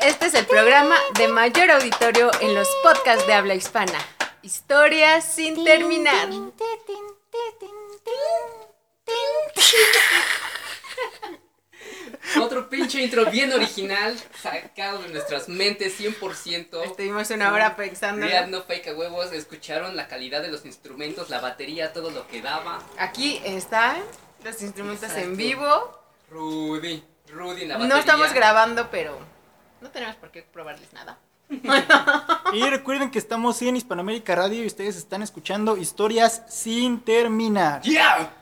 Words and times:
Este 0.00 0.26
es 0.26 0.34
el 0.34 0.46
programa 0.46 0.94
de 1.18 1.28
mayor 1.28 1.70
auditorio 1.70 2.30
en 2.40 2.54
los 2.54 2.68
podcasts 2.82 3.26
de 3.26 3.34
habla 3.34 3.54
hispana. 3.54 3.98
Historias 4.40 5.24
sin 5.34 5.62
terminar. 5.62 6.30
Pinche 12.98 13.18
intro 13.18 13.30
bien 13.30 13.52
original, 13.52 14.16
sacado 14.40 15.02
de 15.02 15.10
nuestras 15.10 15.48
mentes 15.48 16.00
100%. 16.00 16.84
Estuvimos 16.84 17.30
una 17.30 17.52
hora 17.52 17.76
pensando. 17.76 18.26
Real, 18.26 18.50
no 18.50 18.62
fake 18.62 18.88
a 18.88 18.94
huevos. 18.94 19.32
Escucharon 19.32 19.96
la 19.96 20.08
calidad 20.08 20.42
de 20.42 20.48
los 20.48 20.64
instrumentos, 20.64 21.30
la 21.30 21.40
batería, 21.40 21.92
todo 21.92 22.10
lo 22.10 22.26
que 22.26 22.42
daba. 22.42 22.80
Aquí 22.98 23.40
están 23.44 23.98
los 24.44 24.60
instrumentos 24.62 25.12
en 25.12 25.36
vivo. 25.36 25.96
Rudy, 26.30 27.02
Rudy 27.28 27.62
en 27.62 27.68
la 27.68 27.74
batería. 27.74 27.94
No 27.94 28.00
estamos 28.00 28.32
grabando, 28.32 28.90
pero 28.90 29.18
no 29.80 29.90
tenemos 29.90 30.16
por 30.16 30.30
qué 30.30 30.42
probarles 30.42 30.92
nada. 30.92 31.18
Y 32.52 32.62
recuerden 32.62 33.10
que 33.10 33.18
estamos 33.18 33.60
en 33.60 33.76
Hispanoamérica 33.76 34.34
Radio 34.34 34.62
y 34.62 34.66
ustedes 34.66 34.96
están 34.96 35.22
escuchando 35.22 35.76
historias 35.76 36.42
sin 36.48 37.00
terminar. 37.00 37.82
¡Yeah! 37.82 38.32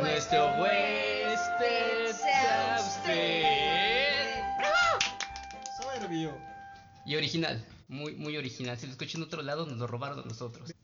Nuestro 0.00 0.46
huésped 0.60 1.83
sea 2.12 2.76
usted. 2.80 4.40
Soberbio. 5.80 6.36
Y 7.06 7.16
original, 7.16 7.64
muy, 7.88 8.14
muy 8.14 8.36
original. 8.36 8.78
Si 8.78 8.86
lo 8.86 8.92
escuchan 8.92 9.20
en 9.20 9.26
otro 9.26 9.42
lado, 9.42 9.66
nos 9.66 9.78
lo 9.78 9.86
robaron 9.86 10.20
a 10.20 10.22
nosotros. 10.22 10.74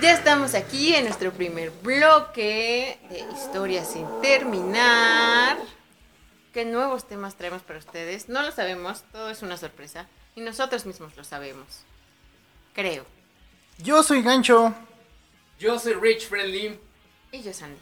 Ya 0.00 0.12
estamos 0.12 0.54
aquí 0.54 0.94
en 0.94 1.04
nuestro 1.04 1.30
primer 1.30 1.70
bloque 1.82 2.98
de 3.10 3.18
historias 3.34 3.86
sin 3.92 4.06
terminar. 4.22 5.58
¿Qué 6.54 6.64
nuevos 6.64 7.06
temas 7.06 7.34
traemos 7.34 7.60
para 7.62 7.80
ustedes? 7.80 8.30
No 8.30 8.40
lo 8.42 8.50
sabemos, 8.50 9.04
todo 9.12 9.28
es 9.28 9.42
una 9.42 9.58
sorpresa. 9.58 10.06
Y 10.34 10.40
nosotros 10.40 10.86
mismos 10.86 11.14
lo 11.16 11.24
sabemos. 11.24 11.82
Creo. 12.72 13.04
Yo 13.78 14.02
soy 14.02 14.22
Gancho. 14.22 14.74
Yo 15.60 15.78
soy 15.78 15.92
Rich 15.92 16.26
Friendly. 16.26 16.80
Y 17.32 17.42
yo, 17.42 17.52
Sandy. 17.52 17.78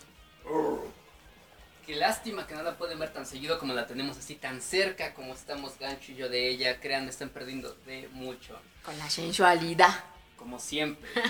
Qué 1.86 1.94
lástima 1.94 2.44
que 2.44 2.56
no 2.56 2.64
la 2.64 2.76
pueden 2.76 2.98
ver 2.98 3.12
tan 3.12 3.24
seguido 3.24 3.56
como 3.60 3.72
la 3.72 3.86
tenemos 3.86 4.18
así 4.18 4.34
tan 4.34 4.60
cerca 4.60 5.14
como 5.14 5.32
estamos 5.32 5.78
Gancho 5.78 6.10
y 6.10 6.16
yo 6.16 6.28
de 6.28 6.48
ella. 6.48 6.80
Crean, 6.80 7.04
me 7.04 7.10
están 7.10 7.28
perdiendo 7.28 7.72
de 7.86 8.08
mucho. 8.08 8.58
Con 8.84 8.98
la 8.98 9.08
sensualidad. 9.08 9.94
Como 10.36 10.58
siempre. 10.58 11.08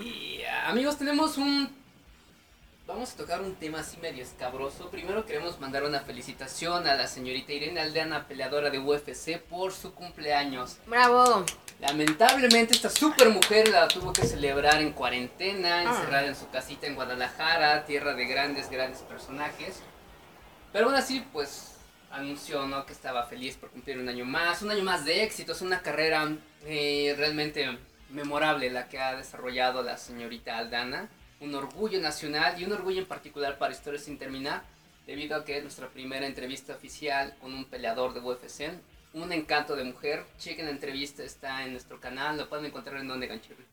Y 0.00 0.42
amigos, 0.64 0.96
tenemos 0.96 1.36
un. 1.36 1.81
Vamos 2.86 3.12
a 3.12 3.16
tocar 3.16 3.40
un 3.40 3.54
tema 3.54 3.80
así 3.80 3.96
medio 3.98 4.22
escabroso. 4.24 4.90
Primero 4.90 5.24
queremos 5.24 5.58
mandar 5.60 5.84
una 5.84 6.00
felicitación 6.00 6.86
a 6.86 6.94
la 6.94 7.06
señorita 7.06 7.52
Irene 7.52 7.80
Aldeana, 7.80 8.26
peleadora 8.26 8.70
de 8.70 8.78
UFC, 8.80 9.38
por 9.40 9.72
su 9.72 9.94
cumpleaños. 9.94 10.78
¡Bravo! 10.86 11.44
Lamentablemente 11.80 12.74
esta 12.74 12.90
super 12.90 13.28
mujer 13.30 13.68
la 13.68 13.88
tuvo 13.88 14.12
que 14.12 14.22
celebrar 14.26 14.80
en 14.82 14.92
cuarentena, 14.92 15.80
Ah. 15.80 15.82
encerrada 15.84 16.26
en 16.26 16.36
su 16.36 16.48
casita 16.50 16.86
en 16.86 16.96
Guadalajara, 16.96 17.84
tierra 17.84 18.14
de 18.14 18.26
grandes, 18.26 18.68
grandes 18.68 19.00
personajes. 19.02 19.80
Pero 20.72 20.86
aún 20.86 20.94
así, 20.94 21.24
pues 21.32 21.76
anunció 22.10 22.66
¿no? 22.66 22.84
que 22.84 22.92
estaba 22.92 23.26
feliz 23.26 23.56
por 23.56 23.70
cumplir 23.70 23.98
un 23.98 24.08
año 24.08 24.24
más, 24.24 24.60
un 24.62 24.70
año 24.70 24.82
más 24.82 25.04
de 25.04 25.22
éxitos, 25.22 25.62
una 25.62 25.80
carrera 25.82 26.30
eh, 26.66 27.14
realmente 27.16 27.78
memorable 28.10 28.70
la 28.70 28.88
que 28.88 28.98
ha 28.98 29.14
desarrollado 29.16 29.82
la 29.82 29.96
señorita 29.96 30.58
Aldana. 30.58 31.08
Un 31.42 31.56
orgullo 31.56 32.00
nacional 32.00 32.54
y 32.60 32.64
un 32.64 32.72
orgullo 32.72 33.00
en 33.00 33.06
particular 33.06 33.58
para 33.58 33.74
Historias 33.74 34.04
sin 34.04 34.16
terminar, 34.16 34.62
debido 35.08 35.36
a 35.36 35.44
que 35.44 35.56
es 35.56 35.62
nuestra 35.64 35.88
primera 35.88 36.24
entrevista 36.24 36.72
oficial 36.72 37.34
con 37.40 37.52
un 37.52 37.64
peleador 37.64 38.14
de 38.14 38.20
UFC. 38.20 38.70
Un 39.14 39.32
encanto 39.32 39.74
de 39.74 39.82
mujer. 39.82 40.24
Chequen 40.38 40.66
la 40.66 40.70
entrevista, 40.70 41.24
está 41.24 41.64
en 41.64 41.72
nuestro 41.72 42.00
canal. 42.00 42.38
Lo 42.38 42.48
pueden 42.48 42.66
encontrar 42.66 42.98
en 42.98 43.08
donde 43.08 43.26
Ganchurri. 43.26 43.64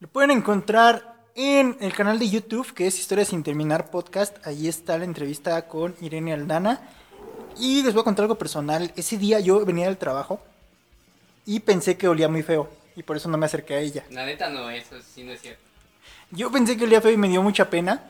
Lo 0.00 0.08
pueden 0.08 0.32
encontrar 0.32 1.14
en 1.36 1.76
el 1.80 1.92
canal 1.92 2.18
de 2.18 2.28
YouTube 2.28 2.74
que 2.74 2.88
es 2.88 2.98
Historias 2.98 3.28
sin 3.28 3.44
terminar 3.44 3.92
podcast. 3.92 4.44
Ahí 4.44 4.66
está 4.66 4.98
la 4.98 5.04
entrevista 5.04 5.68
con 5.68 5.94
Irene 6.00 6.32
Aldana. 6.32 6.80
Y 7.60 7.84
les 7.84 7.94
voy 7.94 8.00
a 8.00 8.04
contar 8.04 8.24
algo 8.24 8.34
personal. 8.34 8.92
Ese 8.96 9.18
día 9.18 9.38
yo 9.38 9.64
venía 9.64 9.86
del 9.86 9.98
trabajo 9.98 10.40
y 11.46 11.60
pensé 11.60 11.96
que 11.96 12.08
olía 12.08 12.28
muy 12.28 12.42
feo. 12.42 12.68
Y 12.96 13.04
por 13.04 13.16
eso 13.16 13.28
no 13.28 13.38
me 13.38 13.46
acerqué 13.46 13.74
a 13.74 13.78
ella. 13.78 14.04
La 14.10 14.26
neta 14.26 14.50
no, 14.50 14.68
eso 14.68 14.96
sí 15.00 15.22
no 15.22 15.30
es 15.30 15.40
cierto. 15.40 15.73
Yo 16.34 16.50
pensé 16.50 16.76
que 16.76 16.84
olía 16.84 17.00
feo 17.00 17.10
y 17.12 17.16
me 17.16 17.28
dio 17.28 17.42
mucha 17.42 17.70
pena. 17.70 18.02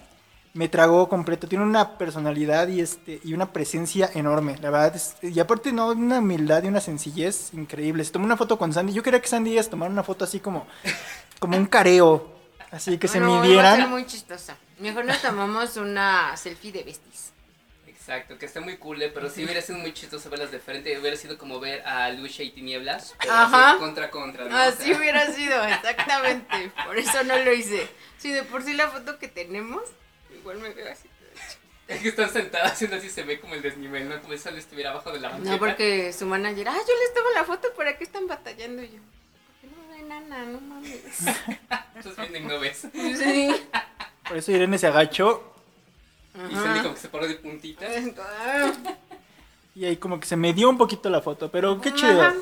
Me 0.54 0.68
tragó 0.68 1.08
completo. 1.08 1.48
Tiene 1.48 1.64
una 1.64 1.98
personalidad 1.98 2.68
y 2.68 2.80
este 2.80 3.20
y 3.24 3.34
una 3.34 3.52
presencia 3.52 4.08
enorme. 4.14 4.56
La 4.62 4.70
verdad. 4.70 4.94
es- 4.94 5.16
y 5.22 5.38
aparte, 5.40 5.72
no, 5.72 5.88
una 5.88 6.20
humildad 6.20 6.62
y 6.62 6.68
una 6.68 6.80
sencillez 6.80 7.52
increíble. 7.54 8.04
Se 8.04 8.12
tomó 8.12 8.24
una 8.24 8.36
foto 8.36 8.56
con 8.56 8.72
Sandy. 8.72 8.92
Yo 8.92 9.02
quería 9.02 9.20
que 9.20 9.26
Sandy 9.28 9.50
y 9.50 9.52
ellas 9.54 9.68
tomaran 9.68 9.92
una 9.92 10.04
foto 10.04 10.24
así 10.24 10.38
como, 10.40 10.66
como 11.40 11.56
un 11.56 11.66
careo. 11.66 12.32
Así 12.70 12.98
que 12.98 13.08
se 13.08 13.18
No, 13.20 13.26
iba 13.28 13.36
a 13.36 13.40
ser 13.42 13.48
midieran. 13.48 13.90
muy 13.90 14.06
chistosa. 14.06 14.56
Mejor 14.80 15.04
nos 15.04 15.20
tomamos 15.22 15.76
una 15.76 16.36
selfie 16.36 16.72
de 16.72 16.82
besties. 16.84 17.32
Exacto, 18.06 18.36
que 18.36 18.44
está 18.44 18.60
muy 18.60 18.76
cool, 18.76 19.00
eh, 19.00 19.08
pero 19.14 19.30
sí 19.30 19.42
hubiera 19.46 19.62
sido 19.62 19.78
muy 19.78 19.94
chistoso 19.94 20.28
verlas 20.28 20.50
de 20.52 20.58
frente. 20.58 20.98
Hubiera 20.98 21.16
sido 21.16 21.38
como 21.38 21.58
ver 21.58 21.80
a 21.86 22.10
Lucia 22.10 22.44
y 22.44 22.50
Tinieblas. 22.50 23.14
Pero 23.18 23.32
Ajá. 23.32 23.70
así 23.70 23.78
contra 23.78 24.10
contra. 24.10 24.44
¿no? 24.44 24.54
O 24.54 24.58
Así 24.58 24.84
sea, 24.88 24.98
hubiera 24.98 25.26
sido, 25.32 25.64
exactamente. 25.64 26.70
Por 26.84 26.98
eso 26.98 27.24
no 27.24 27.38
lo 27.38 27.50
hice. 27.54 27.88
Sí, 28.18 28.30
de 28.30 28.42
por 28.42 28.62
sí 28.62 28.74
la 28.74 28.90
foto 28.90 29.18
que 29.18 29.28
tenemos, 29.28 29.84
igual 30.38 30.58
me 30.58 30.68
veo 30.74 30.92
así. 30.92 31.08
Es 31.88 32.02
que 32.02 32.08
están 32.10 32.28
sentadas 32.30 32.72
haciendo 32.72 32.96
así 32.98 33.08
se 33.08 33.22
ve 33.22 33.40
como 33.40 33.54
el 33.54 33.62
desnivel, 33.62 34.06
¿no? 34.06 34.20
Como 34.20 34.34
si 34.34 34.38
solo 34.38 34.58
estuviera 34.58 34.90
abajo 34.90 35.10
de 35.10 35.20
la 35.20 35.30
banqueta. 35.30 35.50
No, 35.52 35.58
porque 35.58 36.12
su 36.12 36.26
manager, 36.26 36.68
ah, 36.68 36.76
yo 36.76 36.94
les 37.02 37.14
tomo 37.14 37.30
la 37.34 37.44
foto, 37.44 37.72
¿para 37.74 37.96
qué 37.96 38.04
están 38.04 38.26
batallando? 38.26 38.82
Y 38.82 38.88
yo, 38.88 38.98
"¿Por 38.98 39.70
qué 39.70 39.76
no 39.76 39.88
ven 39.88 40.08
nana? 40.08 40.44
No 40.44 40.60
mames. 40.60 40.92
Estás 41.98 42.16
viendo 42.18 42.36
y 42.38 42.42
no 42.42 42.60
ves. 42.60 42.86
Sí. 42.92 43.66
Por 44.28 44.36
eso 44.36 44.52
Irene 44.52 44.76
se 44.76 44.88
agachó. 44.88 45.53
Y 46.34 46.54
Sandy 46.54 46.80
como 46.80 46.94
que 46.94 47.00
se 47.00 47.08
paró 47.08 47.26
de 47.28 47.34
puntitas. 47.36 47.90
Y 49.76 49.84
ahí 49.86 49.96
como 49.96 50.20
que 50.20 50.26
se 50.26 50.36
me 50.36 50.52
dio 50.52 50.70
un 50.70 50.78
poquito 50.78 51.10
la 51.10 51.20
foto. 51.20 51.50
Pero 51.50 51.80
qué 51.80 51.88
Ajá. 51.88 51.98
chido. 51.98 52.32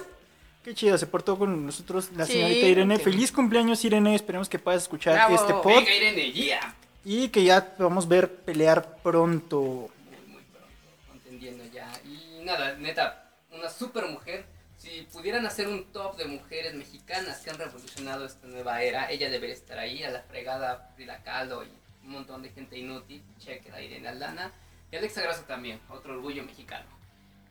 Qué 0.63 0.75
chido. 0.75 0.99
Se 0.99 1.07
portó 1.07 1.39
con 1.39 1.65
nosotros 1.65 2.11
la 2.15 2.27
Sí, 2.27 2.35
señorita 2.35 2.67
Irene. 2.67 2.99
Feliz 2.99 3.33
cumpleaños, 3.33 3.83
Irene. 3.87 4.15
Esperemos 4.15 4.51
que 4.51 4.59
puedas 4.59 4.83
escuchar 4.83 5.15
Bravo. 5.15 5.35
este 5.37 5.55
pod. 5.55 5.77
Venga, 5.77 5.95
Irene, 5.95 6.31
yeah. 6.33 6.75
Y 7.07 7.29
que 7.29 7.43
ya 7.43 7.75
podamos 7.75 8.07
ver 8.07 8.31
pelear 8.35 8.99
pronto. 9.03 9.61
Muy, 9.61 10.27
muy 10.31 10.43
pronto, 10.43 10.69
entendiendo 11.15 11.65
ya. 11.73 11.91
Y 12.05 12.45
nada, 12.45 12.77
neta, 12.77 13.31
una 13.51 13.71
super 13.71 14.07
mujer. 14.09 14.45
Si 14.77 15.09
pudieran 15.11 15.47
hacer 15.47 15.69
un 15.69 15.85
top 15.87 16.17
de 16.17 16.27
mujeres 16.27 16.75
mexicanas 16.75 17.39
que 17.39 17.49
han 17.49 17.57
revolucionado 17.57 18.27
esta 18.27 18.47
nueva 18.47 18.83
era, 18.83 19.11
ella 19.11 19.31
debería 19.31 19.55
estar 19.55 19.79
ahí, 19.79 20.03
a 20.05 20.11
la 20.11 20.21
fregada 20.23 20.91
Frida 20.97 21.23
Kahlo 21.23 21.65
y 21.65 21.69
un 22.05 22.11
montón 22.11 22.43
de 22.43 22.51
gente 22.51 22.77
inútil. 22.79 23.23
Cheque 23.39 23.71
a 23.73 23.81
Irene 23.81 24.09
Aldana. 24.09 24.53
Y 24.91 24.97
Alexa 24.97 25.23
Grasso 25.23 25.43
también, 25.45 25.81
otro 25.89 26.15
orgullo 26.15 26.45
mexicano. 26.45 26.85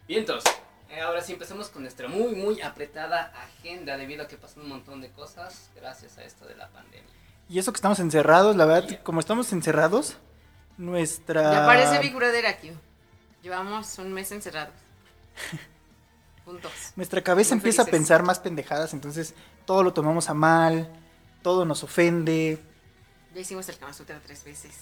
Bien, 0.08 0.20
entonces, 0.22 0.52
eh, 0.90 1.02
ahora 1.02 1.22
sí 1.22 1.34
empezamos 1.34 1.70
con 1.70 1.82
nuestra 1.82 2.08
muy, 2.08 2.36
muy 2.36 2.62
apretada 2.62 3.34
agenda 3.60 3.98
debido 3.98 4.24
a 4.24 4.28
que 4.28 4.38
pasó 4.38 4.60
un 4.60 4.70
montón 4.70 5.02
de 5.02 5.10
cosas 5.12 5.72
gracias 5.76 6.18
a 6.20 6.24
esto 6.24 6.46
de 6.46 6.56
la 6.56 6.68
pandemia. 6.70 7.10
Y 7.50 7.58
eso 7.60 7.72
que 7.74 7.78
estamos 7.78 8.00
encerrados, 8.00 8.56
la 8.56 8.66
verdad, 8.66 8.88
Yeah. 8.90 9.04
como 9.04 9.20
estamos 9.20 9.52
encerrados, 9.54 10.18
nuestra... 10.78 11.52
Ya 11.52 11.66
parece 11.66 12.00
Big 12.00 12.14
Brother 12.16 12.46
aquí. 12.46 12.72
Llevamos 13.42 13.98
un 13.98 14.14
mes 14.14 14.32
encerrados. 14.32 14.76
Juntos. 16.46 16.72
Nuestra 16.96 17.22
cabeza 17.24 17.56
Muy 17.56 17.60
empieza 17.60 17.84
felices. 17.84 17.94
a 17.94 17.98
pensar 17.98 18.24
más 18.24 18.40
pendejadas, 18.40 18.94
entonces 18.94 19.34
todo 19.66 19.84
lo 19.84 19.94
tomamos 19.94 20.30
a 20.30 20.34
mal, 20.34 20.90
todo 21.42 21.66
nos 21.66 21.84
ofende. 21.84 22.60
Ya 23.34 23.42
hicimos 23.42 23.68
el 23.70 23.78
Kama 23.78 23.94
Sutra 23.94 24.20
tres 24.24 24.44
veces. 24.44 24.74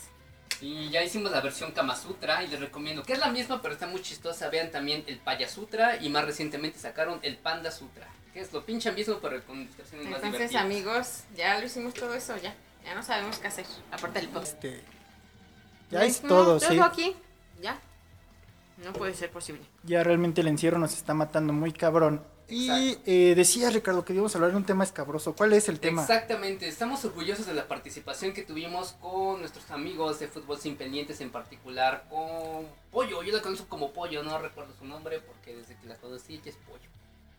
Y 0.62 0.90
ya 0.90 1.04
hicimos 1.04 1.32
la 1.32 1.40
versión 1.42 1.72
Kama 1.72 1.96
Sutra 1.96 2.44
y 2.44 2.48
les 2.48 2.60
recomiendo, 2.60 3.04
que 3.04 3.14
es 3.14 3.20
la 3.20 3.30
misma 3.30 3.62
pero 3.62 3.74
está 3.74 3.88
muy 3.88 4.02
chistosa. 4.02 4.50
Vean 4.50 4.72
también 4.72 5.04
el 5.08 5.18
Paya 5.20 5.48
Sutra 5.48 5.98
y 6.02 6.10
más 6.10 6.26
recientemente 6.26 6.80
sacaron 6.80 7.20
el 7.22 7.38
Panda 7.38 7.72
Sutra, 7.72 8.08
que 8.34 8.42
es 8.42 8.52
lo 8.52 8.66
pinche 8.66 8.92
mismo 8.92 9.20
pero 9.22 9.44
con 9.46 9.62
ilustraciones 9.62 10.08
más 10.08 10.16
Entonces, 10.16 10.50
divertidas. 10.52 10.64
amigos, 10.64 11.24
ya 11.36 11.60
lo 11.60 11.66
hicimos 11.66 11.94
todo 11.94 12.14
eso, 12.14 12.36
ya. 12.38 12.54
Ya 12.84 12.96
no 12.96 13.04
sabemos 13.04 13.38
qué 13.40 13.48
hacer, 13.48 13.66
aparte 13.92 14.20
del 14.22 14.30
post. 14.30 14.54
Este, 14.54 14.82
ya 15.92 16.04
es 16.04 16.22
todo, 16.22 16.60
sí. 16.60 16.68
Todo 16.76 16.84
aquí, 16.84 17.16
ya. 17.62 17.80
No 18.84 18.94
puede 18.94 19.14
ser 19.14 19.30
posible. 19.30 19.62
Ya 19.84 20.04
realmente 20.04 20.42
el 20.42 20.48
encierro 20.48 20.80
nos 20.80 20.94
está 20.94 21.14
matando 21.14 21.52
muy 21.54 21.72
cabrón. 21.74 22.24
Y 22.50 22.98
eh, 23.06 23.34
decía 23.36 23.70
Ricardo 23.70 24.04
que 24.04 24.14
íbamos 24.14 24.34
a 24.34 24.38
hablar 24.38 24.52
de 24.52 24.58
un 24.58 24.66
tema 24.66 24.84
escabroso. 24.84 25.36
¿Cuál 25.36 25.54
es 25.54 25.70
el 25.70 25.80
tema? 25.80 26.02
Exactamente, 26.02 26.68
estamos 26.68 27.04
orgullosos 27.06 27.46
de 27.46 27.54
la 27.54 27.68
participación 27.68 28.34
que 28.34 28.44
tuvimos 28.44 28.94
con 28.94 29.40
nuestros 29.40 29.70
amigos 29.72 30.20
de 30.20 30.28
Fútbol 30.28 30.60
Sin 30.60 30.76
Pendientes, 30.76 31.22
en 31.22 31.30
particular 31.30 32.06
con 32.10 32.68
Pollo. 32.92 33.22
Yo 33.24 33.34
la 33.34 33.42
conozco 33.42 33.68
como 33.68 33.92
Pollo, 33.92 34.24
no 34.24 34.40
recuerdo 34.40 34.74
su 34.78 34.86
nombre 34.86 35.20
porque 35.20 35.56
desde 35.56 35.76
que 35.76 35.88
la 35.88 35.96
conocí 35.96 36.36
ella 36.36 36.44
es 36.46 36.58
Pollo. 36.58 36.90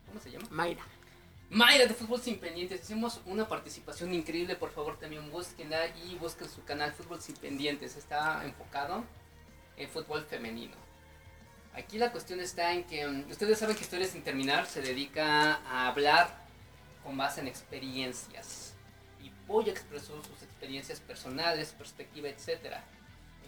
¿Cómo 0.07 0.21
se 0.21 0.31
llama? 0.31 0.47
Mayra. 0.51 0.83
Mayra 1.51 1.87
de 1.87 1.95
Fútbol 1.95 2.21
Sin 2.21 2.39
Pendientes. 2.39 2.81
Hicimos 2.83 3.21
una 3.27 3.49
participación 3.49 4.15
increíble, 4.15 4.55
por 4.55 4.71
favor 4.71 4.99
también 4.99 5.31
búsquenla 5.31 5.89
y 5.97 6.15
busquen 6.15 6.49
su 6.49 6.63
canal 6.65 6.93
Fútbol 6.93 7.21
Sin 7.21 7.35
Pendientes. 7.37 7.97
Está 7.97 8.45
enfocado 8.45 9.05
en 9.77 9.89
fútbol 9.89 10.25
femenino. 10.25 10.77
Aquí 11.81 11.97
la 11.97 12.13
cuestión 12.13 12.41
está 12.41 12.75
en 12.75 12.85
que 12.85 13.07
mm, 13.07 13.31
ustedes 13.31 13.59
saben 13.59 13.75
que 13.75 13.83
Historias 13.83 14.11
sin 14.11 14.23
terminar 14.23 14.67
se 14.67 14.83
dedica 14.83 15.61
a 15.67 15.89
hablar 15.89 16.29
con 17.03 17.17
base 17.17 17.41
en 17.41 17.49
experiencias. 17.49 18.75
Y 19.23 19.31
Pollo 19.47 19.73
expresó 19.73 20.23
sus 20.23 20.43
experiencias 20.43 21.01
personales, 21.01 21.75
perspectiva, 21.77 22.29
etc. 22.29 22.77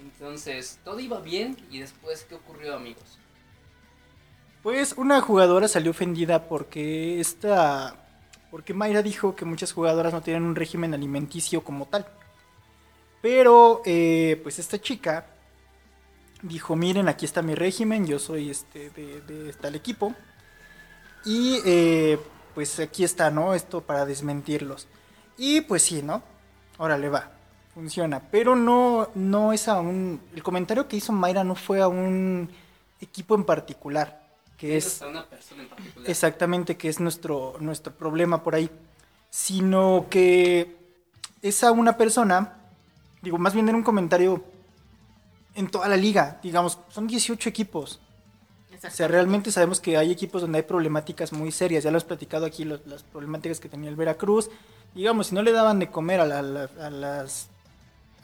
Entonces, 0.00 0.78
todo 0.82 0.98
iba 0.98 1.20
bien 1.20 1.56
y 1.70 1.80
después, 1.80 2.24
¿qué 2.24 2.34
ocurrió 2.34 2.74
amigos? 2.74 3.18
Pues 4.62 4.94
una 4.96 5.20
jugadora 5.20 5.68
salió 5.68 5.90
ofendida 5.90 6.48
porque 6.48 7.20
esta. 7.20 7.96
Porque 8.50 8.72
Mayra 8.72 9.02
dijo 9.02 9.36
que 9.36 9.44
muchas 9.44 9.72
jugadoras 9.72 10.12
no 10.12 10.22
tienen 10.22 10.44
un 10.44 10.56
régimen 10.56 10.94
alimenticio 10.94 11.62
como 11.62 11.86
tal. 11.86 12.06
Pero, 13.20 13.82
eh, 13.84 14.40
pues 14.42 14.58
esta 14.58 14.80
chica 14.80 15.31
dijo: 16.42 16.76
Miren, 16.76 17.08
aquí 17.08 17.24
está 17.24 17.42
mi 17.42 17.54
régimen, 17.54 18.06
yo 18.06 18.18
soy 18.18 18.50
este 18.50 18.90
de, 18.90 19.20
de 19.22 19.52
tal 19.54 19.74
equipo. 19.74 20.14
Y 21.24 21.60
eh, 21.64 22.18
pues 22.54 22.78
aquí 22.80 23.04
está, 23.04 23.30
¿no? 23.30 23.54
Esto 23.54 23.80
para 23.80 24.06
desmentirlos. 24.06 24.88
Y 25.36 25.62
pues 25.62 25.82
sí, 25.82 26.02
¿no? 26.02 26.22
Órale, 26.78 27.08
va. 27.08 27.30
Funciona. 27.74 28.20
Pero 28.30 28.54
no, 28.56 29.08
no 29.14 29.52
es 29.52 29.68
a 29.68 29.80
un. 29.80 30.20
El 30.34 30.42
comentario 30.42 30.88
que 30.88 30.96
hizo 30.96 31.12
Mayra 31.12 31.44
no 31.44 31.54
fue 31.54 31.80
a 31.80 31.88
un 31.88 32.50
equipo 33.00 33.34
en 33.34 33.44
particular. 33.44 34.20
Que 34.58 34.76
es. 34.76 35.00
a 35.02 35.08
una 35.08 35.24
persona 35.26 35.62
en 35.62 35.68
particular. 35.68 36.10
Exactamente, 36.10 36.76
que 36.76 36.88
es 36.88 37.00
nuestro, 37.00 37.56
nuestro 37.60 37.94
problema 37.94 38.42
por 38.42 38.54
ahí. 38.54 38.70
Sino 39.30 40.06
que 40.10 40.76
es 41.40 41.64
a 41.64 41.72
una 41.72 41.96
persona, 41.96 42.58
digo, 43.22 43.38
más 43.38 43.54
bien 43.54 43.68
en 43.68 43.76
un 43.76 43.82
comentario 43.82 44.44
en 45.54 45.70
toda 45.70 45.88
la 45.88 45.96
liga, 45.96 46.38
digamos, 46.42 46.78
son 46.90 47.06
18 47.06 47.48
equipos. 47.48 48.00
O 48.84 48.90
sea, 48.90 49.06
realmente 49.06 49.52
sabemos 49.52 49.80
que 49.80 49.96
hay 49.96 50.10
equipos 50.10 50.42
donde 50.42 50.58
hay 50.58 50.64
problemáticas 50.64 51.32
muy 51.32 51.52
serias. 51.52 51.84
Ya 51.84 51.90
lo 51.92 51.98
has 51.98 52.04
platicado 52.04 52.46
aquí, 52.46 52.64
los- 52.64 52.84
las 52.86 53.02
problemáticas 53.04 53.60
que 53.60 53.68
tenía 53.68 53.88
el 53.88 53.96
Veracruz. 53.96 54.50
Digamos, 54.94 55.28
si 55.28 55.34
no 55.34 55.42
le 55.42 55.52
daban 55.52 55.78
de 55.78 55.88
comer 55.90 56.20
a, 56.20 56.26
la- 56.26 56.42
la- 56.42 56.70
a 56.80 56.90
las, 56.90 57.48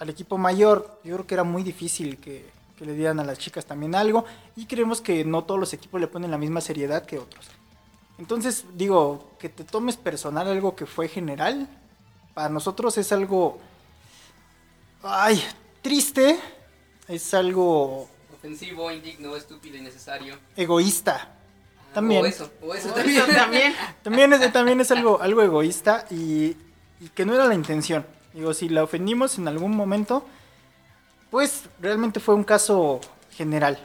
al 0.00 0.10
equipo 0.10 0.36
mayor, 0.36 1.00
yo 1.04 1.14
creo 1.14 1.26
que 1.26 1.34
era 1.34 1.44
muy 1.44 1.62
difícil 1.62 2.18
que, 2.18 2.50
que 2.76 2.84
le 2.86 2.94
dieran 2.94 3.20
a 3.20 3.24
las 3.24 3.38
chicas 3.38 3.66
también 3.66 3.94
algo. 3.94 4.24
Y 4.56 4.66
creemos 4.66 5.00
que 5.00 5.24
no 5.24 5.44
todos 5.44 5.60
los 5.60 5.72
equipos 5.72 6.00
le 6.00 6.08
ponen 6.08 6.30
la 6.32 6.38
misma 6.38 6.60
seriedad 6.60 7.04
que 7.06 7.18
otros. 7.18 7.46
Entonces, 8.18 8.64
digo, 8.74 9.30
que 9.38 9.48
te 9.48 9.62
tomes 9.62 9.96
personal 9.96 10.48
algo 10.48 10.74
que 10.74 10.86
fue 10.86 11.06
general, 11.08 11.68
para 12.34 12.48
nosotros 12.48 12.98
es 12.98 13.12
algo... 13.12 13.58
Ay, 15.02 15.40
triste. 15.82 16.38
Es 17.08 17.32
algo 17.34 18.08
Ofensivo, 18.36 18.90
indigno, 18.92 19.34
estúpido, 19.36 19.76
innecesario. 19.76 20.36
egoísta. 20.56 21.34
También. 21.94 22.22
O 22.22 22.26
eso, 22.26 22.50
o 22.62 22.74
eso 22.74 22.88
Eso 22.88 22.94
también. 22.96 23.34
también. 23.34 23.74
También 24.02 24.32
es, 24.34 24.52
también 24.52 24.80
es 24.80 24.90
algo, 24.90 25.20
algo 25.20 25.42
egoísta 25.42 26.04
y, 26.10 26.56
y 27.00 27.08
que 27.14 27.24
no 27.24 27.34
era 27.34 27.46
la 27.46 27.54
intención. 27.54 28.06
Digo, 28.34 28.52
si 28.54 28.68
la 28.68 28.84
ofendimos 28.84 29.38
en 29.38 29.48
algún 29.48 29.74
momento, 29.74 30.24
pues 31.30 31.64
realmente 31.80 32.20
fue 32.20 32.34
un 32.34 32.44
caso 32.44 33.00
general. 33.32 33.78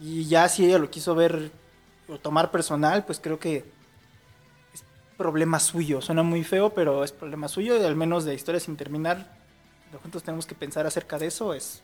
Y 0.00 0.24
ya 0.26 0.48
si 0.48 0.64
ella 0.64 0.78
lo 0.78 0.90
quiso 0.90 1.14
ver 1.14 1.50
o 2.08 2.18
tomar 2.18 2.50
personal, 2.50 3.04
pues 3.04 3.20
creo 3.20 3.38
que 3.38 3.64
es 4.72 4.84
problema 5.16 5.58
suyo. 5.60 6.00
Suena 6.00 6.22
muy 6.22 6.44
feo, 6.44 6.70
pero 6.70 7.02
es 7.04 7.12
problema 7.12 7.48
suyo 7.48 7.76
y 7.76 7.84
al 7.84 7.96
menos 7.96 8.24
de 8.24 8.34
historia 8.34 8.60
sin 8.60 8.76
terminar, 8.76 9.36
lo 9.92 9.98
juntos 9.98 10.22
tenemos 10.22 10.46
que 10.46 10.54
pensar 10.54 10.86
acerca 10.86 11.18
de 11.18 11.26
eso. 11.26 11.52
Es, 11.52 11.82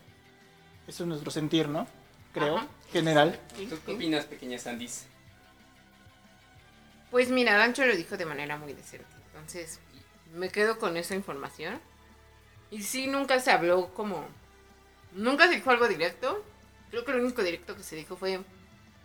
eso 0.91 1.03
es 1.03 1.07
nuestro 1.07 1.31
sentir, 1.31 1.69
¿no? 1.69 1.87
Creo, 2.33 2.57
Ajá. 2.57 2.67
general. 2.91 3.39
¿Tú 3.69 3.79
qué 3.85 3.93
opinas, 3.93 4.25
pequeña 4.25 4.59
Sandis? 4.59 5.05
Pues 7.09 7.29
mira, 7.29 7.57
Gancho 7.57 7.85
lo 7.85 7.95
dijo 7.95 8.17
de 8.17 8.25
manera 8.25 8.57
muy 8.57 8.73
decente. 8.73 9.05
Entonces, 9.27 9.79
me 10.33 10.49
quedo 10.49 10.79
con 10.79 10.97
esa 10.97 11.15
información. 11.15 11.79
Y 12.71 12.83
sí, 12.83 13.07
nunca 13.07 13.39
se 13.39 13.51
habló 13.51 13.93
como. 13.93 14.25
Nunca 15.13 15.47
se 15.47 15.55
dijo 15.55 15.71
algo 15.71 15.87
directo. 15.87 16.43
Creo 16.89 17.05
que 17.05 17.13
lo 17.13 17.19
único 17.19 17.41
directo 17.41 17.75
que 17.75 17.83
se 17.83 17.95
dijo 17.95 18.17
fue 18.17 18.41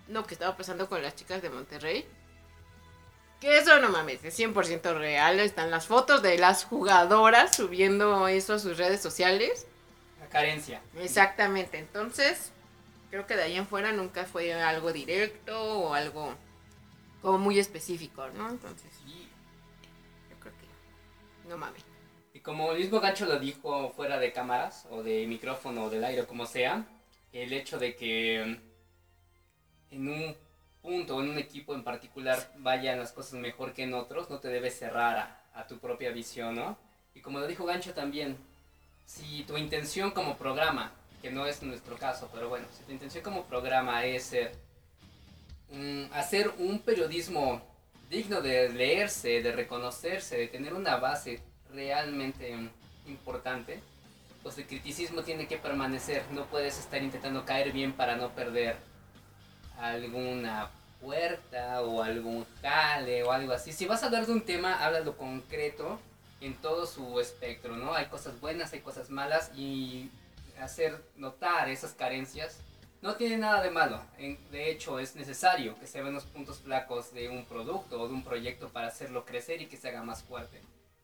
lo 0.08 0.26
que 0.26 0.34
estaba 0.34 0.56
pasando 0.56 0.88
con 0.88 1.02
las 1.02 1.14
chicas 1.14 1.40
de 1.40 1.50
Monterrey. 1.50 2.04
Que 3.40 3.58
eso 3.58 3.80
no 3.80 3.90
mames, 3.90 4.24
es 4.24 4.36
100% 4.36 4.98
real. 4.98 5.38
Están 5.38 5.70
las 5.70 5.86
fotos 5.86 6.20
de 6.22 6.36
las 6.36 6.64
jugadoras 6.64 7.54
subiendo 7.54 8.26
eso 8.26 8.54
a 8.54 8.58
sus 8.58 8.76
redes 8.76 9.00
sociales. 9.00 9.66
La 10.26 10.32
carencia. 10.40 10.80
Exactamente, 10.98 11.78
entonces 11.78 12.50
creo 13.10 13.26
que 13.26 13.36
de 13.36 13.44
ahí 13.44 13.56
en 13.56 13.66
fuera 13.66 13.92
nunca 13.92 14.24
fue 14.24 14.52
algo 14.52 14.92
directo 14.92 15.56
o 15.80 15.94
algo 15.94 16.34
como 17.22 17.38
muy 17.38 17.58
específico, 17.60 18.26
¿no? 18.30 18.50
Entonces, 18.50 18.90
Y, 19.06 19.28
yo 20.30 20.36
creo 20.40 20.52
que 20.58 21.48
no 21.48 21.56
mames. 21.56 21.84
y 22.34 22.40
como 22.40 22.72
el 22.72 22.78
mismo 22.80 23.00
Gancho 23.00 23.26
lo 23.26 23.38
dijo 23.38 23.90
fuera 23.90 24.18
de 24.18 24.32
cámaras, 24.32 24.86
o 24.90 25.02
de 25.02 25.26
micrófono, 25.26 25.84
o 25.84 25.90
del 25.90 26.04
aire, 26.04 26.22
o 26.22 26.26
como 26.26 26.44
sea, 26.46 26.84
el 27.32 27.52
hecho 27.52 27.78
de 27.78 27.94
que 27.94 28.58
en 29.90 30.08
un 30.08 30.36
punto 30.82 31.16
o 31.16 31.22
en 31.22 31.30
un 31.30 31.38
equipo 31.38 31.74
en 31.74 31.84
particular 31.84 32.52
vayan 32.58 32.98
las 32.98 33.12
cosas 33.12 33.34
mejor 33.34 33.72
que 33.72 33.84
en 33.84 33.94
otros, 33.94 34.28
no 34.30 34.40
te 34.40 34.48
debes 34.48 34.76
cerrar 34.78 35.16
a, 35.16 35.60
a 35.60 35.66
tu 35.66 35.78
propia 35.78 36.10
visión, 36.10 36.54
¿no? 36.56 36.76
Y 37.14 37.20
como 37.20 37.38
lo 37.38 37.46
dijo 37.46 37.64
Gancho 37.64 37.94
también, 37.94 38.36
si 39.06 39.44
tu 39.44 39.56
intención 39.56 40.10
como 40.10 40.36
programa, 40.36 40.92
que 41.22 41.30
no 41.30 41.46
es 41.46 41.62
nuestro 41.62 41.96
caso, 41.96 42.28
pero 42.34 42.48
bueno, 42.48 42.66
si 42.76 42.84
tu 42.84 42.92
intención 42.92 43.24
como 43.24 43.44
programa 43.44 44.04
es 44.04 44.32
mm, 45.70 46.12
hacer 46.12 46.52
un 46.58 46.80
periodismo 46.80 47.62
digno 48.10 48.40
de 48.40 48.68
leerse, 48.68 49.42
de 49.42 49.52
reconocerse, 49.52 50.36
de 50.36 50.48
tener 50.48 50.74
una 50.74 50.96
base 50.96 51.40
realmente 51.72 52.54
importante, 53.06 53.80
pues 54.42 54.58
el 54.58 54.66
criticismo 54.66 55.22
tiene 55.22 55.46
que 55.46 55.56
permanecer, 55.56 56.22
no 56.32 56.44
puedes 56.46 56.78
estar 56.78 57.02
intentando 57.02 57.44
caer 57.44 57.72
bien 57.72 57.92
para 57.92 58.16
no 58.16 58.30
perder 58.30 58.76
alguna 59.80 60.70
puerta 61.00 61.82
o 61.82 62.02
algún 62.02 62.46
jale 62.62 63.22
o 63.22 63.32
algo 63.32 63.52
así. 63.52 63.72
Si 63.72 63.86
vas 63.86 64.02
a 64.02 64.06
hablar 64.06 64.26
de 64.26 64.32
un 64.32 64.42
tema, 64.42 64.84
háblalo 64.84 65.16
concreto 65.16 65.98
en 66.40 66.54
todo 66.54 66.86
su 66.86 67.20
espectro, 67.20 67.76
¿no? 67.76 67.94
Hay 67.94 68.06
cosas 68.06 68.40
buenas, 68.40 68.72
hay 68.72 68.80
cosas 68.80 69.10
malas 69.10 69.50
y 69.56 70.10
hacer 70.60 71.02
notar 71.16 71.68
esas 71.68 71.92
carencias 71.92 72.60
no 73.02 73.14
tiene 73.14 73.36
nada 73.36 73.62
de 73.62 73.70
malo. 73.70 74.00
De 74.50 74.70
hecho, 74.70 74.98
es 74.98 75.14
necesario 75.16 75.78
que 75.78 75.86
se 75.86 76.00
vean 76.00 76.14
los 76.14 76.24
puntos 76.24 76.58
flacos 76.58 77.12
de 77.12 77.28
un 77.28 77.44
producto 77.44 78.00
o 78.00 78.08
de 78.08 78.14
un 78.14 78.24
proyecto 78.24 78.68
para 78.70 78.88
hacerlo 78.88 79.24
crecer 79.24 79.62
y 79.62 79.66
que 79.66 79.76
se 79.76 79.88
haga 79.88 80.02
más 80.02 80.22
fuerte. 80.22 80.60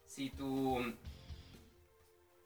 Si 0.06 0.30
tu 0.30 0.82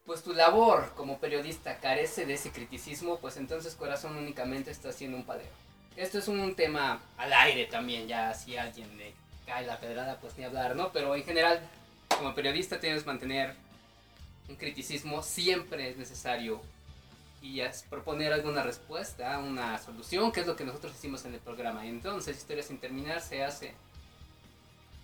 pues 0.04 0.22
tu 0.22 0.32
labor 0.32 0.92
como 0.94 1.18
periodista 1.18 1.80
carece 1.80 2.26
de 2.26 2.34
ese 2.34 2.52
criticismo, 2.52 3.18
pues 3.18 3.36
entonces 3.38 3.74
corazón 3.74 4.16
únicamente 4.16 4.70
está 4.70 4.90
haciendo 4.90 5.16
un 5.16 5.24
padeo. 5.24 5.50
Esto 5.96 6.18
es 6.18 6.28
un 6.28 6.54
tema 6.54 7.02
al 7.16 7.32
aire 7.32 7.64
también, 7.66 8.06
ya 8.06 8.32
si 8.32 8.56
a 8.56 8.64
alguien 8.64 8.96
le 8.96 9.14
cae 9.46 9.66
la 9.66 9.80
pedrada, 9.80 10.20
pues 10.20 10.38
ni 10.38 10.44
hablar, 10.44 10.76
¿no? 10.76 10.92
Pero 10.92 11.16
en 11.16 11.24
general, 11.24 11.60
como 12.18 12.34
periodista 12.34 12.80
tienes 12.80 13.02
que 13.02 13.08
mantener 13.08 13.54
un 14.48 14.56
criticismo, 14.56 15.22
siempre 15.22 15.90
es 15.90 15.96
necesario 15.96 16.60
y 17.42 17.60
proponer 17.88 18.32
alguna 18.32 18.62
respuesta, 18.62 19.38
una 19.38 19.78
solución, 19.78 20.32
que 20.32 20.40
es 20.40 20.46
lo 20.46 20.56
que 20.56 20.64
nosotros 20.64 20.94
hicimos 20.94 21.24
en 21.24 21.34
el 21.34 21.40
programa. 21.40 21.86
Entonces, 21.86 22.36
Historia 22.36 22.62
sin 22.62 22.78
terminar 22.78 23.20
se 23.20 23.44
hace 23.44 23.74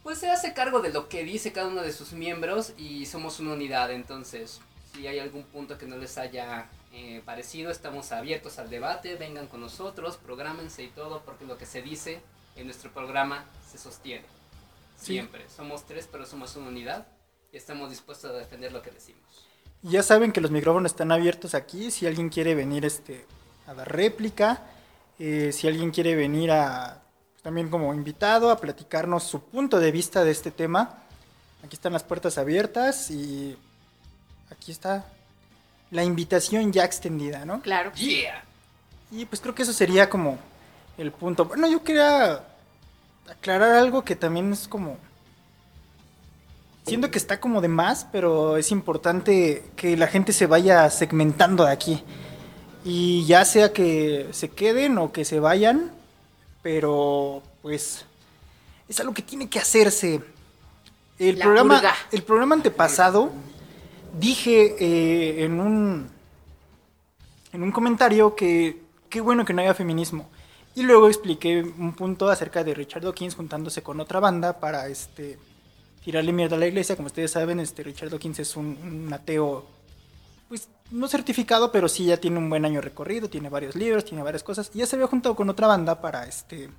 pues 0.03 0.19
se 0.19 0.29
hace 0.29 0.53
cargo 0.53 0.81
de 0.81 0.91
lo 0.91 1.09
que 1.09 1.23
dice 1.23 1.53
cada 1.53 1.69
uno 1.69 1.83
de 1.83 1.93
sus 1.93 2.13
miembros 2.13 2.73
y 2.77 3.07
somos 3.07 3.39
una 3.39 3.53
unidad, 3.53 3.93
entonces 3.93 4.61
si 4.93 5.07
hay 5.07 5.21
algún 5.21 5.45
punto 5.45 5.79
que 5.79 5.87
no 5.87 5.97
les 5.97 6.19
haya 6.19 6.69
eh, 6.93 7.23
parecido, 7.25 7.71
estamos 7.71 8.11
abiertos 8.11 8.59
al 8.59 8.69
debate, 8.69 9.15
vengan 9.15 9.47
con 9.47 9.61
nosotros, 9.61 10.17
prográmense 10.17 10.83
y 10.83 10.89
todo, 10.89 11.23
porque 11.25 11.45
lo 11.45 11.57
que 11.57 11.67
se 11.67 11.83
dice 11.83 12.21
en 12.57 12.67
nuestro 12.67 12.91
programa 12.91 13.45
se 13.71 13.79
sostiene. 13.79 14.25
Sí. 15.03 15.15
Siempre. 15.15 15.49
Somos 15.49 15.85
tres, 15.85 16.09
pero 16.11 16.25
somos 16.25 16.55
una 16.55 16.69
unidad 16.69 17.09
y 17.53 17.57
estamos 17.57 17.91
dispuestos 17.91 18.31
a 18.31 18.35
defender 18.35 18.73
lo 18.73 18.83
que 18.83 18.93
decimos. 18.93 19.23
Ya 19.83 20.05
saben 20.05 20.31
que 20.31 20.41
los 20.41 20.53
micrófonos 20.53 20.93
están 20.93 21.11
abiertos 21.11 21.55
aquí. 21.55 21.91
Si 21.91 22.07
alguien 22.07 22.29
quiere 22.29 22.55
venir 22.55 22.85
este, 22.85 23.27
a 23.67 23.75
dar 23.75 23.91
réplica, 23.91 24.63
eh, 25.19 25.51
si 25.53 25.67
alguien 25.67 25.91
quiere 25.91 26.15
venir 26.15 26.53
a 26.53 27.03
también 27.43 27.69
como 27.69 27.93
invitado 27.93 28.53
a 28.53 28.61
platicarnos 28.61 29.25
su 29.25 29.43
punto 29.43 29.81
de 29.81 29.91
vista 29.91 30.23
de 30.23 30.31
este 30.31 30.53
tema, 30.53 31.03
aquí 31.65 31.75
están 31.75 31.93
las 31.93 32.05
puertas 32.05 32.39
abiertas 32.39 33.11
y 33.11 33.59
aquí 34.49 34.71
está 34.71 35.05
la 35.91 36.05
invitación 36.05 36.73
ya 36.73 36.85
extendida, 36.85 37.45
¿no? 37.45 37.61
Claro. 37.61 37.91
que 37.91 37.99
sí. 37.99 38.21
¡Yeah! 38.23 38.45
Y 39.11 39.25
pues 39.25 39.41
creo 39.41 39.57
que 39.57 39.63
eso 39.63 39.73
sería 39.73 40.09
como 40.09 40.39
el 40.97 41.11
punto. 41.11 41.47
Bueno, 41.47 41.69
yo 41.69 41.83
quería 41.83 42.52
aclarar 43.31 43.75
algo 43.77 44.05
que 44.05 44.17
también 44.17 44.53
es 44.53 44.69
como... 44.69 44.99
Siento 46.87 47.11
que 47.13 47.19
está 47.19 47.39
como 47.39 47.61
de 47.61 47.69
más, 47.69 48.07
pero 48.11 48.57
es 48.57 48.73
importante 48.73 49.63
que 49.77 49.97
la 49.97 50.09
gente 50.09 50.33
se 50.33 50.47
vaya 50.47 50.91
segmentando 50.91 51.65
de 51.65 51.71
aquí. 51.73 52.03
Y 52.85 53.25
ya 53.27 53.45
sea 53.45 53.73
que 53.73 54.29
se 54.33 54.49
queden 54.49 54.99
o 54.99 55.13
que 55.13 55.25
se 55.25 55.39
vayan, 55.39 55.93
pero 56.61 57.41
pues 57.63 58.05
es 58.89 58.99
algo 58.99 59.15
que 59.15 59.23
tiene 59.23 59.49
que 59.49 59.61
hacerse. 59.61 60.21
El 61.21 61.39
La 61.39 61.45
programa, 61.45 61.75
purga. 61.77 61.95
el 62.11 62.23
programa 62.25 62.55
antepasado 62.57 63.31
dije 64.19 64.75
eh, 64.81 65.45
en 65.45 65.61
un 65.61 66.11
en 67.53 67.63
un 67.63 67.71
comentario 67.71 68.35
que 68.35 68.83
qué 69.09 69.21
bueno 69.21 69.45
que 69.45 69.53
no 69.53 69.63
haya 69.63 69.75
feminismo. 69.75 70.29
Y 70.75 70.83
luego 70.83 71.09
expliqué 71.09 71.63
un 71.63 71.93
punto 71.95 72.31
acerca 72.31 72.65
de 72.65 72.75
Richard 72.75 73.03
Dawkins 73.03 73.35
juntándose 73.35 73.83
con 73.83 74.01
otra 74.01 74.21
banda 74.21 74.59
para 74.59 74.89
este 74.89 75.39
tirarle 76.03 76.33
mierda 76.33 76.57
a 76.57 76.59
la 76.59 76.67
iglesia. 76.67 76.97
Como 76.97 77.07
ustedes 77.07 77.31
saben, 77.31 77.61
este 77.61 77.83
Richard 77.83 78.11
Dawkins 78.11 78.39
es 78.39 78.57
un, 78.57 78.79
un 78.83 79.13
ateo, 79.13 79.67
pues 80.49 80.69
no 80.91 81.09
certificado, 81.09 81.73
pero 81.73 81.89
sí 81.89 82.07
ya 82.07 82.17
tiene 82.17 82.39
un 82.39 82.49
buen 82.49 82.65
año 82.65 82.81
recorrido, 82.81 83.29
tiene 83.29 83.51
varios 83.51 83.77
libros, 83.77 84.05
tiene 84.05 84.23
varias 84.23 84.43
cosas. 84.43 84.71
Y 84.75 84.79
ya 84.79 84.87
se 84.87 84.97
había 84.97 85.09
juntado 85.09 85.37
con 85.37 85.51
otra 85.51 85.67
banda 85.67 86.01
para 86.01 86.27
este 86.27 86.71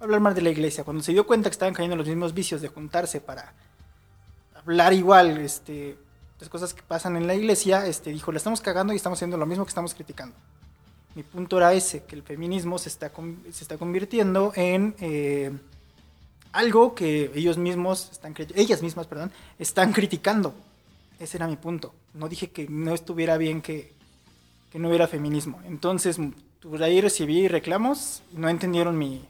hablar 0.00 0.20
más 0.20 0.34
de 0.34 0.42
la 0.42 0.50
iglesia. 0.50 0.84
Cuando 0.84 1.02
se 1.02 1.12
dio 1.12 1.26
cuenta 1.26 1.48
que 1.48 1.52
estaban 1.54 1.74
cayendo 1.74 1.94
en 1.94 1.98
los 1.98 2.08
mismos 2.08 2.34
vicios 2.34 2.60
de 2.60 2.68
juntarse 2.68 3.20
para 3.20 3.54
hablar 4.54 4.92
igual, 4.92 5.38
este, 5.38 5.96
las 6.38 6.48
cosas 6.48 6.74
que 6.74 6.82
pasan 6.82 7.16
en 7.16 7.26
la 7.26 7.34
iglesia, 7.34 7.86
este, 7.86 8.10
dijo, 8.10 8.32
la 8.32 8.38
estamos 8.38 8.60
cagando 8.60 8.92
y 8.92 8.96
estamos 8.96 9.18
haciendo 9.18 9.36
lo 9.36 9.46
mismo 9.46 9.64
que 9.64 9.70
estamos 9.70 9.94
criticando. 9.94 10.34
Mi 11.20 11.24
punto 11.24 11.58
era 11.58 11.74
ese, 11.74 12.04
que 12.04 12.16
el 12.16 12.22
feminismo 12.22 12.78
se 12.78 12.88
está, 12.88 13.10
convirtiendo 13.78 14.54
en 14.56 14.94
eh, 15.00 15.50
algo 16.50 16.94
que 16.94 17.30
ellos 17.34 17.58
mismos, 17.58 18.08
están, 18.10 18.34
ellas 18.54 18.80
mismas, 18.80 19.06
perdón, 19.06 19.30
están 19.58 19.92
criticando. 19.92 20.54
Ese 21.18 21.36
era 21.36 21.46
mi 21.46 21.56
punto. 21.56 21.92
No 22.14 22.26
dije 22.26 22.48
que 22.48 22.68
no 22.70 22.94
estuviera 22.94 23.36
bien 23.36 23.60
que, 23.60 23.92
no 24.72 24.88
hubiera 24.88 25.06
feminismo. 25.08 25.60
Entonces, 25.66 26.16
por 26.62 26.82
ahí 26.82 27.02
recibí 27.02 27.48
reclamos, 27.48 28.22
no 28.32 28.48
entendieron 28.48 28.96
mi, 28.96 29.22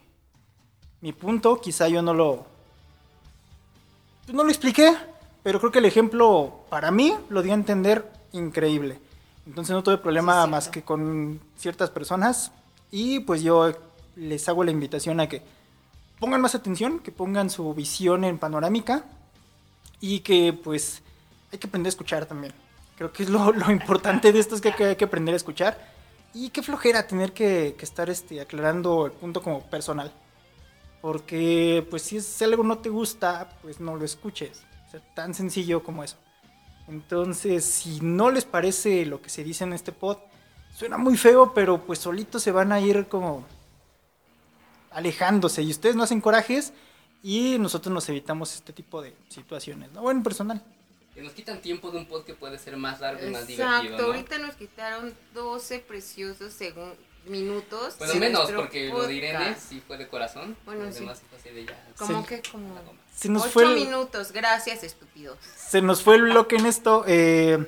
mi 1.01 1.13
punto, 1.13 1.61
quizá 1.61 1.89
yo 1.89 2.03
no 2.03 2.15
lo, 2.15 2.47
pues 4.27 4.37
no 4.37 4.45
lo 4.45 4.51
expliqué, 4.51 4.95
pero 5.43 5.59
creo 5.59 5.73
que 5.73 5.81
el 5.81 5.87
ejemplo 5.87 6.61
para 6.71 6.93
mí 6.93 7.17
lo 7.31 7.43
dio 7.43 7.51
a 7.51 7.57
entender 7.57 8.09
increíble. 8.31 9.10
Entonces 9.47 9.75
no 9.75 9.83
tuve 9.83 9.99
problema 9.99 10.45
Sí, 10.45 10.51
más 10.51 10.69
que 10.69 10.83
con 10.83 11.41
ciertas 11.57 11.91
personas 11.91 12.53
y 12.91 13.21
pues 13.21 13.43
yo 13.43 13.73
les 14.17 14.49
hago 14.49 14.65
la 14.65 14.71
invitación 14.71 15.21
a 15.21 15.29
que 15.29 15.43
pongan 16.19 16.41
más 16.41 16.55
atención, 16.55 17.01
que 17.01 17.13
pongan 17.13 17.51
su 17.51 17.73
visión 17.75 18.25
en 18.25 18.39
panorámica 18.39 19.05
y 20.01 20.21
que 20.21 20.53
pues 20.53 21.03
hay 21.53 21.59
que 21.59 21.67
aprender 21.67 21.89
a 21.89 21.95
escuchar 21.95 22.27
también. 22.27 22.53
Creo 22.97 23.13
que 23.13 23.23
es 23.23 23.31
lo, 23.31 23.53
lo 23.53 23.71
importante 23.71 24.33
de 24.33 24.39
esto 24.39 24.55
es 24.55 24.61
que, 24.61 24.75
que 24.75 24.85
hay 24.85 24.97
que 24.97 25.05
aprender 25.05 25.33
a 25.33 25.37
escuchar 25.37 25.79
y 26.35 26.51
qué 26.51 26.63
flojera 26.63 27.07
tener 27.07 27.33
que, 27.33 27.75
que 27.77 27.85
estar 27.85 28.09
este, 28.11 28.41
aclarando 28.41 29.07
el 29.07 29.13
punto 29.13 29.43
como 29.43 29.63
personal. 29.63 30.13
Porque 31.01 31.87
pues 31.89 32.03
si 32.03 32.19
es 32.19 32.43
algo 32.43 32.63
no 32.63 32.79
te 32.79 32.91
gusta, 32.91 33.57
pues 33.63 33.81
no 33.81 33.97
lo 33.97 34.05
escuches. 34.05 34.63
O 34.87 34.91
sea, 34.91 35.01
tan 35.15 35.35
sencillo 35.35 35.83
como 35.83 36.05
eso. 36.05 36.17
Entonces, 36.91 37.65
si 37.65 38.01
no 38.01 38.31
les 38.31 38.45
parece 38.45 39.07
lo 39.07 39.23
que 39.23 39.31
se 39.31 39.45
dice 39.45 39.65
en 39.65 39.73
este 39.73 39.93
pod, 39.93 40.19
suena 40.77 40.99
muy 40.99 41.17
feo, 41.17 41.55
pero 41.55 41.81
pues 41.87 42.01
solitos 42.01 42.43
se 42.43 42.51
van 42.53 42.73
a 42.73 42.81
ir 42.81 43.07
como 43.07 43.47
alejándose. 44.91 45.63
Y 45.63 45.71
ustedes 45.71 45.97
no 45.97 46.03
hacen 46.03 46.21
corajes 46.21 46.73
y 47.23 47.59
nosotros 47.59 47.93
nos 47.95 48.09
evitamos 48.09 48.55
este 48.55 48.73
tipo 48.73 49.01
de 49.03 49.15
situaciones. 49.29 49.93
¿no? 49.93 50.03
Bueno, 50.03 50.23
personal. 50.23 50.63
Que 51.15 51.23
nos 51.23 51.33
quitan 51.33 51.61
tiempo 51.61 51.91
de 51.91 51.99
un 51.99 52.07
pod 52.07 52.25
que 52.25 52.35
puede 52.35 52.59
ser 52.59 52.77
más 52.77 53.01
largo 53.01 53.27
y 53.27 53.31
más 53.31 53.49
Exacto, 53.49 53.83
divertido. 53.83 53.99
¿no? 54.09 54.15
ahorita 54.15 54.39
nos 54.39 54.55
quitaron 54.57 55.15
12 55.35 55.79
preciosos 55.81 56.53
segun- 56.59 56.95
minutos. 57.27 57.97
Bueno, 57.99 58.15
de 58.15 58.21
menos, 58.21 58.51
porque 58.53 58.89
lo 58.89 59.07
de 59.07 59.15
Irene 59.15 59.55
sí 59.59 59.83
fue 59.87 59.97
de 59.99 60.09
corazón. 60.09 60.57
Bueno, 60.65 60.91
sí. 60.93 61.01
demás 61.01 61.21
fue 61.43 61.53
de 61.53 61.67
ya. 61.67 61.85
Como 61.99 62.25
que 62.27 62.41
como 62.51 62.67
Una 62.71 62.81
goma. 62.83 62.99
Se 63.15 63.29
nos, 63.29 63.43
8 63.43 63.51
fue 63.53 63.65
el, 63.65 63.75
minutos, 63.75 64.33
gracias 64.33 64.83
estúpidos. 64.83 65.37
se 65.57 65.83
nos 65.83 66.03
fue 66.03 66.17
el 66.17 66.23
bloque 66.23 66.57
en 66.57 66.65
esto. 66.67 67.05
eh, 67.07 67.59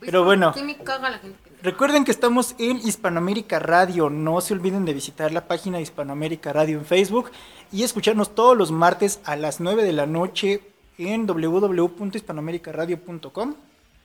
Pero 0.00 0.24
bueno. 0.24 0.52
Sí 0.54 0.62
me 0.62 0.76
caga 0.76 1.10
la 1.10 1.18
gente 1.18 1.36
pendeja. 1.42 1.62
Recuerden 1.64 2.04
que 2.04 2.10
estamos 2.12 2.54
en 2.58 2.76
Hispanoamérica 2.78 3.58
Radio. 3.58 4.08
No 4.10 4.40
se 4.40 4.54
olviden 4.54 4.84
de 4.84 4.94
visitar 4.94 5.32
la 5.32 5.46
página 5.46 5.76
de 5.78 5.82
Hispanoamérica 5.84 6.52
Radio 6.52 6.78
en 6.78 6.84
Facebook 6.86 7.30
y 7.72 7.82
escucharnos 7.84 8.34
todos 8.34 8.56
los 8.56 8.70
martes 8.72 9.20
a 9.24 9.36
las 9.36 9.60
9 9.60 9.82
de 9.84 9.92
la 9.92 10.06
noche 10.06 10.60
en 10.98 11.26
www.hispanoamericaradio.com. 11.26 13.54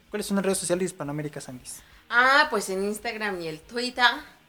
¿Cuáles 0.10 0.26
son 0.26 0.36
las 0.38 0.46
redes 0.46 0.58
sociales 0.60 0.80
de 0.82 0.86
Hispanoamérica, 0.86 1.42
Sandis? 1.42 1.82
Ah, 2.10 2.48
pues 2.50 2.70
en 2.70 2.84
Instagram 2.84 3.42
y 3.42 3.48
el 3.48 3.60
Twitter 3.60 4.06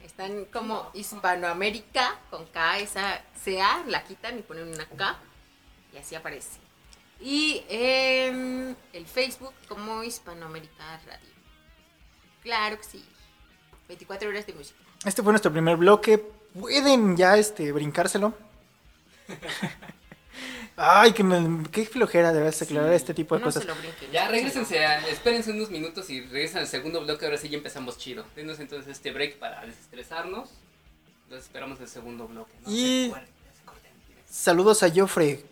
están 0.09 0.47
como 0.47 0.91
Hispanoamérica 0.95 2.19
con 2.31 2.47
K, 2.47 2.79
esa 2.79 3.23
CA, 3.45 3.85
la 3.87 4.05
quitan 4.05 4.39
y 4.39 4.43
ponen 4.43 4.69
una 4.69 4.87
K 4.87 5.19
y 5.93 5.99
así 5.99 6.15
aparece. 6.15 6.59
Y 7.21 7.63
en 7.69 8.77
el 8.93 9.07
Facebook 9.07 9.53
como 9.69 10.03
Hispanoamérica 10.03 11.01
Radio. 11.07 11.29
Claro 12.43 12.79
que 12.79 12.85
sí. 12.85 13.05
24 13.89 14.29
horas 14.29 14.47
de 14.47 14.55
música. 14.55 14.79
Este 15.05 15.23
fue 15.23 15.33
nuestro 15.33 15.53
primer 15.53 15.77
bloque. 15.77 16.19
Pueden 16.19 17.17
ya 17.17 17.37
este, 17.37 17.71
brincárselo. 17.73 18.35
Ay, 20.81 21.13
que 21.13 21.25
me, 21.25 21.65
qué 21.71 21.85
flojera 21.85 22.33
de 22.33 22.39
veras 22.39 22.63
aclarar 22.63 22.93
este 22.93 23.13
tipo 23.13 23.35
de 23.35 23.41
No 23.41 23.47
cosas. 23.47 23.63
se 23.65 23.69
lo 23.69 23.75
brinquen. 23.75 24.13
Ya, 24.13 24.29
regresense, 24.29 24.85
a- 24.87 25.09
espérense 25.09 25.51
unos 25.51 25.71
minutos 25.71 26.09
y 26.09 26.21
regresen 26.21 26.59
al 26.59 26.69
segundo 26.69 27.03
bloque. 27.03 27.25
Ahora 27.25 27.37
sí 27.37 27.49
ya 27.49 27.57
empezamos 27.57 27.99
chido. 27.99 28.25
Denos 28.37 28.61
entonces 28.61 28.89
este 28.93 29.11
break 29.11 29.39
para 29.39 29.61
desestresarnos. 29.67 30.51
Los 31.29 31.43
esperamos 31.43 31.79
en 31.79 31.85
el 31.85 31.91
segundo 31.91 32.29
bloque. 32.29 32.53
¿no? 32.65 32.71
Y- 32.71 33.07
Se 33.09 33.59
se 33.59 33.65
corten. 33.65 33.91
Saludos 34.31 34.83
a 34.85 34.91
Joffre. 34.95 35.43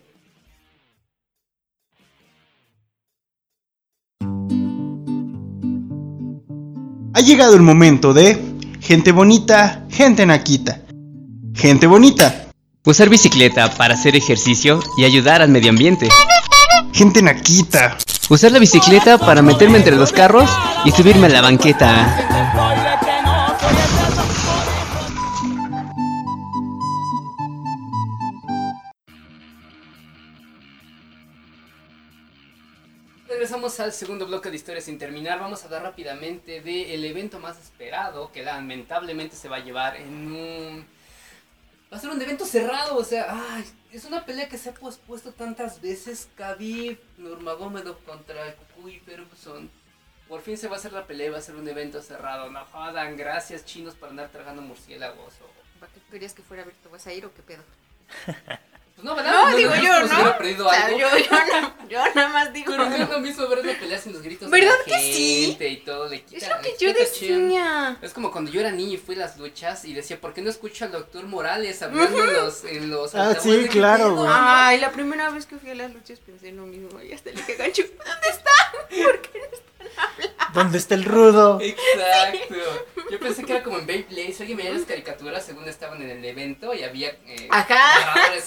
Ha 7.13 7.21
llegado 7.21 7.55
el 7.55 7.61
momento 7.61 8.13
de 8.13 8.37
gente 8.79 9.11
bonita, 9.11 9.85
gente 9.89 10.25
naquita. 10.25 10.81
Gente 11.53 11.87
bonita, 11.87 12.46
Usar 12.87 13.09
bicicleta 13.09 13.69
para 13.75 13.95
hacer 13.95 14.15
ejercicio 14.15 14.79
y 14.95 15.03
ayudar 15.03 15.41
al 15.41 15.49
medio 15.49 15.71
ambiente. 15.71 16.07
gente 16.93 17.21
naquita. 17.21 17.97
Usar 18.29 18.53
la 18.53 18.59
bicicleta 18.59 19.17
para 19.17 19.41
meterme 19.41 19.79
entre 19.79 19.97
los 19.97 20.13
carros 20.13 20.49
y 20.85 20.91
subirme 20.91 21.27
a 21.27 21.29
la 21.31 21.41
banqueta. 21.41 22.17
Regresamos 33.27 33.77
al 33.81 33.91
segundo 33.91 34.27
bloque 34.27 34.49
de 34.49 34.55
historias 34.55 34.85
sin 34.85 34.97
terminar. 34.97 35.41
Vamos 35.41 35.61
a 35.61 35.65
hablar 35.65 35.83
rápidamente 35.83 36.61
del 36.61 37.03
evento 37.03 37.37
más 37.39 37.59
esperado 37.59 38.31
que 38.31 38.43
lamentablemente 38.43 39.35
se 39.35 39.49
va 39.49 39.57
a 39.57 39.59
llevar 39.59 39.97
en 39.97 40.31
un. 40.31 40.96
Va 41.91 41.97
a 41.97 41.99
ser 42.01 42.09
un 42.09 42.21
evento 42.21 42.45
cerrado, 42.45 42.97
o 42.97 43.03
sea, 43.03 43.27
ay, 43.55 43.63
es 43.93 44.03
una 44.05 44.25
pelea 44.25 44.49
que 44.49 44.57
se 44.57 44.69
ha 44.69 44.73
pospuesto 44.73 45.31
tantas 45.31 45.79
veces. 45.81 46.27
Khabib, 46.35 46.99
Nurmagomedov 47.17 48.03
contra 48.03 48.55
Kukui 48.55 48.99
Ferguson. 48.99 49.69
Por 50.27 50.41
fin 50.41 50.57
se 50.57 50.67
va 50.67 50.75
a 50.75 50.79
hacer 50.79 50.91
la 50.91 51.07
pelea, 51.07 51.27
y 51.27 51.29
va 51.29 51.37
a 51.37 51.41
ser 51.41 51.55
un 51.55 51.67
evento 51.67 52.01
cerrado. 52.01 52.49
No 52.51 52.65
jodan, 52.65 53.15
gracias 53.15 53.63
chinos 53.63 53.95
por 53.95 54.09
andar 54.09 54.29
tragando 54.29 54.61
murciélagos. 54.61 55.33
o- 55.41 55.79
¿Para 55.79 55.93
qué 55.93 56.01
querías 56.11 56.33
que 56.33 56.41
fuera 56.41 56.63
abierto? 56.63 56.89
¿Vas 56.89 57.07
a 57.07 57.13
ir 57.13 57.25
o 57.25 57.33
qué 57.33 57.41
pedo? 57.43 57.63
Pues 58.97 59.05
no, 59.05 59.15
¿verdad? 59.15 59.31
No, 59.31 59.51
lo 59.51 59.57
digo 59.57 59.75
yo, 59.75 59.99
¿no? 59.99 60.05
hubiera 60.15 60.37
perdido 60.39 60.65
O 60.67 60.71
sea, 60.71 60.85
algo. 60.87 60.97
yo, 60.97 61.07
yo, 61.19 61.61
no- 61.61 61.87
yo 61.87 61.99
nada 62.15 62.29
más 62.29 62.51
digo. 62.51 62.71
Pero 62.71 62.89
no 62.89 62.95
es 62.95 63.07
lo 63.09 63.19
mismo 63.19 63.47
ver 63.47 63.63
las 63.63 63.75
peleas 63.77 64.01
sin 64.01 64.13
los 64.13 64.23
gritos 64.23 64.49
de 64.49 64.59
¿Verdad 64.59 64.73
la 64.79 64.85
que 64.85 64.99
sí? 64.99 65.45
gente 65.49 65.69
y 65.69 65.77
todo. 65.81 66.09
Le 66.09 66.23
quita, 66.23 66.37
Es 66.45 66.49
lo 66.49 66.55
le 66.55 66.61
que 66.63 66.75
yo 66.83 66.93
decía. 66.93 67.97
Es 68.01 68.11
como 68.13 68.31
cuando 68.31 68.49
yo 68.49 68.59
era 68.59 68.71
niño 68.71 68.93
y 68.93 68.97
fui 68.97 69.13
a 69.13 69.19
las 69.19 69.37
luchas 69.37 69.85
y 69.85 69.93
decía, 69.93 70.19
¿por 70.19 70.33
qué 70.33 70.41
no 70.41 70.49
escucho 70.49 70.85
al 70.85 70.91
doctor 70.93 71.25
Morales 71.27 71.79
hablando 71.83 72.23
en 72.23 72.33
los, 72.33 72.63
en 72.63 72.89
los 72.89 73.13
Ah, 73.13 73.35
sí, 73.39 73.55
¿De 73.55 73.67
claro, 73.67 74.15
güey. 74.15 74.27
Ay, 74.33 74.79
la 74.79 74.91
primera 74.91 75.29
vez 75.29 75.45
que 75.45 75.57
fui 75.57 75.69
a 75.69 75.75
las 75.75 75.93
luchas 75.93 76.17
pensé 76.19 76.49
en 76.49 76.57
lo 76.57 76.65
mismo. 76.65 76.99
Y 76.99 77.13
hasta 77.13 77.29
le 77.29 77.35
dije, 77.35 77.53
Gancho, 77.55 77.83
¿dónde 77.83 78.27
están? 78.29 79.03
¿Por 79.03 79.21
qué 79.21 79.39
no 79.39 79.45
están? 79.45 80.36
¿Dónde 80.53 80.77
está 80.77 80.95
el 80.95 81.03
rudo? 81.05 81.59
Exacto. 81.61 82.55
Yo 83.11 83.19
pensé 83.19 83.43
que 83.45 83.53
era 83.53 83.63
como 83.63 83.79
en 83.79 83.85
Beyblade. 83.85 84.33
Si 84.33 84.43
alguien 84.43 84.57
veía 84.57 84.71
las 84.73 84.83
caricaturas, 84.83 85.45
según 85.45 85.67
estaban 85.67 86.01
en 86.01 86.09
el 86.09 86.23
evento 86.25 86.73
y 86.73 86.83
había 86.83 87.09
eh, 87.25 87.47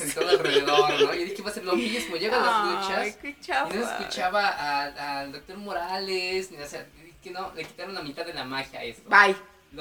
en 0.01 0.13
todo 0.13 0.29
alrededor, 0.29 1.01
¿no? 1.01 1.15
Y 1.15 1.25
dije, 1.25 1.43
va 1.43 1.51
a 1.51 1.55
ser 1.55 1.65
lo 1.65 1.75
mismo. 1.77 2.17
Llegan 2.17 2.45
las 2.45 2.67
luchas 2.89 3.19
y 3.23 3.77
no 3.79 3.85
escuchaba 3.91 4.49
a- 4.49 5.21
al 5.21 5.33
doctor 5.33 5.57
Morales, 5.59 6.51
ni, 6.51 6.59
o 6.59 6.67
sea, 6.67 6.87
que 7.23 7.31
no, 7.31 7.53
le 7.55 7.65
quitaron 7.65 7.95
la 7.95 8.03
mitad 8.03 8.25
de 8.25 8.35
la 8.35 8.45
magia 8.45 8.81
a 8.81 8.85
esto. 8.85 9.09
Bye. 9.09 9.37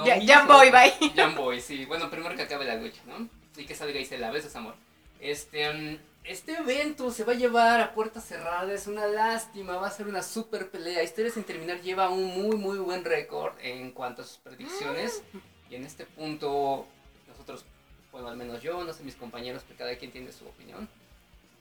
Ya, 0.06 0.18
ya 0.18 0.44
voy, 0.46 0.70
bye. 0.70 0.94
Jamboy, 1.16 1.60
sí. 1.62 1.86
Bueno, 1.86 2.10
primero 2.10 2.36
que 2.36 2.44
acabe 2.44 2.66
la 2.66 2.76
lucha, 2.76 3.02
¿no? 3.08 3.28
Y 3.58 3.66
que 3.66 3.74
salga 3.76 4.00
y 4.00 4.06
se 4.06 4.18
la 4.18 4.30
besos, 4.32 4.56
amor. 4.56 4.76
Este, 5.20 5.68
mm, 5.74 5.98
este 6.30 6.54
evento 6.58 7.10
se 7.12 7.24
va 7.24 7.34
a 7.34 7.36
llevar 7.36 7.82
a 7.82 7.94
puerta 7.96 8.22
cerrada, 8.22 8.72
es 8.72 8.86
una 8.86 9.08
lástima, 9.08 9.78
va 9.78 9.88
a 9.88 9.92
ser 9.92 10.08
una 10.08 10.22
super 10.22 10.70
pelea. 10.70 11.02
Historia 11.02 11.32
sin 11.32 11.44
terminar 11.44 11.82
lleva 11.82 12.10
un 12.10 12.26
muy, 12.26 12.56
muy 12.56 12.78
buen 12.78 13.04
récord 13.04 13.54
en 13.60 13.92
cuanto 13.92 14.22
a 14.22 14.26
sus 14.26 14.38
predicciones. 14.38 15.24
Y 15.72 15.76
en 15.76 15.86
este 15.86 16.06
punto, 16.06 16.86
nosotros, 17.28 17.66
bueno, 18.12 18.28
al 18.28 18.38
menos 18.38 18.62
yo, 18.62 18.84
no 18.84 18.94
sé 18.94 19.04
mis 19.04 19.16
compañeros, 19.16 19.64
que 19.64 19.74
cada 19.74 19.96
quien 19.98 20.12
tiene 20.12 20.32
su 20.32 20.46
opinión. 20.48 20.88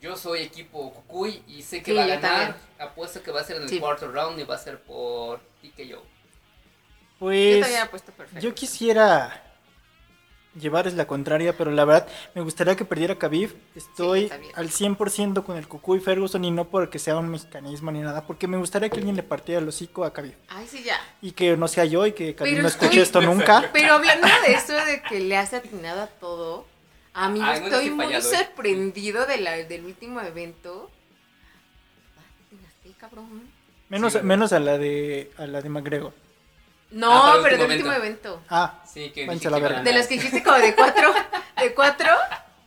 Yo 0.02 0.16
soy 0.16 0.42
equipo 0.42 0.92
Kukui 0.92 1.42
y 1.48 1.62
sé 1.62 1.82
que 1.82 1.92
Sí, 1.92 1.96
va 1.96 2.04
a 2.04 2.06
yo 2.06 2.20
ganar. 2.20 2.56
Apuesto 2.78 3.22
que 3.22 3.30
va 3.30 3.40
a 3.40 3.44
ser 3.44 3.56
en 3.56 3.62
el 3.62 3.68
Sí. 3.70 3.80
quarter 3.80 4.10
round 4.12 4.38
y 4.38 4.44
va 4.44 4.54
a 4.56 4.58
ser 4.58 4.80
por 4.82 5.40
TKO. 5.62 5.84
Yo 5.84 6.04
Pues 7.18 7.60
te 7.60 7.64
había 7.64 7.90
puesto 7.90 8.12
perfecto. 8.12 8.40
yo 8.46 8.54
quisiera 8.54 9.42
llevarles 10.60 10.94
la 10.94 11.06
contraria, 11.06 11.56
pero 11.56 11.70
la 11.70 11.84
verdad 11.84 12.08
me 12.34 12.42
gustaría 12.42 12.74
que 12.76 12.84
perdiera 12.84 13.16
Khabib. 13.16 13.54
Estoy 13.74 14.22
bien. 14.28 14.42
al 14.54 14.70
100% 14.70 15.44
con 15.44 15.56
el 15.56 15.68
Cucuy 15.68 16.00
Ferguson 16.00 16.44
y 16.44 16.50
no 16.50 16.64
porque 16.68 16.98
sea 16.98 17.16
un 17.16 17.28
mexicanismo 17.28 17.90
ni 17.92 18.00
nada, 18.00 18.26
porque 18.26 18.48
me 18.48 18.56
gustaría 18.56 18.88
que 18.88 18.96
alguien 18.98 19.14
le 19.16 19.22
partiera 19.22 19.60
el 19.60 19.68
hocico 19.68 20.04
a 20.04 20.12
Khabib. 20.12 20.34
Ay, 20.48 20.66
sí, 20.68 20.82
ya. 20.82 20.98
Y 21.22 21.32
que 21.32 21.56
no 21.56 21.68
sea 21.68 21.84
yo 21.84 22.06
y 22.06 22.12
que 22.12 22.34
Khabib 22.34 22.52
Pero 22.52 22.62
no 22.62 22.68
estoy- 22.68 22.86
escuche 22.86 23.02
esto 23.02 23.20
nunca. 23.20 23.68
Pero 23.72 23.92
hablando 23.94 24.26
de 24.46 24.52
eso 24.54 24.72
de 24.72 25.02
que 25.02 25.20
le 25.20 25.36
has 25.36 25.52
atinado 25.54 26.02
a 26.02 26.06
todo, 26.06 26.66
Ay, 27.14 27.38
no 27.40 27.52
estoy 27.52 27.90
muy 27.90 28.06
fallado, 28.06 28.32
¿eh? 28.32 28.36
sorprendido 28.36 29.26
de 29.26 29.38
la, 29.38 29.52
del 29.56 29.84
último 29.84 30.20
evento. 30.20 30.90
Ay, 32.16 32.46
atinaste, 32.46 32.90
cabrón. 33.00 33.42
Menos, 33.88 34.12
Sí, 34.12 34.18
menos 34.22 34.52
a 34.52 34.60
la 34.60 34.76
de 34.78 35.30
a 35.38 35.46
la 35.46 35.62
de 35.62 35.68
McGregor. 35.68 36.12
No, 36.90 37.12
Ah, 37.12 37.38
pero 37.42 37.56
último 37.56 37.68
del 37.68 37.70
último 37.78 37.92
evento. 37.92 38.42
Ah, 38.48 38.82
Sí, 38.90 39.10
que 39.10 39.26
la 39.50 39.58
verga. 39.58 39.82
De 39.82 39.92
las 39.92 40.06
que 40.06 40.14
dijiste 40.14 40.42
como 40.42 40.56
de 40.58 40.74
cuatro, 40.74 41.12
de 41.60 41.74
cuatro, 41.74 42.08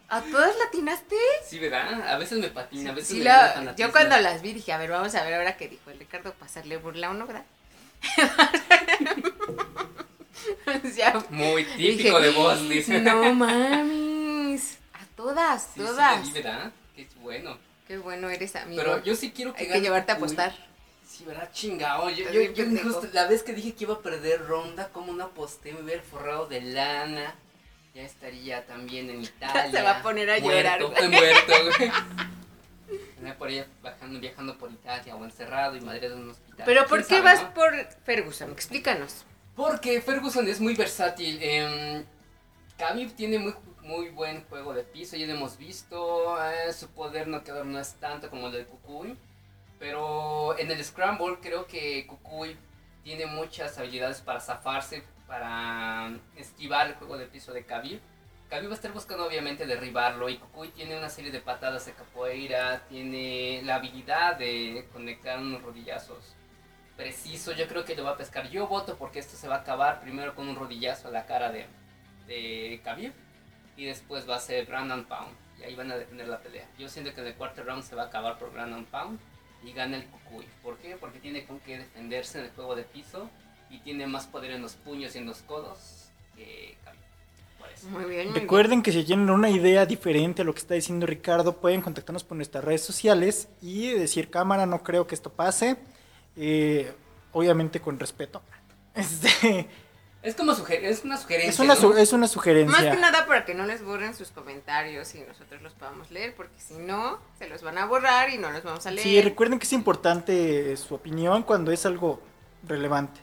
¿a 0.10 0.22
todas 0.22 0.56
latinaste? 0.64 1.16
Sí, 1.48 1.58
¿verdad? 1.60 2.08
A 2.08 2.18
veces 2.18 2.38
me 2.40 2.50
patina, 2.50 2.92
a 2.92 2.94
veces 2.94 3.10
Sí, 3.10 3.16
me 3.18 3.24
fanatismo. 3.54 3.88
yo 3.88 3.92
cuando 3.92 4.18
las 4.20 4.42
vi 4.42 4.54
dije, 4.54 4.72
a 4.74 4.78
ver, 4.78 4.92
vamos 4.92 5.16
a 5.16 5.24
ver 5.24 5.34
ahora 5.34 5.58
qué 5.58 5.68
dijo 5.70 5.90
el 5.90 5.98
Ricardo, 6.00 6.34
pasarle 6.34 6.78
burla 6.78 7.08
a 7.08 7.12
uno, 7.12 7.26
¿verdad? 7.26 7.44
O 10.66 10.88
sea, 10.94 11.24
Muy 11.30 11.64
dije, 11.66 11.98
típico 11.98 12.20
de 12.20 12.32
vos, 12.32 12.68
dice. 12.68 13.00
No 13.00 13.34
mames, 13.34 14.78
a 14.94 15.06
todas, 15.16 15.64
Sí, 15.64 15.70
sí, 15.76 15.80
todas. 15.80 16.24
vi, 16.24 16.32
¿verdad? 16.32 16.72
Qué 16.96 17.08
bueno. 17.22 17.58
Qué 17.88 17.98
bueno 17.98 18.30
eres, 18.30 18.56
amigo. 18.56 18.82
Pero 18.82 19.04
yo 19.04 19.16
sí 19.16 19.32
quiero 19.32 19.54
que 19.54 19.64
Hay 19.64 19.70
que 19.70 19.82
llevarte 19.82 20.12
a 20.12 20.16
apostar. 20.16 20.56
Sí, 21.22 21.28
¿verdad? 21.28 21.52
Chingado. 21.54 22.10
Yo, 22.10 22.32
yo, 22.32 22.42
yo 22.42 22.66
justo 22.82 23.08
la 23.14 23.28
vez 23.28 23.44
que 23.44 23.54
dije 23.54 23.76
que 23.76 23.84
iba 23.84 23.94
a 23.94 24.00
perder 24.00 24.44
ronda, 24.48 24.90
como 24.90 25.14
no 25.14 25.26
aposté, 25.26 25.72
me 25.72 25.82
hubiera 25.82 26.02
forrado 26.02 26.48
de 26.48 26.62
lana. 26.62 27.36
Ya 27.94 28.02
estaría 28.02 28.66
también 28.66 29.08
en 29.12 29.22
Italia. 29.22 29.70
Se 29.72 29.84
va 29.84 30.00
a 30.00 30.02
poner 30.02 30.32
a 30.32 30.40
muerto, 30.40 30.58
llorar, 30.58 31.10
muerto, 31.10 31.54
güey. 31.78 31.92
Por 33.38 33.50
ahí 33.50 33.64
bajando, 33.84 34.20
viajando 34.20 34.58
por 34.58 34.72
Italia 34.72 35.16
o 35.16 35.24
encerrado 35.24 35.76
y 35.76 35.82
madre 35.82 36.10
de 36.10 36.16
un 36.16 36.32
hospital. 36.32 36.64
Pero 36.66 36.88
¿por 36.88 37.06
¿Quién 37.06 37.22
qué 37.22 37.28
sabe, 37.28 37.36
vas 37.36 37.44
no? 37.44 37.54
por 37.54 37.72
Ferguson? 38.04 38.50
Explícanos. 38.52 39.26
Porque 39.56 40.02
Ferguson 40.02 40.48
es 40.48 40.60
muy 40.60 40.74
versátil. 40.74 41.38
Eh, 41.40 42.04
tiene 43.16 43.38
muy, 43.38 43.54
muy 43.84 44.10
buen 44.10 44.44
juego 44.46 44.74
de 44.74 44.84
piso, 44.84 45.16
ya 45.18 45.28
lo 45.28 45.34
hemos 45.34 45.56
visto. 45.60 46.36
eh, 46.44 46.74
su 46.74 46.88
poder 46.90 47.28
no 47.28 47.44
quedar 47.44 47.64
no 47.64 47.80
es 47.80 47.94
tanto 47.94 48.28
como 48.32 48.48
el 48.48 48.54
de 48.54 48.66
Kukui. 48.66 49.16
Pero 49.82 50.56
en 50.60 50.70
el 50.70 50.86
Scramble 50.86 51.40
creo 51.42 51.66
que 51.66 52.06
Kukui 52.06 52.56
tiene 53.04 53.26
muchas 53.26 53.80
habilidades 53.80 54.22
para 54.22 54.40
zafarse, 54.40 55.04
para 55.26 56.12
esquivar 56.36 56.86
el 56.86 56.94
juego 56.94 57.18
de 57.18 57.26
piso 57.26 57.52
de 57.52 57.66
Khabib. 57.66 58.00
Khabib 58.52 58.68
va 58.68 58.74
a 58.74 58.76
estar 58.76 58.92
buscando 58.92 59.26
obviamente 59.26 59.66
derribarlo 59.66 60.30
y 60.30 60.38
Kukui 60.38 60.68
tiene 60.70 60.96
una 60.96 61.10
serie 61.10 61.32
de 61.32 61.40
patadas 61.40 61.88
de 61.88 61.94
capoeira, 61.94 62.86
tiene 62.90 63.64
la 63.64 63.76
habilidad 63.76 64.36
de 64.38 64.88
conectar 64.94 65.40
unos 65.40 65.64
rodillazos 65.64 66.36
preciso, 66.96 67.52
yo 67.54 67.68
creo 67.68 67.84
que 67.84 67.96
lo 67.96 68.04
va 68.04 68.12
a 68.12 68.18
pescar. 68.18 68.52
Yo 68.52 68.68
voto 68.68 69.00
porque 69.00 69.18
esto 69.18 69.36
se 69.36 69.48
va 69.48 69.56
a 69.56 69.60
acabar 69.62 70.00
primero 70.02 70.36
con 70.36 70.48
un 70.48 70.56
rodillazo 70.56 71.08
a 71.08 71.12
la 71.12 71.26
cara 71.26 71.52
de, 71.52 71.66
de 72.28 72.80
Khabib 72.84 73.14
y 73.78 73.86
después 73.86 74.30
va 74.30 74.36
a 74.36 74.40
ser 74.40 74.72
and 74.76 75.08
pound 75.08 75.36
y 75.60 75.64
ahí 75.64 75.74
van 75.74 75.92
a 75.92 75.98
defender 75.98 76.28
la 76.28 76.38
pelea. 76.38 76.68
Yo 76.78 76.88
siento 76.88 77.16
que 77.16 77.22
en 77.22 77.28
el 77.28 77.34
cuarto 77.34 77.64
round 77.64 77.82
se 77.82 77.96
va 77.96 78.04
a 78.04 78.06
acabar 78.06 78.38
por 78.38 78.56
and 78.60 78.86
pound 78.86 79.20
y 79.64 79.74
gana 79.74 79.98
el 79.98 80.06
Kukui. 80.06 80.46
¿Por 80.64 80.78
qué? 80.78 80.98
Porque 80.98 81.20
tiene 81.20 81.46
con 81.46 81.60
qué 81.60 81.78
defenderse 81.78 82.40
en 82.40 82.46
el 82.46 82.52
juego 82.52 82.76
de 82.76 82.84
piso 82.84 83.30
y 83.70 83.80
tiene 83.80 84.08
más 84.08 84.28
poder 84.28 84.52
en 84.52 84.62
los 84.62 84.74
puños 84.74 85.16
y 85.16 85.20
en 85.20 85.26
los 85.26 85.40
codos 85.40 86.10
que 86.36 86.78
eso. 87.76 87.88
Muy 87.90 88.06
bien, 88.06 88.32
muy 88.32 88.40
Recuerden 88.40 88.82
que 88.82 88.92
si 88.92 89.04
tienen 89.04 89.30
una 89.30 89.50
idea 89.50 89.86
diferente 89.86 90.42
a 90.42 90.46
lo 90.46 90.54
que 90.54 90.60
está 90.60 90.74
diciendo 90.74 91.06
Ricardo, 91.06 91.58
pueden 91.58 91.82
contactarnos 91.82 92.24
por 92.24 92.36
nuestras 92.36 92.64
redes 92.64 92.82
sociales 92.82 93.48
y 93.62 93.88
decir 93.92 94.30
cámara, 94.30 94.66
no 94.66 94.84
creo 94.84 95.08
que 95.08 95.16
esto 95.16 95.32
pase. 95.32 95.78
Eh, 96.36 96.92
obviamente 97.32 97.80
con 97.80 98.00
respeto. 98.00 98.42
Este, 98.94 99.70
Es 100.24 100.36
como 100.36 100.54
suger 100.54 100.86
es 100.86 101.04
una 101.04 101.18
sugerencia. 101.18 101.50
es, 101.50 101.60
una, 101.60 101.74
es 101.74 101.84
una 101.84 102.00
bien. 102.04 102.20
Más 102.22 102.32
sugerencia. 102.32 102.92
que 102.92 102.98
nada 102.98 103.26
para 103.26 103.44
que 103.44 103.56
no 103.56 103.66
les 103.66 103.84
borren 103.84 104.14
sus 104.14 104.30
comentarios 104.30 105.16
y 105.16 105.22
nosotros 105.22 105.62
los 105.64 105.74
podamos 105.74 106.12
leer, 106.12 106.36
porque 106.36 106.60
si 106.60 106.76
no, 106.76 107.20
se 107.40 107.48
los 107.48 107.64
van 107.64 107.80
a 107.80 107.86
borrar 107.86 108.30
y 108.30 108.38
no 108.38 108.52
los 108.52 108.64
vamos 108.64 108.86
a 108.86 108.92
leer. 108.92 109.04
Sí, 109.04 109.22
recuerden 109.22 109.58
que 109.58 109.66
es 109.66 109.74
importante 109.74 110.78
su 110.78 110.94
opinión 110.94 111.42
cuando 111.42 111.72
es 111.72 111.86
algo 111.86 112.22
relevante. 112.68 113.20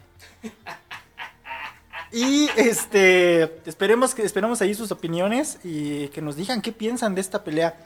Y 2.11 2.49
este 2.57 3.61
esperemos 3.69 4.15
que 4.15 4.23
esperamos 4.23 4.63
ahí 4.63 4.75
sus 4.75 4.91
opiniones 4.91 5.59
y 5.63 6.09
que 6.09 6.23
nos 6.23 6.37
digan 6.37 6.63
qué 6.63 6.73
piensan 6.73 7.15
de 7.15 7.21
esta 7.21 7.45
pelea. 7.45 7.77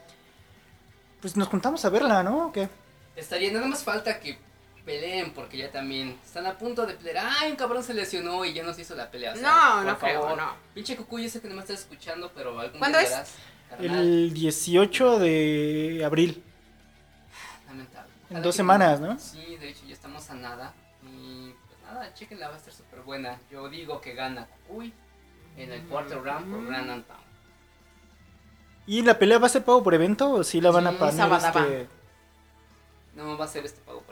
Pues 1.20 1.36
nos 1.36 1.48
juntamos 1.48 1.84
a 1.84 1.90
verla, 1.90 2.22
¿no? 2.22 2.46
¿O 2.46 2.52
qué? 2.52 2.68
Estaría, 3.16 3.52
nada 3.52 3.66
más 3.66 3.84
falta 3.84 4.20
que 4.20 4.38
peleen 4.84 5.32
porque 5.32 5.56
ya 5.58 5.70
también 5.70 6.18
están 6.24 6.46
a 6.46 6.56
punto 6.58 6.86
de 6.86 6.94
pelear. 6.94 7.26
Ay, 7.40 7.50
un 7.50 7.56
cabrón 7.56 7.82
se 7.82 7.94
lesionó 7.94 8.44
y 8.44 8.52
ya 8.52 8.62
nos 8.62 8.78
hizo 8.78 8.94
la 8.94 9.10
pelea. 9.10 9.32
o 9.32 9.36
sea, 9.36 9.42
No, 9.50 9.76
por 9.76 9.84
no 9.92 9.98
creo, 9.98 10.20
favor. 10.22 10.38
no. 10.38 10.54
Pinche 10.74 10.96
Cucuy, 10.96 11.22
yo 11.24 11.28
sé 11.30 11.40
que 11.40 11.48
no 11.48 11.54
me 11.54 11.60
estás 11.62 11.80
escuchando, 11.80 12.30
pero 12.34 12.58
algún 12.58 12.78
¿Cuándo 12.78 12.98
día 12.98 13.06
es? 13.06 13.12
verás. 13.14 13.34
El 13.80 14.34
18 14.34 15.18
de 15.18 16.02
abril, 16.04 16.42
Lamentable. 17.66 18.10
en 18.30 18.42
dos 18.42 18.54
semanas, 18.54 19.00
¿no? 19.00 19.18
Sí, 19.18 19.56
de 19.56 19.70
hecho 19.70 19.86
ya 19.86 19.94
estamos 19.94 20.28
a 20.30 20.34
nada. 20.34 20.74
Y 21.02 21.52
pues 21.66 21.80
nada, 21.82 22.12
chequenla, 22.14 22.48
va 22.48 22.54
a 22.54 22.58
estar 22.58 22.72
súper 22.74 23.00
buena. 23.00 23.38
Yo 23.50 23.68
digo 23.70 24.00
que 24.00 24.12
gana 24.14 24.46
Cucuy 24.66 24.92
en 25.56 25.72
el 25.72 25.82
quarter 25.84 26.22
round 26.22 26.50
por 26.52 26.66
Grand 26.66 26.90
and 26.90 27.04
Pound. 27.04 27.22
¿Y 28.86 29.02
la 29.02 29.18
pelea 29.18 29.38
va 29.38 29.46
a 29.46 29.50
ser 29.50 29.64
pago 29.64 29.82
por 29.82 29.94
evento 29.94 30.30
o 30.32 30.44
sí 30.44 30.60
la 30.60 30.70
van 30.70 30.86
a 30.88 30.90
Sí, 30.90 31.16
sabadaba. 31.16 31.62
este... 31.62 31.88
No 33.14 33.38
va 33.38 33.44
a 33.44 33.48
ser 33.48 33.64
este 33.64 33.80
pago 33.82 34.00
por 34.02 34.11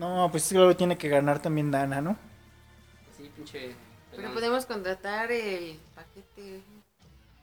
No, 0.00 0.30
pues 0.30 0.48
claro, 0.48 0.74
tiene 0.74 0.96
que 0.96 1.10
ganar 1.10 1.42
también 1.42 1.70
Dana, 1.70 2.00
¿no? 2.00 2.16
Pues 3.04 3.16
sí, 3.18 3.30
pinche. 3.36 3.74
Pero 4.16 4.32
podemos 4.32 4.64
contratar 4.64 5.30
el 5.30 5.78
paquete. 5.94 6.62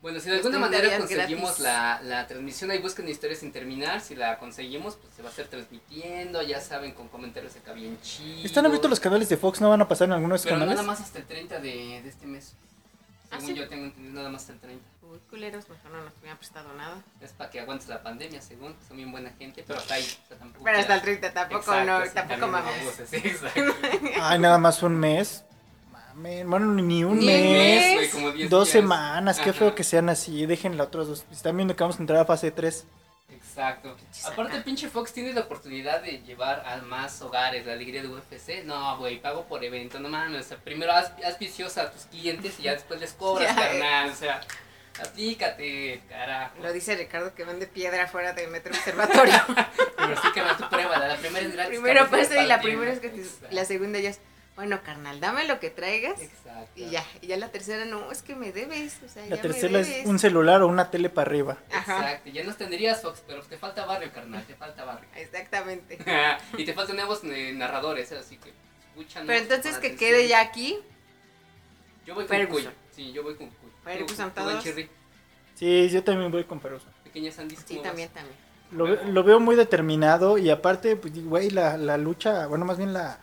Bueno, 0.01 0.19
si 0.19 0.29
de 0.31 0.37
alguna 0.37 0.57
manera 0.57 0.87
30 0.87 1.05
días 1.05 1.17
conseguimos 1.19 1.59
la, 1.59 2.01
la 2.01 2.25
transmisión, 2.25 2.71
ahí 2.71 2.79
busquen 2.79 3.07
historias 3.09 3.39
sin 3.41 3.51
terminar. 3.51 4.01
Si 4.01 4.15
la 4.15 4.39
conseguimos, 4.39 4.95
pues 4.95 5.13
se 5.15 5.21
va 5.21 5.27
a 5.27 5.31
estar 5.31 5.45
transmitiendo. 5.45 6.41
Ya 6.41 6.59
saben, 6.59 6.93
con 6.93 7.07
comentarios 7.09 7.55
acá 7.57 7.73
bien 7.73 7.99
chidos. 8.01 8.45
¿Están 8.45 8.65
abiertos 8.65 8.89
los 8.89 8.99
canales 8.99 9.29
de 9.29 9.37
Fox? 9.37 9.61
¿No 9.61 9.69
van 9.69 9.81
a 9.81 9.87
pasar 9.87 10.07
en 10.07 10.13
algunos 10.13 10.41
Pero 10.41 10.55
canales? 10.55 10.75
nada 10.77 10.87
más 10.87 10.99
hasta 10.99 11.19
el 11.19 11.25
30 11.25 11.59
de, 11.59 12.01
de 12.01 12.09
este 12.09 12.25
mes. 12.25 12.53
¿Ah, 13.29 13.35
Según 13.39 13.53
sí? 13.53 13.59
yo 13.59 13.67
tengo 13.69 13.85
entendido, 13.85 14.15
nada 14.15 14.29
más 14.29 14.41
hasta 14.41 14.53
el 14.53 14.59
30. 14.61 14.83
Uy, 15.09 15.19
culeros, 15.29 15.69
mejor 15.69 15.91
no 15.91 16.01
nos 16.03 16.13
hubieran 16.19 16.37
prestado 16.37 16.73
nada. 16.73 17.01
Es 17.21 17.31
para 17.31 17.49
que 17.49 17.59
aguantes 17.61 17.87
la 17.87 18.03
pandemia, 18.03 18.41
según. 18.41 18.75
Son 18.87 18.97
bien 18.97 19.11
buena 19.11 19.31
gente, 19.37 19.63
pero 19.65 19.79
hasta 19.79 19.93
ahí. 19.95 20.03
o 20.03 20.27
sea, 20.27 20.37
tampoco 20.37 20.65
Pero 20.65 20.77
hasta 20.79 20.95
el 20.95 21.01
quieras- 21.01 21.19
30 21.21 21.33
tampoco, 21.33 21.59
Exacto, 21.61 21.85
no, 21.99 22.05
sí, 22.05 22.11
tampoco 22.13 22.47
mames. 22.47 23.01
Ay, 24.21 24.39
nada 24.39 24.57
más 24.57 24.83
un 24.83 24.95
mes. 24.97 25.43
mamen. 25.91 26.49
Bueno, 26.49 26.65
ni 26.73 27.03
un 27.03 27.19
Ni 27.19 27.25
mes. 27.25 27.41
mes. 27.41 27.93
güey, 27.95 28.09
como 28.09 28.31
10 28.31 28.49
Dos 28.49 28.65
días. 28.67 28.71
semanas. 28.73 29.39
Qué 29.39 29.53
feo 29.53 29.73
que 29.75 29.83
sean 29.83 30.09
así. 30.09 30.45
Déjenla 30.45 30.83
otros 30.85 31.07
dos. 31.07 31.25
Están 31.31 31.55
viendo 31.55 31.75
que 31.75 31.83
vamos 31.83 31.97
a 31.97 31.99
entrar 32.01 32.19
a 32.19 32.25
fase 32.25 32.51
3. 32.51 32.85
Exacto. 33.29 33.95
Aparte, 34.25 34.61
pinche 34.61 34.87
Fox 34.87 35.13
tiene 35.13 35.33
la 35.33 35.41
oportunidad 35.41 36.01
de 36.03 36.21
llevar 36.23 36.63
a 36.65 36.77
más 36.77 37.21
hogares 37.21 37.65
la 37.65 37.73
alegría 37.73 38.01
de 38.03 38.07
UFC. 38.07 38.63
No, 38.65 38.97
güey, 38.97 39.19
pago 39.21 39.45
por 39.45 39.63
evento, 39.63 39.99
no 39.99 40.09
mames. 40.09 40.45
O 40.45 40.49
sea, 40.49 40.57
primero 40.57 40.91
haz, 40.91 41.11
haz 41.25 41.39
viciosa 41.39 41.83
a 41.83 41.91
tus 41.91 42.03
clientes 42.03 42.59
y 42.59 42.63
ya 42.63 42.73
después 42.73 42.99
les 42.99 43.13
cobras, 43.13 43.47
Ya. 43.55 43.61
carnal. 43.61 44.09
O 44.11 44.15
sea, 44.15 44.41
aplícate, 44.99 46.01
carajo. 46.09 46.55
Lo 46.61 46.73
dice 46.73 46.95
Ricardo 46.95 47.33
que 47.35 47.43
vende 47.45 47.67
piedra 47.67 48.07
fuera 48.07 48.33
del 48.33 48.49
metro 48.49 48.73
observatorio. 48.73 49.33
Pero 49.97 50.21
sí 50.21 50.27
que 50.33 50.41
no, 50.41 50.55
tu 50.57 50.69
prueba, 50.69 50.97
la 50.97 51.15
primera 51.17 51.45
es 51.45 51.53
gratis. 51.53 51.79
Primero 51.79 52.09
pasa 52.09 52.41
y 52.41 52.47
la 52.47 52.61
primera 52.61 52.91
es 52.91 52.99
que 52.99 53.09
te- 53.09 53.21
Exacto. 53.21 53.47
la 53.51 53.65
segunda 53.65 53.99
ya 53.99 54.09
es, 54.11 54.19
bueno, 54.55 54.81
carnal, 54.83 55.19
dame 55.19 55.45
lo 55.45 55.59
que 55.59 55.69
traigas. 55.69 56.19
Exacto. 56.21 56.71
Y 56.75 56.89
ya, 56.89 57.03
y 57.21 57.27
ya 57.27 57.37
la 57.37 57.49
tercera 57.49 57.85
no, 57.85 58.11
es 58.11 58.21
que 58.23 58.35
me 58.35 58.51
debes, 58.51 58.97
o 59.05 59.09
sea, 59.09 59.23
La 59.27 59.35
ya 59.35 59.41
tercera 59.41 59.73
me 59.73 59.81
es 60.01 60.05
un 60.07 60.17
celular 60.17 60.61
o 60.63 60.67
una 60.67 60.89
tele 60.89 61.09
para 61.09 61.29
arriba. 61.29 61.57
Ajá, 61.71 61.99
Exacto, 61.99 62.29
ya 62.31 62.43
nos 62.43 62.57
tendrías 62.57 63.01
Fox, 63.01 63.21
pero 63.27 63.43
te 63.43 63.57
falta 63.57 63.85
barrio, 63.85 64.11
carnal, 64.11 64.43
te 64.45 64.55
falta 64.55 64.83
barrio. 64.83 65.07
exactamente. 65.15 65.99
y 66.57 66.65
te 66.65 66.73
faltan 66.73 66.95
nuevos 66.95 67.21
eh, 67.23 67.53
narradores, 67.53 68.11
así 68.13 68.37
que 68.37 68.51
escúchanos. 68.89 69.27
Pero 69.27 69.39
entonces 69.39 69.77
que 69.77 69.87
atención. 69.87 69.97
quede 70.11 70.27
ya 70.27 70.41
aquí, 70.41 70.79
Yo 72.05 72.15
voy 72.15 72.25
con 72.25 72.35
Ferguson. 72.35 72.73
Sí, 72.97 73.11
yo 73.13 73.21
voy 73.21 73.35
con 73.35 73.49
buen 73.83 74.31
todos. 74.33 74.63
Chirri. 74.63 74.89
Sí, 75.53 75.87
yo 75.89 76.03
también 76.03 76.31
voy 76.31 76.43
con 76.45 76.59
Peroso. 76.59 76.87
Pequeña 77.03 77.31
Sandy. 77.31 77.55
sí, 77.55 77.79
también, 77.83 78.09
también. 78.09 78.35
Lo, 78.71 78.87
lo 79.11 79.23
veo 79.23 79.39
muy 79.39 79.55
determinado 79.55 80.39
y 80.39 80.49
aparte, 80.49 80.95
pues, 80.95 81.23
güey, 81.23 81.51
la, 81.51 81.77
la 81.77 81.97
lucha, 81.97 82.47
bueno, 82.47 82.65
más 82.65 82.77
bien 82.77 82.93
la 82.93 83.19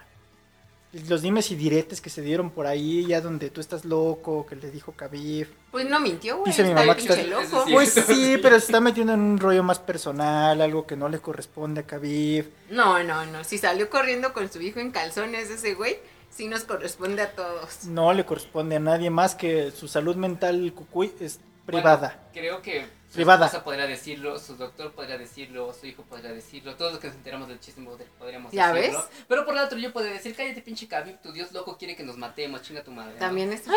los 1.08 1.22
dimes 1.22 1.50
y 1.50 1.56
diretes 1.56 2.00
que 2.00 2.08
se 2.08 2.22
dieron 2.22 2.50
por 2.50 2.68
ahí, 2.68 3.04
ya 3.06 3.20
donde 3.20 3.50
tú 3.50 3.60
estás 3.60 3.84
loco, 3.84 4.46
que 4.46 4.54
le 4.54 4.70
dijo 4.70 4.92
Khabib. 4.92 5.48
Pues 5.72 5.90
no 5.90 5.98
mintió, 5.98 6.36
güey. 6.38 6.52
Dice 6.52 6.62
mi 6.62 6.72
mamá 6.72 6.94
que 6.94 7.02
está- 7.02 7.20
loco. 7.24 7.64
Pues 7.68 7.92
sí, 7.94 8.38
pero 8.40 8.60
se 8.60 8.66
está 8.66 8.80
metiendo 8.80 9.12
en 9.12 9.18
un 9.20 9.38
rollo 9.40 9.64
más 9.64 9.80
personal, 9.80 10.60
algo 10.60 10.86
que 10.86 10.94
no 10.94 11.08
le 11.08 11.18
corresponde 11.18 11.80
a 11.80 11.84
Khabib. 11.84 12.46
No, 12.70 13.02
no, 13.02 13.26
no. 13.26 13.42
Si 13.42 13.58
salió 13.58 13.90
corriendo 13.90 14.32
con 14.32 14.48
su 14.52 14.60
hijo 14.60 14.78
en 14.78 14.92
calzones 14.92 15.50
ese 15.50 15.74
güey, 15.74 15.96
sí 16.34 16.48
nos 16.48 16.64
corresponde 16.64 17.22
a 17.22 17.32
todos. 17.32 17.84
No 17.84 18.12
le 18.12 18.24
corresponde 18.26 18.76
a 18.76 18.80
nadie 18.80 19.10
más 19.10 19.34
que 19.34 19.70
su 19.70 19.86
salud 19.88 20.16
mental 20.16 20.72
cucuy 20.74 21.12
es 21.20 21.40
privada. 21.66 22.08
Bueno, 22.16 22.22
creo 22.32 22.60
que 22.62 22.86
su 23.08 23.14
Privada. 23.18 23.46
esposa 23.46 23.62
podría 23.64 23.86
decirlo, 23.86 24.38
su 24.40 24.56
doctor 24.56 24.92
podría 24.92 25.16
decirlo, 25.16 25.72
su 25.72 25.86
hijo 25.86 26.02
podría 26.02 26.32
decirlo, 26.32 26.74
todos 26.74 26.90
los 26.92 27.00
que 27.00 27.06
nos 27.06 27.16
enteramos 27.16 27.46
del 27.48 27.60
chisme 27.60 27.86
pod- 27.88 28.04
podríamos 28.18 28.52
¿Ya 28.52 28.72
decirlo. 28.72 28.98
ves? 28.98 29.08
Pero 29.28 29.44
por 29.46 29.54
el 29.56 29.60
otro 29.62 29.78
yo 29.78 29.92
podría 29.92 30.12
decir, 30.14 30.34
cállate 30.34 30.60
pinche 30.62 30.88
Khabib, 30.88 31.20
tu 31.22 31.30
dios 31.32 31.52
loco 31.52 31.78
quiere 31.78 31.94
que 31.94 32.02
nos 32.02 32.16
matemos, 32.18 32.60
chinga 32.62 32.82
tu 32.82 32.90
madre. 32.90 33.14
¿no? 33.14 33.20
También 33.20 33.52
es... 33.52 33.62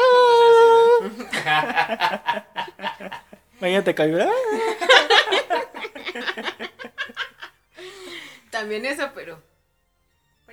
Imagínate 3.59 3.93
Khabib. 3.95 4.27
También 8.49 8.85
eso, 8.85 9.09
pero... 9.13 9.41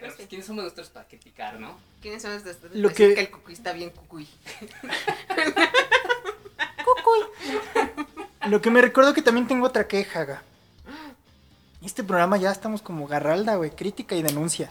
Pero 0.05 0.17
pues, 0.17 0.25
sí. 0.25 0.29
¿quiénes 0.29 0.47
somos 0.47 0.65
nosotros 0.65 0.91
para 0.91 1.09
criticar, 1.09 1.59
no? 1.59 1.79
¿Quiénes 2.03 2.21
son 2.21 2.33
ustedes? 2.37 2.59
Lo 2.75 2.91
Decir 2.91 3.09
que- 3.09 3.15
que 3.15 3.21
el 3.23 3.31
cucuy 3.31 3.55
está 3.55 3.73
bien 3.73 3.89
cucuy. 3.89 4.29
Lo 8.47 8.61
que 8.61 8.71
me 8.71 8.83
recuerdo 8.83 9.15
que 9.15 9.23
también 9.23 9.49
tengo 9.49 9.67
otra 9.67 9.89
queja, 9.89 10.25
ga. 10.25 10.43
Este 11.83 12.05
programa 12.05 12.37
ya 12.37 12.51
estamos 12.51 12.83
como 12.83 13.07
Garralda, 13.07 13.57
güey, 13.57 13.71
crítica 13.71 14.15
y 14.15 14.23
denuncia. 14.23 14.71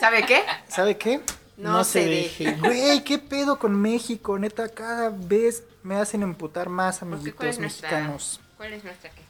¿Sabe 0.00 0.24
qué? 0.24 0.42
¿Sabe 0.68 0.96
qué? 0.96 1.20
No 1.58 1.84
se 1.84 2.06
deje. 2.06 2.52
Güey, 2.54 3.04
¿qué 3.04 3.18
pedo 3.18 3.58
con 3.58 3.78
México? 3.78 4.38
Neta, 4.38 4.70
cada 4.70 5.10
vez 5.10 5.64
me 5.82 5.96
hacen 5.96 6.22
emputar 6.22 6.70
más. 6.70 7.00
¿Cuál 7.00 7.12
amiguitos 7.12 7.58
nuestra, 7.58 7.90
mexicanos. 7.90 8.40
¿Cuál 8.56 8.72
es 8.72 8.82
nuestra 8.84 9.10
queja? 9.10 9.28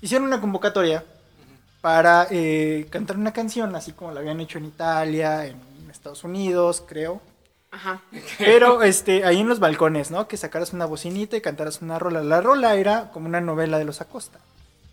Hicieron 0.00 0.26
una 0.26 0.40
convocatoria 0.40 1.04
para 1.80 2.26
eh, 2.30 2.86
cantar 2.90 3.16
una 3.16 3.32
canción, 3.32 3.74
así 3.74 3.92
como 3.92 4.12
la 4.12 4.20
habían 4.20 4.40
hecho 4.40 4.58
en 4.58 4.66
Italia, 4.66 5.46
en 5.46 5.58
Estados 5.90 6.24
Unidos, 6.24 6.84
creo. 6.86 7.20
Ajá. 7.70 8.02
Pero 8.38 8.82
este, 8.82 9.24
ahí 9.24 9.40
en 9.40 9.48
los 9.48 9.60
balcones, 9.60 10.10
¿no? 10.10 10.28
Que 10.28 10.36
sacaras 10.36 10.72
una 10.72 10.86
bocinita 10.86 11.36
y 11.36 11.40
cantaras 11.40 11.82
una 11.82 11.98
rola. 11.98 12.22
La 12.22 12.40
rola 12.40 12.74
era 12.74 13.10
como 13.12 13.26
una 13.26 13.40
novela 13.40 13.78
de 13.78 13.84
los 13.84 14.00
Acosta. 14.00 14.40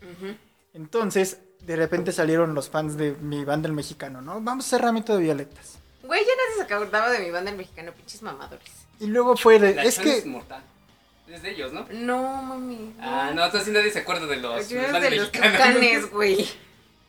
Ujú. 0.02 0.36
Entonces, 0.74 1.40
de 1.62 1.76
repente 1.76 2.12
salieron 2.12 2.54
los 2.54 2.70
fans 2.70 2.98
de 2.98 3.14
mi 3.20 3.44
banda 3.44 3.68
el 3.68 3.74
mexicano, 3.74 4.22
¿no? 4.22 4.40
Vamos 4.42 4.66
a 4.66 4.68
hacer 4.68 4.82
ramito 4.82 5.16
de 5.16 5.24
violetas. 5.24 5.80
Güey, 6.04 6.22
ya 6.22 6.32
nadie 6.32 6.68
se 6.68 6.74
acordaba 6.74 7.10
de 7.10 7.20
mi 7.20 7.32
banda 7.32 7.52
el 7.52 7.58
mexicano, 7.58 7.92
pinches 7.92 8.22
mamadores. 8.22 8.72
Y 9.00 9.08
luego 9.08 9.36
fue 9.36 9.60
de, 9.60 9.76
La 9.76 9.84
es 9.84 10.00
que 10.00 10.20
es 10.20 10.26
mortal. 10.26 10.64
Es 11.28 11.42
de 11.42 11.52
ellos, 11.52 11.74
¿no? 11.74 11.86
No, 11.92 12.42
mami. 12.42 12.96
Ah, 13.02 13.32
no, 13.36 13.44
entonces 13.44 13.68
sí 13.68 13.74
nadie 13.74 13.92
se 13.92 14.00
acuerda 14.00 14.28
de 14.28 14.38
los, 14.38 14.70
Yo 14.70 14.82
fans 14.82 15.02
de 15.02 15.12
los 15.12 15.32
tucanes, 15.32 16.10
güey. 16.12 16.48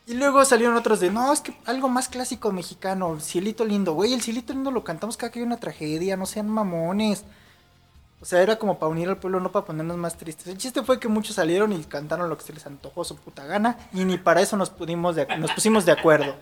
Y 0.08 0.14
luego 0.14 0.44
salieron 0.44 0.74
otros 0.76 1.00
de, 1.00 1.10
no, 1.10 1.32
es 1.32 1.40
que 1.42 1.54
algo 1.66 1.88
más 1.88 2.08
clásico 2.08 2.50
mexicano, 2.50 3.20
Cielito 3.20 3.64
Lindo. 3.64 3.92
Güey, 3.92 4.14
el 4.14 4.22
Cielito 4.22 4.52
Lindo 4.54 4.70
lo 4.70 4.82
cantamos 4.82 5.16
cada 5.18 5.30
que 5.30 5.38
hay 5.40 5.44
una 5.44 5.58
tragedia, 5.58 6.16
no 6.16 6.24
sean 6.24 6.48
mamones. 6.48 7.24
O 8.20 8.24
sea, 8.24 8.40
era 8.42 8.56
como 8.58 8.78
para 8.78 8.90
unir 8.90 9.08
al 9.08 9.18
pueblo, 9.18 9.38
no 9.38 9.52
para 9.52 9.66
ponernos 9.66 9.96
más 9.98 10.16
tristes. 10.16 10.46
El 10.48 10.56
chiste 10.58 10.82
fue 10.82 10.98
que 10.98 11.08
muchos 11.08 11.36
salieron 11.36 11.72
y 11.72 11.84
cantaron 11.84 12.28
lo 12.28 12.36
que 12.38 12.42
se 12.44 12.52
les 12.54 12.66
antojó 12.66 13.04
su 13.04 13.16
puta 13.16 13.44
gana. 13.44 13.76
Y 13.92 14.04
ni 14.04 14.16
para 14.16 14.40
eso 14.40 14.56
nos, 14.56 14.70
pudimos 14.70 15.14
de- 15.14 15.26
nos 15.36 15.52
pusimos 15.52 15.84
de 15.84 15.92
acuerdo. 15.92 16.34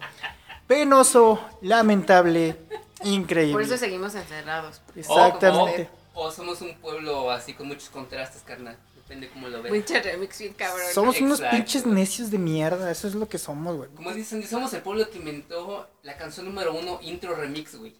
Penoso, 0.68 1.38
lamentable, 1.60 2.56
increíble. 3.04 3.52
Por 3.52 3.62
eso 3.62 3.76
seguimos 3.76 4.14
encerrados. 4.14 4.80
Exactamente. 4.94 5.90
O, 6.14 6.22
o 6.26 6.30
somos 6.30 6.60
un 6.62 6.74
pueblo 6.76 7.30
así 7.30 7.52
con 7.52 7.68
muchos 7.68 7.90
contrastes, 7.90 8.42
carnal. 8.42 8.76
Depende 9.06 9.28
cómo 9.30 9.48
lo 9.48 9.62
ves. 9.62 9.70
Pinche 9.72 10.02
remix 10.02 10.38
bien 10.40 10.54
cabrón. 10.54 10.86
Somos 10.92 11.20
unos 11.20 11.38
Exacto. 11.38 11.56
pinches 11.56 11.86
necios 11.86 12.28
de 12.32 12.38
mierda, 12.38 12.90
eso 12.90 13.06
es 13.06 13.14
lo 13.14 13.28
que 13.28 13.38
somos, 13.38 13.76
güey. 13.76 13.88
Como 13.94 14.12
dicen, 14.12 14.44
somos 14.46 14.72
el 14.74 14.82
pueblo 14.82 15.08
que 15.08 15.18
inventó 15.18 15.88
la 16.02 16.16
canción 16.16 16.46
número 16.46 16.74
uno, 16.74 16.98
intro 17.02 17.36
remix, 17.36 17.76
güey. 17.76 17.94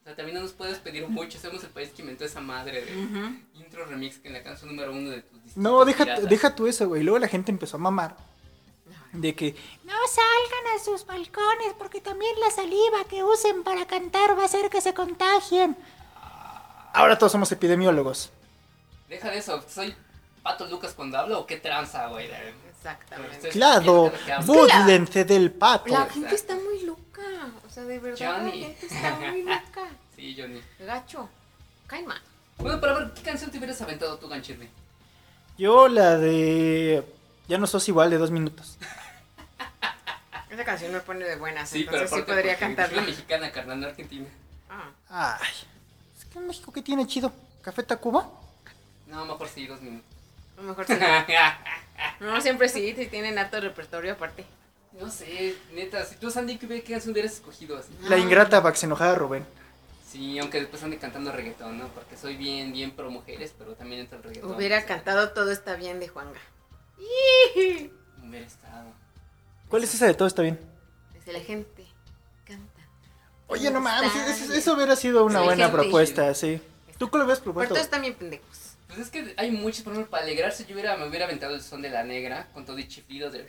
O 0.00 0.04
sea, 0.04 0.14
también 0.14 0.36
no 0.36 0.42
nos 0.42 0.52
puedes 0.52 0.76
pedir 0.78 1.08
mucho. 1.08 1.38
Somos 1.38 1.64
el 1.64 1.70
país 1.70 1.88
que 1.96 2.02
inventó 2.02 2.26
esa 2.26 2.42
madre 2.42 2.84
de 2.84 2.92
intro 3.54 3.86
remix, 3.86 4.18
que 4.18 4.28
en 4.28 4.34
la 4.34 4.42
canción 4.42 4.68
número 4.68 4.92
uno 4.92 5.08
de 5.10 5.22
tus 5.22 5.42
discos. 5.44 5.56
No, 5.62 5.82
deja, 5.86 6.04
piratas. 6.04 6.28
deja 6.28 6.54
tú 6.54 6.66
eso, 6.66 6.88
güey. 6.88 7.02
Luego 7.04 7.18
la 7.18 7.28
gente 7.28 7.50
empezó 7.50 7.76
a 7.78 7.80
mamar. 7.80 8.16
De 9.12 9.34
que 9.34 9.56
No 9.84 9.92
salgan 9.92 10.76
a 10.76 10.84
sus 10.84 11.06
balcones 11.06 11.74
porque 11.78 12.00
también 12.02 12.32
la 12.38 12.50
saliva 12.50 13.04
que 13.08 13.24
usen 13.24 13.64
para 13.64 13.86
cantar 13.86 14.36
va 14.38 14.42
a 14.42 14.44
hacer 14.44 14.68
que 14.70 14.80
se 14.82 14.92
contagien. 14.94 15.74
ahora 16.92 17.16
todos 17.18 17.32
somos 17.32 17.50
epidemiólogos. 17.50 18.30
Deja 19.08 19.30
de 19.30 19.38
eso. 19.38 19.64
¿Soy 19.68 19.94
Pato 20.42 20.66
Lucas 20.66 20.92
cuando 20.94 21.18
hablo 21.18 21.40
o 21.40 21.46
qué 21.46 21.56
tranza, 21.58 22.06
güey? 22.08 22.28
Exactamente. 22.70 23.48
Claro, 23.50 24.06
Es 24.06 24.20
que 24.22 24.28
la- 24.30 24.40
búdlense 24.40 25.24
del 25.24 25.52
pato. 25.52 25.92
La 25.92 26.06
gente 26.06 26.34
está 26.34 26.54
muy 26.54 26.80
loca. 26.84 27.22
O 27.66 27.70
sea, 27.70 27.84
de 27.84 27.98
verdad, 27.98 28.36
Johnny. 28.38 28.60
la 28.60 28.66
gente 28.68 28.86
está 28.86 29.16
muy 29.16 29.42
loca. 29.42 29.82
Sí, 30.16 30.36
Johnny. 30.38 30.60
Gacho. 30.80 31.28
Caima. 31.86 32.20
Bueno, 32.58 32.78
pero 32.78 32.94
a 32.94 32.98
ver, 32.98 33.12
¿qué 33.14 33.22
canción 33.22 33.50
te 33.50 33.56
hubieras 33.56 33.80
aventado 33.80 34.18
tú, 34.18 34.28
Ganchirri? 34.28 34.68
Yo 35.56 35.88
la 35.88 36.18
de... 36.18 37.02
Ya 37.48 37.56
no 37.56 37.66
sos 37.66 37.88
igual 37.88 38.10
de 38.10 38.18
dos 38.18 38.30
minutos. 38.30 38.76
Esa 40.50 40.64
canción 40.64 40.92
me 40.92 41.00
pone 41.00 41.24
de 41.24 41.36
buenas. 41.36 41.70
Sí, 41.70 41.84
pero 41.84 42.02
entonces 42.02 42.10
sí 42.10 42.14
aparte 42.22 42.32
podría 42.34 42.58
cantarla. 42.58 43.00
Es 43.02 43.06
mexicana, 43.08 43.50
carnal, 43.52 43.80
no 43.80 43.86
argentina. 43.86 44.26
Ah. 44.68 45.38
Ay, 45.40 45.52
es 46.18 46.24
que 46.26 46.38
en 46.38 46.46
México, 46.48 46.72
¿qué 46.72 46.82
tiene 46.82 47.06
chido? 47.06 47.32
¿Café 47.62 47.82
Tacuba? 47.82 48.28
No, 49.06 49.24
mejor 49.24 49.48
sí, 49.48 49.66
dos 49.66 49.80
minutos. 49.80 50.10
A 50.60 50.62
lo 50.62 50.68
mejor 50.68 50.86
sí. 50.86 50.94
No, 52.20 52.40
siempre 52.40 52.68
sí, 52.68 52.94
sí 52.96 53.06
tienen 53.06 53.38
harto 53.38 53.60
repertorio 53.60 54.12
aparte. 54.12 54.44
no 54.92 55.10
sé, 55.10 55.54
neta, 55.74 56.04
si 56.04 56.16
tú, 56.16 56.30
Sandy, 56.30 56.58
¿qué, 56.58 56.68
qué 56.68 56.92
canción 56.92 57.12
hubieras 57.12 57.32
escogido 57.32 57.78
así? 57.78 57.88
La 58.08 58.18
ingrata 58.18 58.62
para 58.62 58.72
que 58.72 58.78
se 58.78 58.86
enojara 58.86 59.14
Rubén. 59.14 59.44
Sí, 60.10 60.38
aunque 60.38 60.58
después 60.60 60.82
ande 60.82 60.98
cantando 60.98 61.30
reggaetón, 61.32 61.78
¿no? 61.78 61.88
Porque 61.88 62.16
soy 62.16 62.36
bien, 62.36 62.72
bien 62.72 62.90
pro 62.90 63.10
mujeres, 63.10 63.54
pero 63.56 63.74
también 63.74 64.00
entra 64.02 64.18
el 64.18 64.24
reggaetón. 64.24 64.54
Hubiera 64.54 64.84
cantado 64.84 65.30
Todo 65.30 65.50
está 65.52 65.76
bien 65.76 66.00
de 66.00 66.08
Juanga. 66.08 66.40
Hubiera 68.22 68.46
estado. 68.46 68.92
¿Cuál 69.68 69.84
es 69.84 69.94
esa 69.94 70.06
de 70.06 70.14
todo 70.14 70.26
está 70.28 70.42
bien? 70.42 70.58
Desde 71.14 71.32
la 71.32 71.40
gente 71.40 71.86
canta. 72.44 72.80
Oye, 73.46 73.70
no 73.70 73.80
mames, 73.80 74.12
eso, 74.50 74.74
hubiera 74.74 74.96
sido 74.96 75.24
una 75.24 75.40
Sí, 75.40 75.44
buena 75.44 75.64
gente. 75.66 75.80
propuesta, 75.82 76.34
sí. 76.34 76.60
¿Tú 76.98 77.08
cuál 77.10 77.22
hubieras 77.22 77.38
Pero 77.40 77.44
propuesto? 77.52 77.74
todos 77.74 77.84
están 77.84 78.02
bien 78.02 78.14
pendejos. 78.14 78.69
Pues 78.90 79.00
es 79.00 79.10
que 79.10 79.34
hay 79.36 79.50
muchos, 79.50 79.82
por 79.82 79.92
ejemplo, 79.92 80.10
para 80.10 80.24
alegrarse 80.24 80.66
yo 80.66 80.74
hubiera, 80.74 80.96
me 80.96 81.06
hubiera 81.06 81.24
aventado 81.24 81.54
el 81.54 81.62
son 81.62 81.80
de 81.82 81.90
la 81.90 82.02
negra 82.04 82.48
con 82.52 82.64
todo 82.66 82.78
y 82.78 82.86
chiflido 82.88 83.30
de... 83.30 83.46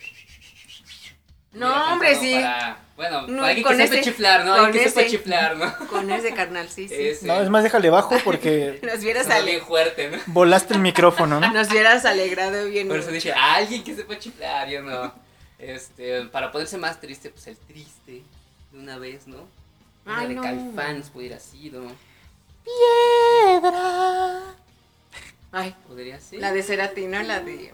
No, 1.54 1.92
hombre, 1.94 2.16
sí. 2.16 2.34
para- 2.36 2.78
Bueno, 2.96 3.28
No, 3.28 3.44
alguien 3.44 3.66
con 3.68 3.76
que 3.76 3.84
sepa 3.84 3.96
ese- 4.00 4.04
chiflar, 4.10 4.46
¿no? 4.46 4.52
con 4.56 4.66
Alguien 4.68 4.84
que 4.86 4.90
sepa 4.90 5.02
ese. 5.02 5.10
chiflar, 5.18 5.58
¿no? 5.58 5.78
Con 5.90 6.10
ese 6.10 6.34
carnal, 6.34 6.70
sí, 6.70 6.88
sí. 6.88 6.96
Ese. 6.98 7.28
No, 7.28 7.42
es 7.42 7.50
más, 7.50 7.64
déjale 7.64 7.90
bajo 7.90 8.16
porque 8.24 8.80
Nos 8.84 9.02
bien 9.44 9.62
fuerte, 9.62 10.10
¿no? 10.12 10.18
volaste 10.28 10.76
el 10.76 10.80
micrófono, 10.80 11.42
¿no? 11.42 11.52
nos 11.52 11.70
hubieras 11.70 12.06
alegrado 12.06 12.66
bien. 12.68 12.88
Por 12.88 13.00
eso 13.00 13.12
dije, 13.12 13.34
alguien 13.34 13.84
que 13.84 13.96
sepa 13.96 14.18
chiflar, 14.18 14.70
yo 14.70 14.82
no. 14.82 15.14
Este, 15.60 16.22
para 16.28 16.52
ponerse 16.54 16.78
más 16.78 17.02
triste, 17.02 17.30
pues 17.32 17.46
el 17.48 17.58
triste, 17.58 18.24
de 18.72 18.80
una 18.80 18.98
vez, 18.98 19.28
¿no? 19.28 19.46
Una 20.06 20.20
Ay, 20.20 20.28
de 20.30 20.36
no. 20.36 20.42
Calfans 20.44 21.10
pudiera 21.10 21.38
sido. 21.40 21.84
Piedra. 22.64 24.40
Ay, 25.52 25.76
Podría 25.88 26.20
ser. 26.20 26.40
la 26.40 26.52
de 26.54 26.64
Cerati, 26.64 27.08
¿no? 27.08 27.22
La 27.24 27.42
de... 27.42 27.74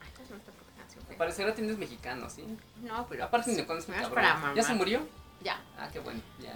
Ay, 0.00 0.08
¿cómo 0.14 0.26
se 0.26 0.32
llama 0.32 0.40
esta 0.40 0.52
puta 0.52 0.70
canción, 0.78 1.04
güey? 1.04 1.18
Parecerá 1.18 1.54
tienes 1.54 1.76
mexicano, 1.78 2.30
¿sí? 2.30 2.44
No, 2.82 3.06
pero... 3.08 3.24
Aparte 3.24 3.52
ni 3.54 3.62
con 3.64 3.78
es 3.78 3.88
no 3.88 3.94
es 3.94 4.08
para. 4.08 4.54
¿Ya 4.54 4.62
se 4.62 4.74
murió? 4.74 5.00
Ya. 5.42 5.60
Ah, 5.78 5.88
qué 5.92 5.98
bueno. 6.00 6.20
Ya. 6.40 6.54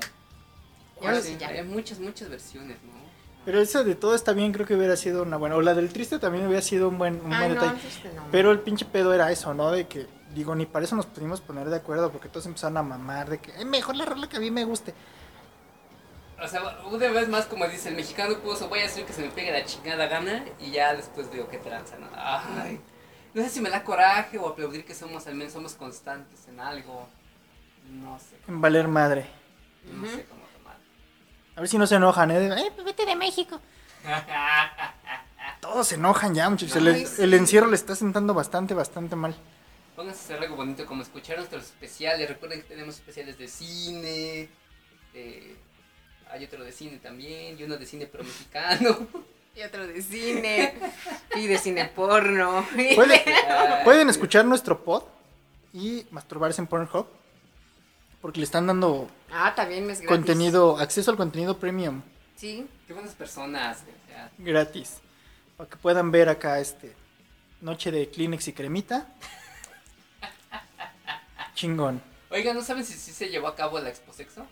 Ahora 1.00 1.20
Sí, 1.20 1.36
ya. 1.38 1.48
Hay 1.48 1.62
muchas, 1.64 1.98
muchas 1.98 2.28
versiones, 2.30 2.78
¿no? 2.84 3.02
Pero 3.44 3.60
esa 3.60 3.82
de 3.82 3.96
todo 3.96 4.14
está 4.14 4.32
bien, 4.32 4.52
creo 4.52 4.66
que 4.66 4.76
hubiera 4.76 4.96
sido 4.96 5.22
una 5.24 5.36
buena. 5.36 5.56
O 5.56 5.60
la 5.62 5.74
del 5.74 5.92
triste 5.92 6.18
también 6.20 6.46
hubiera 6.46 6.62
sido 6.62 6.88
un 6.88 6.96
buen, 6.98 7.20
un 7.24 7.32
Ah, 7.32 7.40
buen 7.40 7.54
no, 7.56 7.60
detalle. 7.60 7.88
este 7.88 8.12
no. 8.12 8.24
Pero 8.30 8.52
el 8.52 8.60
pinche 8.60 8.84
pedo 8.84 9.12
era 9.12 9.30
eso, 9.32 9.52
¿no? 9.52 9.72
De 9.72 9.88
que, 9.88 10.06
digo, 10.32 10.54
ni 10.54 10.64
para 10.64 10.84
eso 10.84 10.94
nos 10.94 11.06
pudimos 11.06 11.40
poner 11.40 11.68
de 11.68 11.76
acuerdo, 11.76 12.12
porque 12.12 12.28
todos 12.28 12.46
empezaron 12.46 12.76
a 12.76 12.82
mamar 12.84 13.28
de 13.28 13.38
que, 13.40 13.50
"Eh, 13.60 13.64
mejor 13.64 13.96
la 13.96 14.04
rola 14.04 14.28
que 14.28 14.36
a 14.36 14.40
mí 14.40 14.50
me 14.52 14.64
guste. 14.64 14.94
O 16.42 16.48
sea, 16.48 16.78
una 16.90 17.08
vez 17.10 17.28
más, 17.28 17.46
como 17.46 17.66
dice 17.68 17.88
el 17.90 17.94
mexicano, 17.94 18.36
puso, 18.38 18.68
voy 18.68 18.80
a 18.80 18.86
hacer 18.86 19.04
que 19.04 19.12
se 19.12 19.22
me 19.22 19.28
pegue 19.30 19.52
la 19.52 19.64
chingada 19.64 20.06
gana 20.06 20.44
y 20.58 20.70
ya 20.72 20.94
después 20.94 21.30
veo 21.30 21.48
qué 21.48 21.58
tranza, 21.58 21.96
¿no? 21.98 22.08
Ay, 22.14 22.80
no 23.34 23.42
sé 23.42 23.48
si 23.48 23.60
me 23.60 23.70
da 23.70 23.84
coraje 23.84 24.38
o 24.38 24.48
aplaudir 24.48 24.84
que 24.84 24.94
somos, 24.94 25.26
al 25.26 25.34
menos 25.36 25.52
somos 25.52 25.74
constantes 25.74 26.48
en 26.48 26.58
algo. 26.60 27.08
No 27.90 28.18
sé, 28.18 28.36
En 28.48 28.60
valer 28.60 28.88
madre. 28.88 29.26
no 29.84 30.06
sé 30.08 30.24
cómo 30.24 30.42
tomar. 30.58 30.76
A 31.56 31.60
ver 31.60 31.68
si 31.68 31.78
no 31.78 31.86
se 31.86 31.94
enojan, 31.96 32.30
¿eh? 32.32 32.40
De, 32.40 32.52
"Ay, 32.54 32.64
Eh, 32.64 32.82
vete 32.84 33.06
de 33.06 33.14
México. 33.16 33.60
todos 35.60 35.86
se 35.88 35.94
enojan 35.94 36.34
ya, 36.34 36.50
muchachos. 36.50 36.76
El, 36.76 36.88
Ay, 36.88 37.06
sí. 37.06 37.22
el 37.22 37.34
encierro 37.34 37.68
le 37.68 37.76
está 37.76 37.94
sentando 37.94 38.34
bastante, 38.34 38.74
bastante 38.74 39.14
mal. 39.16 39.34
Pónganse 39.96 40.20
a 40.20 40.24
hacer 40.24 40.38
algo 40.44 40.56
bonito 40.56 40.86
como 40.86 41.02
escuchar 41.02 41.36
nuestros 41.36 41.64
especiales. 41.64 42.28
Recuerden 42.28 42.62
que 42.62 42.68
tenemos 42.68 42.96
especiales 42.96 43.38
de 43.38 43.48
cine. 43.48 44.48
eh, 45.14 45.56
hay 46.32 46.44
otro 46.44 46.64
de 46.64 46.72
cine 46.72 46.98
también. 46.98 47.58
Y 47.58 47.62
uno 47.64 47.76
de 47.76 47.86
cine 47.86 48.06
pero 48.06 48.24
mexicano. 48.24 49.06
Y 49.54 49.60
otro 49.62 49.86
de 49.86 50.00
cine. 50.00 50.72
y 51.36 51.46
de 51.46 51.58
cine 51.58 51.84
porno. 51.84 52.66
Puede- 52.94 53.22
Ay, 53.26 53.80
pueden 53.84 54.08
escuchar 54.08 54.46
nuestro 54.46 54.82
pod 54.82 55.02
y 55.74 56.06
masturbarse 56.10 56.62
en 56.62 56.66
Pornhub. 56.66 57.06
Porque 58.22 58.40
le 58.40 58.44
están 58.44 58.66
dando 58.66 59.10
Ah, 59.30 59.52
también 59.54 59.90
es 59.90 60.00
contenido, 60.02 60.78
acceso 60.78 61.10
al 61.10 61.18
contenido 61.18 61.58
premium 61.58 62.00
Sí. 62.34 62.66
Qué 62.86 62.94
buenas 62.94 63.12
personas. 63.14 63.82
o 63.82 64.08
sea, 64.08 64.30
gratis. 64.38 65.00
Para 65.58 65.68
que 65.68 65.76
puedan 65.76 66.10
ver 66.10 66.30
acá 66.30 66.58
este 66.58 66.94
Noche 67.60 67.90
de 67.90 68.08
Kleenex 68.08 68.48
y 68.48 68.52
cremita. 68.54 69.06
Chingón. 71.54 72.02
Oigan, 72.30 72.56
¿no 72.56 72.62
saben 72.62 72.84
si, 72.84 72.94
si 72.94 73.12
se 73.12 73.28
llevó 73.28 73.48
a 73.48 73.54
cabo 73.54 73.78
la 73.80 73.90
Expo 73.90 74.12
Sexo? 74.14 74.46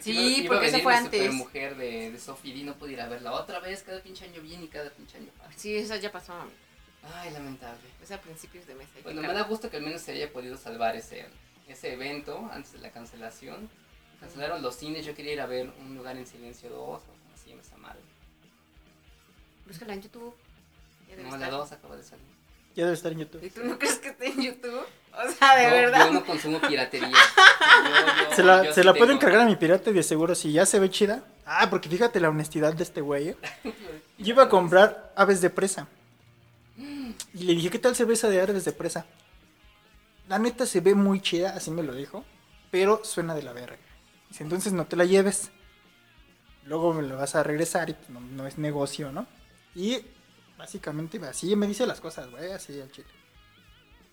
Sí, 0.00 0.42
iba, 0.42 0.54
porque 0.54 0.66
a 0.66 0.68
eso 0.68 0.78
fue 0.80 0.94
antes. 0.94 1.20
supermujer 1.20 1.76
de, 1.76 2.12
de 2.12 2.18
Sophie 2.18 2.54
D, 2.54 2.62
no 2.64 2.74
pude 2.74 2.92
ir 2.92 3.00
a 3.00 3.08
verla 3.08 3.32
otra 3.32 3.60
vez, 3.60 3.82
cada 3.82 4.02
pinche 4.02 4.24
año 4.24 4.40
viene 4.40 4.64
y 4.64 4.68
cada 4.68 4.90
pinche 4.90 5.18
año 5.18 5.30
pasa. 5.38 5.52
Sí, 5.56 5.76
eso 5.76 5.96
ya 5.96 6.12
pasó. 6.12 6.34
Ay, 7.14 7.30
lamentable. 7.30 7.88
Es 8.02 8.10
a 8.10 8.20
principios 8.20 8.66
de 8.66 8.74
mes. 8.74 8.88
Bueno, 9.02 9.22
me 9.22 9.32
da 9.32 9.42
gusto 9.42 9.70
que 9.70 9.76
al 9.78 9.82
menos 9.82 10.02
se 10.02 10.12
haya 10.12 10.32
podido 10.32 10.56
salvar 10.56 10.96
ese, 10.96 11.26
ese 11.68 11.92
evento 11.92 12.48
antes 12.52 12.72
de 12.72 12.78
la 12.78 12.90
cancelación. 12.90 13.68
Cancelaron 14.20 14.62
los 14.62 14.74
cines, 14.74 15.06
yo 15.06 15.14
quería 15.14 15.32
ir 15.32 15.40
a 15.40 15.46
ver 15.46 15.72
Un 15.80 15.96
Lugar 15.96 16.16
en 16.16 16.26
Silencio 16.26 16.68
2, 16.70 16.80
o 16.80 17.02
se 17.40 17.50
llama 17.50 17.62
esa 17.62 17.76
madre. 17.76 18.00
Búscala 19.66 19.94
en 19.94 20.02
YouTube. 20.02 20.34
No, 21.16 21.30
la 21.30 21.46
estar. 21.46 21.50
2 21.50 21.72
acaba 21.72 21.96
de 21.96 22.02
salir. 22.02 22.26
Ya 22.74 22.84
debe 22.84 22.94
estar 22.94 23.12
en 23.12 23.18
YouTube. 23.20 23.42
¿Y 23.44 23.50
tú 23.50 23.64
no 23.64 23.78
crees 23.78 23.96
que 23.98 24.08
esté 24.08 24.28
en 24.28 24.40
YouTube? 24.42 24.80
O 25.12 25.30
sea, 25.32 25.56
de 25.56 25.64
No, 25.66 25.70
verdad. 25.72 26.06
Yo 26.06 26.12
no 26.12 26.24
consumo 26.24 26.60
piratería. 26.60 27.08
Yo- 27.08 27.14
yo- 28.30 28.36
Se 28.36 28.42
la, 28.44 28.64
se 28.64 28.72
sí 28.74 28.82
la 28.84 28.92
puedo 28.92 29.06
tengo- 29.06 29.18
encargar 29.20 29.40
a 29.40 29.46
mi 29.46 29.56
pirata 29.56 29.90
de 29.90 30.02
seguro 30.02 30.34
si 30.34 30.52
ya 30.52 30.64
se 30.64 30.78
ve 30.78 30.88
chida. 30.90 31.24
Ah, 31.44 31.68
porque 31.70 31.88
fíjate 31.88 32.20
la 32.20 32.28
honestidad 32.28 32.72
de 32.74 32.84
este 32.84 33.00
güey. 33.00 33.30
¿eh? 33.30 33.36
Yo 34.18 34.34
iba 34.34 34.44
a 34.44 34.48
comprar 34.48 35.12
aves 35.16 35.40
de 35.40 35.50
presa. 35.50 35.88
Y 37.34 37.42
le 37.44 37.54
dije, 37.54 37.70
¿qué 37.70 37.78
tal 37.80 37.96
cerveza 37.96 38.28
de 38.28 38.40
aves 38.40 38.64
de 38.64 38.72
presa? 38.72 39.06
La 40.28 40.38
neta 40.38 40.66
se 40.66 40.80
ve 40.80 40.94
muy 40.94 41.20
chida, 41.20 41.50
así 41.56 41.70
me 41.70 41.82
lo 41.82 41.94
dijo. 41.94 42.24
Pero 42.70 43.00
suena 43.04 43.34
de 43.34 43.42
la 43.42 43.52
verga. 43.52 43.78
Dice, 44.28 44.44
entonces 44.44 44.72
no 44.72 44.86
te 44.86 44.94
la 44.94 45.04
lleves. 45.04 45.50
Luego 46.66 46.92
me 46.92 47.02
la 47.02 47.14
vas 47.16 47.34
a 47.34 47.42
regresar 47.42 47.90
y 47.90 47.96
no, 48.10 48.20
no 48.20 48.46
es 48.46 48.58
negocio, 48.58 49.10
¿no? 49.10 49.26
Y 49.74 50.02
básicamente 50.58 51.18
así 51.24 51.56
me 51.56 51.66
dice 51.66 51.86
las 51.86 52.00
cosas, 52.00 52.30
güey, 52.30 52.52
así 52.52 52.78
al 52.80 52.90
chile. 52.90 53.08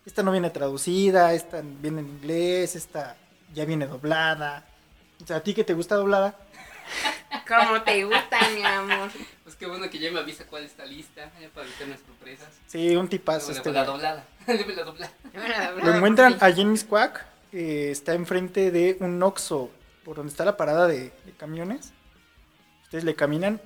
Esta 0.05 0.23
no 0.23 0.31
viene 0.31 0.51
traducida, 0.51 1.33
esta 1.33 1.61
viene 1.63 2.01
en 2.01 2.07
inglés, 2.07 2.75
esta 2.75 3.17
ya 3.53 3.65
viene 3.65 3.87
doblada. 3.87 4.65
O 5.21 5.25
sea, 5.27 5.37
a 5.37 5.43
ti 5.43 5.53
que 5.53 5.63
te 5.63 5.73
gusta 5.73 5.95
doblada, 5.95 6.37
Como 7.47 7.81
te 7.81 8.03
gusta, 8.03 8.49
mi 8.53 8.63
amor. 8.63 9.09
Pues 9.43 9.55
qué 9.55 9.65
bueno 9.67 9.89
que 9.89 9.99
ya 9.99 10.11
me 10.11 10.19
avisa 10.19 10.45
cuál 10.45 10.63
está 10.63 10.85
lista 10.85 11.31
eh, 11.39 11.49
para 11.53 11.67
evitar 11.67 11.87
las 11.87 11.99
sorpresas. 11.99 12.47
sí, 12.67 12.95
un 12.95 13.07
tipazo 13.07 13.51
este 13.51 13.71
la 13.71 13.85
doblada. 13.85 14.25
La 14.47 14.83
doblada. 14.83 15.11
Lo 15.83 15.95
encuentran 15.95 16.37
allí 16.41 16.61
en 16.61 16.71
Miscuac, 16.71 17.25
eh, 17.51 17.89
está 17.91 18.13
enfrente 18.13 18.71
de 18.71 18.97
un 18.99 19.21
Oxxo, 19.21 19.71
por 20.03 20.17
donde 20.17 20.31
está 20.31 20.45
la 20.45 20.55
parada 20.57 20.87
de, 20.87 21.11
de 21.25 21.31
camiones. 21.37 21.93
Ustedes 22.83 23.03
le 23.03 23.15
caminan 23.15 23.59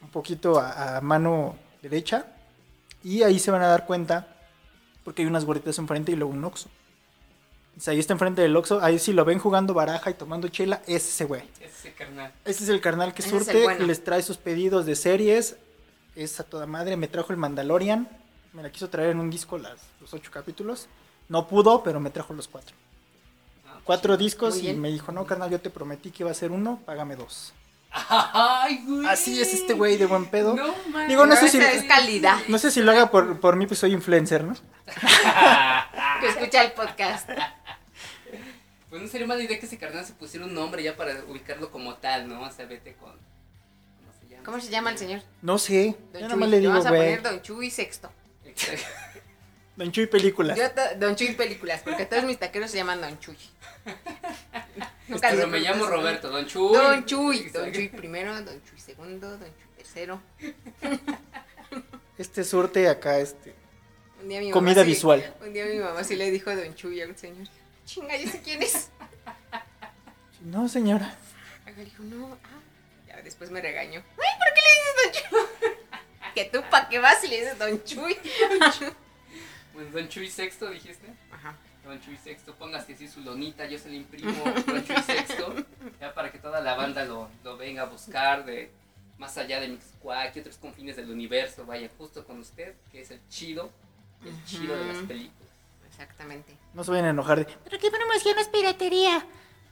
un 0.00 0.08
poquito 0.08 0.58
a, 0.58 0.96
a 0.96 1.00
mano 1.02 1.56
derecha 1.88 2.26
y 3.02 3.22
ahí 3.22 3.38
se 3.38 3.50
van 3.50 3.62
a 3.62 3.66
dar 3.68 3.86
cuenta 3.86 4.28
porque 5.04 5.22
hay 5.22 5.28
unas 5.28 5.44
gorditas 5.44 5.78
enfrente 5.78 6.12
y 6.12 6.16
luego 6.16 6.32
un 6.32 6.44
Oxxo. 6.44 6.68
O 7.76 7.80
sea, 7.80 7.92
ahí 7.92 7.98
está 7.98 8.14
enfrente 8.14 8.40
del 8.42 8.56
Oxxo, 8.56 8.80
ahí 8.82 8.98
si 8.98 9.12
lo 9.12 9.24
ven 9.24 9.38
jugando 9.38 9.74
baraja 9.74 10.10
y 10.10 10.14
tomando 10.14 10.48
chela, 10.48 10.82
es 10.86 11.06
ese 11.08 11.24
güey. 11.26 11.42
Ese 11.60 11.92
carnal. 11.92 12.32
Este 12.44 12.64
es 12.64 12.70
el 12.70 12.80
carnal 12.80 13.12
que 13.14 13.22
Ese 13.22 13.28
es 13.28 13.34
el 13.34 13.44
surte, 13.44 13.62
bueno. 13.64 13.86
les 13.86 14.02
trae 14.02 14.22
sus 14.22 14.38
pedidos 14.38 14.86
de 14.86 14.96
series. 14.96 15.56
Es 16.16 16.40
a 16.40 16.44
toda 16.44 16.66
madre, 16.66 16.96
me 16.96 17.06
trajo 17.08 17.32
el 17.32 17.36
Mandalorian. 17.38 18.08
Me 18.54 18.62
la 18.62 18.70
quiso 18.72 18.88
traer 18.88 19.10
en 19.10 19.20
un 19.20 19.30
disco 19.30 19.58
las, 19.58 19.78
los 20.00 20.12
ocho 20.14 20.30
capítulos. 20.32 20.88
No 21.28 21.46
pudo, 21.46 21.82
pero 21.82 22.00
me 22.00 22.08
trajo 22.10 22.32
los 22.32 22.48
cuatro. 22.48 22.74
Ah, 23.68 23.78
Cuatro 23.84 24.16
discos 24.16 24.54
Muy 24.54 24.60
y 24.62 24.66
bien. 24.68 24.80
me 24.80 24.90
dijo, 24.90 25.12
no, 25.12 25.26
carnal, 25.26 25.50
yo 25.50 25.60
te 25.60 25.68
prometí 25.68 26.10
que 26.10 26.22
iba 26.22 26.30
a 26.30 26.34
ser 26.34 26.52
uno, 26.52 26.80
págame 26.86 27.14
dos. 27.16 27.52
Ay, 28.08 28.82
güey. 28.86 29.06
Así 29.06 29.40
es 29.40 29.54
este 29.54 29.72
güey 29.74 29.96
de 29.96 30.06
buen 30.06 30.26
pedo. 30.26 30.54
No, 30.54 30.74
man. 30.90 31.08
Digo, 31.08 31.26
no 31.26 31.34
sé 31.36 31.48
si, 31.48 31.58
es 31.58 31.84
calidad. 31.84 32.38
no 32.48 32.58
sé 32.58 32.70
si 32.70 32.82
lo 32.82 32.92
haga 32.92 33.10
por, 33.10 33.40
por 33.40 33.56
mí, 33.56 33.66
pues 33.66 33.80
soy 33.80 33.92
influencer, 33.92 34.44
¿no? 34.44 34.54
Que 36.20 36.28
escucha 36.28 36.62
el 36.62 36.72
podcast. 36.72 37.28
Pues 38.88 39.02
no 39.02 39.08
sería 39.08 39.26
mala 39.26 39.42
idea 39.42 39.58
que 39.58 39.66
ese 39.66 39.76
carnal 39.76 40.04
se 40.04 40.14
pusiera 40.14 40.46
un 40.46 40.54
nombre 40.54 40.82
ya 40.82 40.96
para 40.96 41.14
ubicarlo 41.28 41.70
como 41.70 41.94
tal, 41.96 42.28
¿no? 42.28 42.40
O 42.42 42.50
sea, 42.50 42.66
vete 42.66 42.94
con. 42.94 43.12
¿Cómo 43.12 44.12
se 44.18 44.28
llama? 44.28 44.42
¿Cómo 44.44 44.60
se 44.60 44.70
llama 44.70 44.90
el 44.90 44.98
señor? 44.98 45.22
No 45.42 45.58
sé, 45.58 45.96
Don 46.12 46.22
yo 46.22 46.28
Chuy. 46.28 46.46
le 46.46 46.60
digo, 46.60 46.72
vamos 46.72 46.86
a 46.86 46.90
poner 46.90 47.22
Don 47.22 47.42
Chuy 47.42 47.70
sexto. 47.70 48.10
Exacto. 48.44 48.86
Don 49.76 49.92
Chuy 49.92 50.06
Películas. 50.06 50.56
Yo 50.56 50.64
Don 50.98 51.14
Chuy 51.16 51.34
películas, 51.34 51.82
porque 51.84 52.06
todos 52.06 52.24
mis 52.24 52.38
taqueros 52.38 52.70
se 52.70 52.78
llaman 52.78 53.00
Don 53.00 53.18
Chuy. 53.18 53.36
Nunca 55.08 55.28
Pero 55.30 55.42
les 55.42 55.48
me 55.48 55.60
llamo. 55.60 55.86
Roberto, 55.86 56.30
Don 56.30 56.46
Chuy. 56.46 56.72
Don 56.74 57.04
Chuy. 57.04 57.50
Don 57.50 57.72
Chuy 57.72 57.88
primero, 57.88 58.34
Don 58.42 58.60
Chuy 58.64 58.80
segundo, 58.80 59.30
Don 59.38 59.40
Chuy 59.48 59.76
tercero. 59.76 60.20
Este 62.18 62.44
surte 62.44 62.88
acá, 62.88 63.18
este. 63.18 63.54
Un 64.22 64.28
día 64.30 64.38
mi 64.40 64.46
mamá 64.46 64.54
Comida 64.54 64.82
sí- 64.82 64.88
visual. 64.88 65.34
Un 65.42 65.52
día 65.52 65.66
mi 65.66 65.78
mamá 65.78 66.02
sí 66.02 66.16
le 66.16 66.30
dijo 66.30 66.54
Don 66.54 66.74
Chuy 66.74 67.00
al 67.02 67.14
señor. 67.16 67.46
Chinga, 67.84 68.16
¿y 68.16 68.24
ese 68.24 68.40
quién 68.40 68.62
es? 68.62 68.90
No, 70.42 70.68
señora. 70.68 71.14
Acá 71.66 71.80
dijo, 71.82 72.02
no, 72.04 72.38
ah. 72.44 72.60
Ya 73.08 73.20
después 73.22 73.50
me 73.50 73.60
regañó. 73.60 74.00
Ay, 74.00 74.38
¿por 74.38 74.54
qué 74.54 74.60
le 74.62 74.70
dices 74.76 74.94
Don 75.02 75.12
Chuy? 75.60 75.72
que 76.34 76.44
tú, 76.44 76.62
¿para 76.70 76.88
qué 76.88 76.98
vas 77.00 77.22
y 77.24 77.28
le 77.28 77.40
dices 77.40 77.58
Don 77.58 77.82
Chuy? 77.84 78.16
Pues 79.74 79.92
Don 79.92 80.08
Chuy 80.08 80.30
Sexto, 80.30 80.70
dijiste. 80.70 81.06
Ajá. 81.32 81.56
Don 81.86 82.00
Chuy 82.00 82.16
Sexto, 82.16 82.54
póngase 82.54 82.94
así 82.94 83.08
su 83.08 83.20
lonita, 83.20 83.66
yo 83.66 83.78
se 83.78 83.88
le 83.88 83.96
imprimo 83.96 84.44
Don 84.66 84.84
Chuy 84.84 85.02
Sexto, 85.02 85.54
ya 86.00 86.12
para 86.12 86.30
que 86.30 86.38
toda 86.38 86.60
la 86.60 86.74
banda 86.74 87.04
lo, 87.04 87.28
lo 87.44 87.56
venga 87.56 87.82
a 87.82 87.86
buscar 87.86 88.44
de 88.44 88.70
más 89.18 89.38
allá 89.38 89.60
de 89.60 89.68
Mixcuac 89.68 90.36
y 90.36 90.40
otros 90.40 90.56
confines 90.58 90.96
del 90.96 91.10
universo, 91.10 91.64
vaya 91.64 91.88
justo 91.96 92.24
con 92.24 92.40
usted, 92.40 92.74
que 92.92 93.00
es 93.00 93.10
el 93.10 93.20
chido, 93.28 93.70
el 94.24 94.44
chido 94.44 94.76
de 94.76 94.92
las 94.92 95.02
películas. 95.04 95.50
Exactamente. 95.88 96.54
No 96.74 96.84
se 96.84 96.90
vayan 96.90 97.06
a 97.06 97.10
enojar 97.10 97.38
de. 97.38 97.44
Pero 97.64 97.78
qué 97.78 97.90
promoción 97.90 98.38
es 98.38 98.48
piratería. 98.48 99.24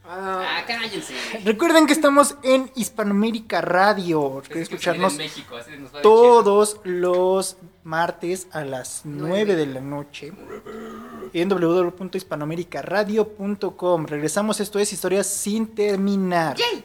Ah, 0.06 0.62
cállense. 0.66 1.14
Recuerden 1.44 1.86
que 1.86 1.94
estamos 1.94 2.36
en 2.42 2.70
Hispanoamérica 2.74 3.62
Radio. 3.62 4.40
Recuerden 4.40 4.62
Es 4.62 4.68
escucharnos 4.68 5.12
en 5.12 5.18
México, 5.18 5.56
así 5.56 5.70
nos 5.78 5.94
va 5.94 5.98
de 5.98 6.02
todos 6.02 6.80
los 6.84 7.56
martes 7.84 8.48
a 8.52 8.64
las 8.64 9.02
Nueve. 9.04 9.54
9 9.54 9.56
de 9.56 9.66
la 9.66 9.80
noche 9.80 10.32
en 11.32 11.48
www.hispanoamericaradio.com. 11.48 14.06
Regresamos, 14.06 14.60
esto 14.60 14.78
es 14.78 14.92
Historias 14.92 15.26
sin 15.26 15.68
terminar. 15.68 16.56
¡Yay! 16.56 16.84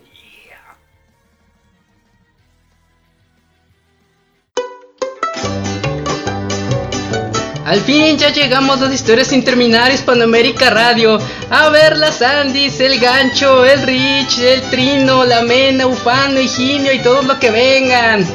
Al 7.69 7.81
fin 7.81 8.17
ya 8.17 8.33
llegamos 8.33 8.81
a 8.81 8.85
las 8.85 8.95
historias 8.95 9.27
sin 9.27 9.43
terminar 9.43 9.91
Hispanoamérica 9.91 10.71
Radio. 10.71 11.19
A 11.51 11.69
ver 11.69 11.97
las 11.97 12.19
Andis, 12.19 12.79
el 12.79 12.99
gancho, 12.99 13.63
el 13.63 13.83
Rich, 13.83 14.39
el 14.39 14.61
Trino, 14.71 15.23
la 15.23 15.43
Mena, 15.43 15.85
Ufano, 15.85 16.39
Higinio 16.39 16.91
y 16.91 16.97
todo 16.97 17.21
lo 17.21 17.39
que 17.39 17.51
vengan. 17.51 18.25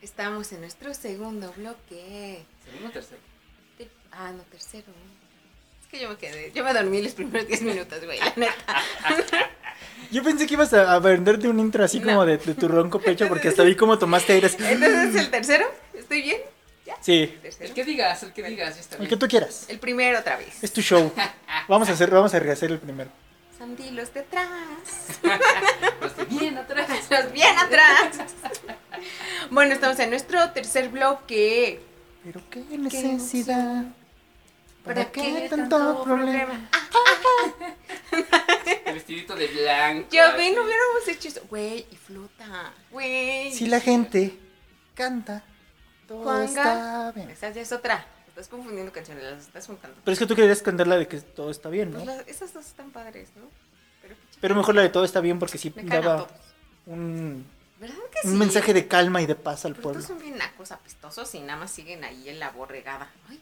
Estamos 0.00 0.50
en 0.52 0.62
nuestro 0.62 0.94
segundo 0.94 1.52
bloque. 1.54 2.46
Segundo 2.64 2.88
o 2.88 2.92
tercero. 2.92 3.20
Ah, 4.10 4.32
no, 4.32 4.42
tercero. 4.44 4.86
Que 5.90 5.98
yo 6.00 6.08
me 6.10 6.16
quedé. 6.16 6.52
Yo 6.54 6.64
me 6.64 6.72
dormí 6.74 7.00
los 7.02 7.12
primeros 7.12 7.46
10 7.48 7.62
minutos, 7.62 8.04
güey, 8.04 8.18
la 8.18 8.32
neta. 8.36 8.82
Yo 10.10 10.22
pensé 10.22 10.46
que 10.46 10.54
ibas 10.54 10.72
a, 10.72 10.92
a 10.94 10.98
venderte 11.00 11.48
un 11.48 11.58
intro 11.60 11.84
así 11.84 12.00
No. 12.00 12.06
como 12.06 12.24
de, 12.26 12.38
de 12.38 12.54
tu 12.54 12.68
ronco 12.68 12.98
pecho 13.00 13.28
porque 13.28 13.48
hasta 13.48 13.62
vi 13.62 13.74
cómo 13.74 13.98
tomaste 13.98 14.32
aires. 14.34 14.56
Entonces, 14.58 15.14
¿el 15.16 15.30
tercero? 15.30 15.66
¿Estoy 15.94 16.22
bien? 16.22 16.40
¿Ya? 16.86 16.96
Sí. 17.00 17.34
El 17.60 17.72
que 17.74 17.84
digas, 17.84 18.22
el 18.22 18.32
que 18.32 18.42
digas, 18.42 18.74
ya 18.76 18.80
está 18.80 18.94
el 18.96 19.00
bien. 19.00 19.10
que 19.10 19.16
tú 19.16 19.28
quieras. 19.28 19.66
El 19.68 19.78
primero 19.78 20.18
otra 20.18 20.36
vez. 20.36 20.62
Es 20.62 20.72
tu 20.72 20.80
show. 20.80 21.12
Vamos 21.68 21.88
a 21.88 21.92
hacer, 21.92 22.10
vamos 22.10 22.32
a 22.34 22.38
rehacer 22.38 22.70
el 22.70 22.78
primero. 22.78 23.10
Sandilos 23.58 24.14
de 24.14 24.20
atrás. 24.20 24.48
Los 26.00 26.16
de 26.16 26.24
bien 26.26 26.56
atrás. 26.56 26.88
Los 27.10 27.32
bien 27.32 27.58
atrás. 27.58 28.10
Bueno, 29.50 29.74
estamos 29.74 29.98
en 29.98 30.10
nuestro 30.10 30.50
tercer 30.52 30.88
bloque. 30.88 31.80
Pero 32.24 32.40
qué 32.50 32.60
necesidad. 32.78 33.84
¿Para 34.88 35.10
qué 35.12 35.46
tanto 35.50 35.76
tanto 35.76 36.04
problema? 36.04 36.68
El 38.86 38.94
vestidito 38.94 39.34
de 39.36 39.46
blanco. 39.48 40.08
Ya 40.10 40.32
ven, 40.36 40.54
no 40.54 40.62
hubiéramos 40.62 41.06
hecho 41.08 41.28
eso. 41.28 41.42
Güey, 41.48 41.86
y 41.90 41.96
flota. 41.96 42.72
Güey. 42.90 43.52
Si 43.52 43.66
la 43.66 43.80
gente 43.80 44.38
canta, 44.94 45.42
todo 46.06 46.22
Juanga. 46.24 46.46
está 46.46 47.12
bien. 47.12 47.30
Esa 47.30 47.50
ya 47.50 47.60
es 47.62 47.72
otra. 47.72 48.06
Estás 48.28 48.48
confundiendo 48.48 48.92
canciones, 48.92 49.24
las 49.24 49.46
estás 49.46 49.66
juntando. 49.66 49.96
Pero 50.04 50.12
es 50.12 50.18
que 50.18 50.26
tú 50.26 50.34
querías 50.36 50.62
cantar 50.62 50.86
la 50.86 50.96
de 50.96 51.08
que 51.08 51.20
todo 51.20 51.50
está 51.50 51.68
bien, 51.68 51.90
¿no? 51.92 51.98
Pues 52.02 52.06
las- 52.18 52.28
esas 52.28 52.52
dos 52.54 52.66
están 52.66 52.90
padres, 52.90 53.30
¿no? 53.36 53.42
Pero, 54.02 54.14
qué. 54.14 54.38
Pero 54.40 54.54
mejor 54.54 54.74
la 54.76 54.82
de 54.82 54.88
todo 54.90 55.04
está 55.04 55.20
bien 55.20 55.38
porque 55.38 55.58
sí 55.58 55.72
me 55.74 55.82
daba 55.82 56.28
un, 56.86 57.44
¿Verdad 57.80 57.96
que 58.12 58.20
sí? 58.22 58.28
un 58.28 58.38
mensaje 58.38 58.72
de 58.72 58.86
calma 58.86 59.20
y 59.22 59.26
de 59.26 59.34
paz 59.34 59.64
al 59.64 59.72
Pero 59.72 59.82
pueblo. 59.82 60.00
estos 60.00 60.16
son 60.16 60.24
bien 60.24 60.38
nacos, 60.38 60.70
apestosos 60.70 61.34
y 61.34 61.40
nada 61.40 61.58
más 61.58 61.70
siguen 61.72 62.04
ahí 62.04 62.28
en 62.28 62.38
la 62.38 62.50
borregada. 62.50 63.10
Ay, 63.28 63.40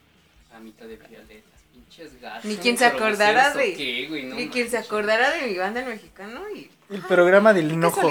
La 0.57 0.62
mitad 0.62 0.87
de 0.87 0.97
violetas, 0.97 1.61
pinches 1.71 2.19
gatos. 2.19 2.47
Ni 2.47 2.55
¿Son 2.55 2.62
quien 2.62 2.79
se 2.79 2.87
acordara 2.87 3.51
groseros 3.51 3.57
o 3.57 3.59
de- 3.59 3.75
qué, 3.77 4.07
güey? 4.09 4.23
No 4.25 4.40
y 4.40 4.49
quien 4.49 4.71
se 4.71 4.79
acordara 4.79 5.33
de 5.33 5.49
mi 5.49 5.59
banda 5.59 5.81
el 5.81 5.87
mexicano 5.87 6.49
y. 6.49 6.71
El 6.88 7.03
programa 7.03 7.53
del 7.53 7.73
enojo. 7.73 8.11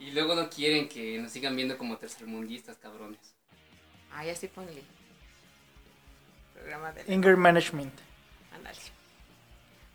Y 0.00 0.12
luego 0.12 0.34
no 0.34 0.48
quieren 0.48 0.88
que 0.88 1.18
nos 1.18 1.30
sigan 1.30 1.54
viendo 1.56 1.76
como 1.76 1.98
tercermundistas, 1.98 2.78
cabrones. 2.78 3.20
Ay, 4.14 4.30
así 4.30 4.48
ponle. 4.48 4.82
Programa 6.54 6.90
de. 6.92 7.12
Anger 7.14 7.36
management. 7.36 7.92
Ándale. 8.54 8.78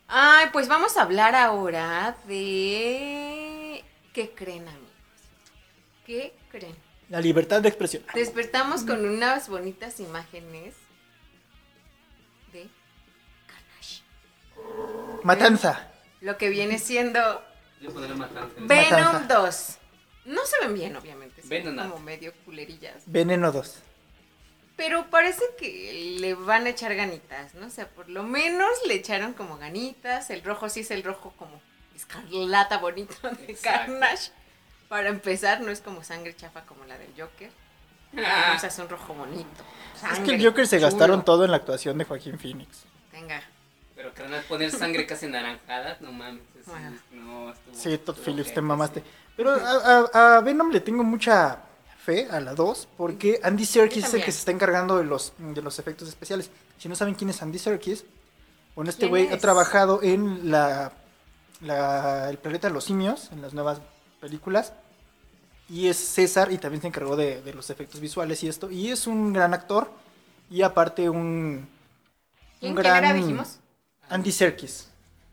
Ay, 0.07 0.49
pues 0.53 0.67
vamos 0.67 0.95
a 0.97 1.01
hablar 1.01 1.33
ahora 1.33 2.15
de. 2.27 3.83
¿Qué 4.13 4.29
creen, 4.29 4.67
amigos? 4.67 4.91
¿Qué 6.05 6.35
creen? 6.51 6.75
La 7.09 7.19
libertad 7.19 7.61
de 7.63 7.69
expresión. 7.69 8.03
Despertamos 8.13 8.83
con 8.83 9.03
unas 9.09 9.49
bonitas 9.49 9.99
imágenes 9.99 10.75
Matanza. 15.23 15.89
Lo 16.21 16.37
que 16.37 16.49
viene 16.49 16.79
siendo 16.79 17.19
matanza. 18.15 18.53
Venom 18.59 19.13
Matanza. 19.13 19.35
2. 19.41 19.77
No 20.25 20.45
se 20.45 20.59
ven 20.61 20.73
bien, 20.73 20.95
obviamente. 20.95 21.41
Se 21.41 21.47
ven 21.47 21.65
Venom. 21.65 21.89
como 21.91 22.03
medio 22.03 22.33
culerillas. 22.45 23.03
Veneno 23.05 23.51
2. 23.51 23.75
Pero 24.75 25.09
parece 25.09 25.43
que 25.57 26.17
le 26.19 26.33
van 26.33 26.65
a 26.65 26.69
echar 26.69 26.95
ganitas, 26.95 27.53
¿no? 27.55 27.67
O 27.67 27.69
sea, 27.69 27.87
por 27.87 28.09
lo 28.09 28.23
menos 28.23 28.69
le 28.87 28.95
echaron 28.95 29.33
como 29.33 29.57
ganitas. 29.57 30.29
El 30.29 30.43
rojo 30.43 30.67
sí 30.69 30.79
es 30.79 30.91
el 30.91 31.03
rojo 31.03 31.33
como 31.37 31.61
escarlata 31.95 32.77
bonito 32.79 33.13
de 33.29 33.51
Exacto. 33.51 33.91
Carnage. 33.91 34.31
Para 34.89 35.09
empezar, 35.09 35.61
no 35.61 35.71
es 35.71 35.81
como 35.81 36.03
sangre 36.03 36.35
chafa 36.35 36.61
como 36.65 36.85
la 36.85 36.97
del 36.97 37.09
Joker. 37.17 37.51
Ah, 38.17 38.53
O 38.55 38.59
sea, 38.59 38.69
es 38.69 38.77
un 38.79 38.89
rojo 38.89 39.13
bonito. 39.13 39.47
Es 39.95 40.01
Sangre, 40.01 40.23
que 40.25 40.35
el 40.35 40.45
Joker 40.45 40.67
se 40.67 40.77
chulo. 40.77 40.87
gastaron 40.89 41.25
todo 41.25 41.45
en 41.45 41.51
la 41.51 41.57
actuación 41.57 41.97
de 41.97 42.05
Joaquín 42.05 42.37
Phoenix. 42.39 42.83
Venga. 43.11 43.41
Pero 44.03 44.13
carnal, 44.13 44.43
poner 44.49 44.69
sangre 44.71 45.05
casi 45.07 45.27
anaranjada, 45.27 45.97
no 46.01 46.11
mames. 46.11 46.41
Bueno. 46.65 46.91
no, 47.11 47.51
estuvo- 47.53 47.73
Sí, 47.75 47.97
Todd 47.99 48.17
Phillips, 48.17 48.53
te 48.53 48.59
mamaste. 48.61 48.99
sí. 48.99 49.05
Pero 49.37 49.51
a, 49.51 50.09
a- 50.13 50.37
a 50.37 50.41
Venom 50.41 50.71
le 50.71 50.81
tengo 50.81 51.03
mucha 51.05 51.59
fe 52.03 52.27
a 52.29 52.41
la 52.41 52.53
2 52.53 52.87
porque 52.97 53.39
Andy 53.41 53.65
Serkis 53.65 54.03
es 54.05 54.13
el 54.13 54.23
que 54.23 54.31
se 54.31 54.39
está 54.39 54.51
encargando 54.51 54.97
de 54.97 55.05
los, 55.05 55.31
de 55.37 55.61
los 55.61 55.79
efectos 55.79 56.09
especiales. 56.09 56.49
Si 56.77 56.89
no 56.89 56.95
saben 56.95 57.15
quién 57.15 57.29
es 57.29 57.41
Andy 57.41 57.57
Serkis, 57.59 58.03
bueno, 58.75 58.89
este 58.89 59.01
¿Quién 59.01 59.09
güey 59.09 59.27
ha 59.31 59.37
trabajado 59.39 60.01
en 60.03 60.51
la, 60.51 60.91
la- 61.61 62.29
El 62.29 62.37
planeta 62.39 62.67
de 62.67 62.73
los 62.73 62.83
simios, 62.83 63.29
en 63.31 63.41
las 63.41 63.53
nuevas 63.53 63.79
películas. 64.19 64.73
Y 65.69 65.87
es 65.87 65.97
César 65.97 66.51
y 66.51 66.57
también 66.57 66.81
se 66.81 66.87
encargó 66.89 67.15
de, 67.15 67.41
de 67.41 67.53
los 67.53 67.69
efectos 67.69 68.01
visuales 68.01 68.43
y 68.43 68.49
esto. 68.49 68.69
Y 68.69 68.89
es 68.91 69.07
un 69.07 69.31
gran 69.31 69.53
actor 69.53 69.89
y 70.49 70.61
aparte 70.61 71.09
un, 71.09 71.67
¿Quién, 72.59 72.73
un 72.73 72.75
quién 72.81 72.85
era, 72.93 72.99
gran... 72.99 73.15
dijimos? 73.15 73.59
Andy 74.09 74.31
Serkis. 74.31 74.87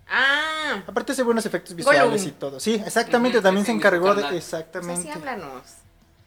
Ah, 0.08 0.82
Aparte 0.86 1.12
hace 1.12 1.22
buenos 1.22 1.44
efectos 1.46 1.74
visuales 1.74 2.02
Gollum. 2.02 2.26
y 2.26 2.30
todo. 2.32 2.60
Sí, 2.60 2.82
exactamente, 2.84 3.40
también 3.40 3.64
se 3.66 3.72
encargó 3.72 4.08
de... 4.14 4.22
canal. 4.22 4.30
pues 4.32 4.44
Exactamente. 4.44 5.08
así 5.08 5.18
háblanos. 5.18 5.62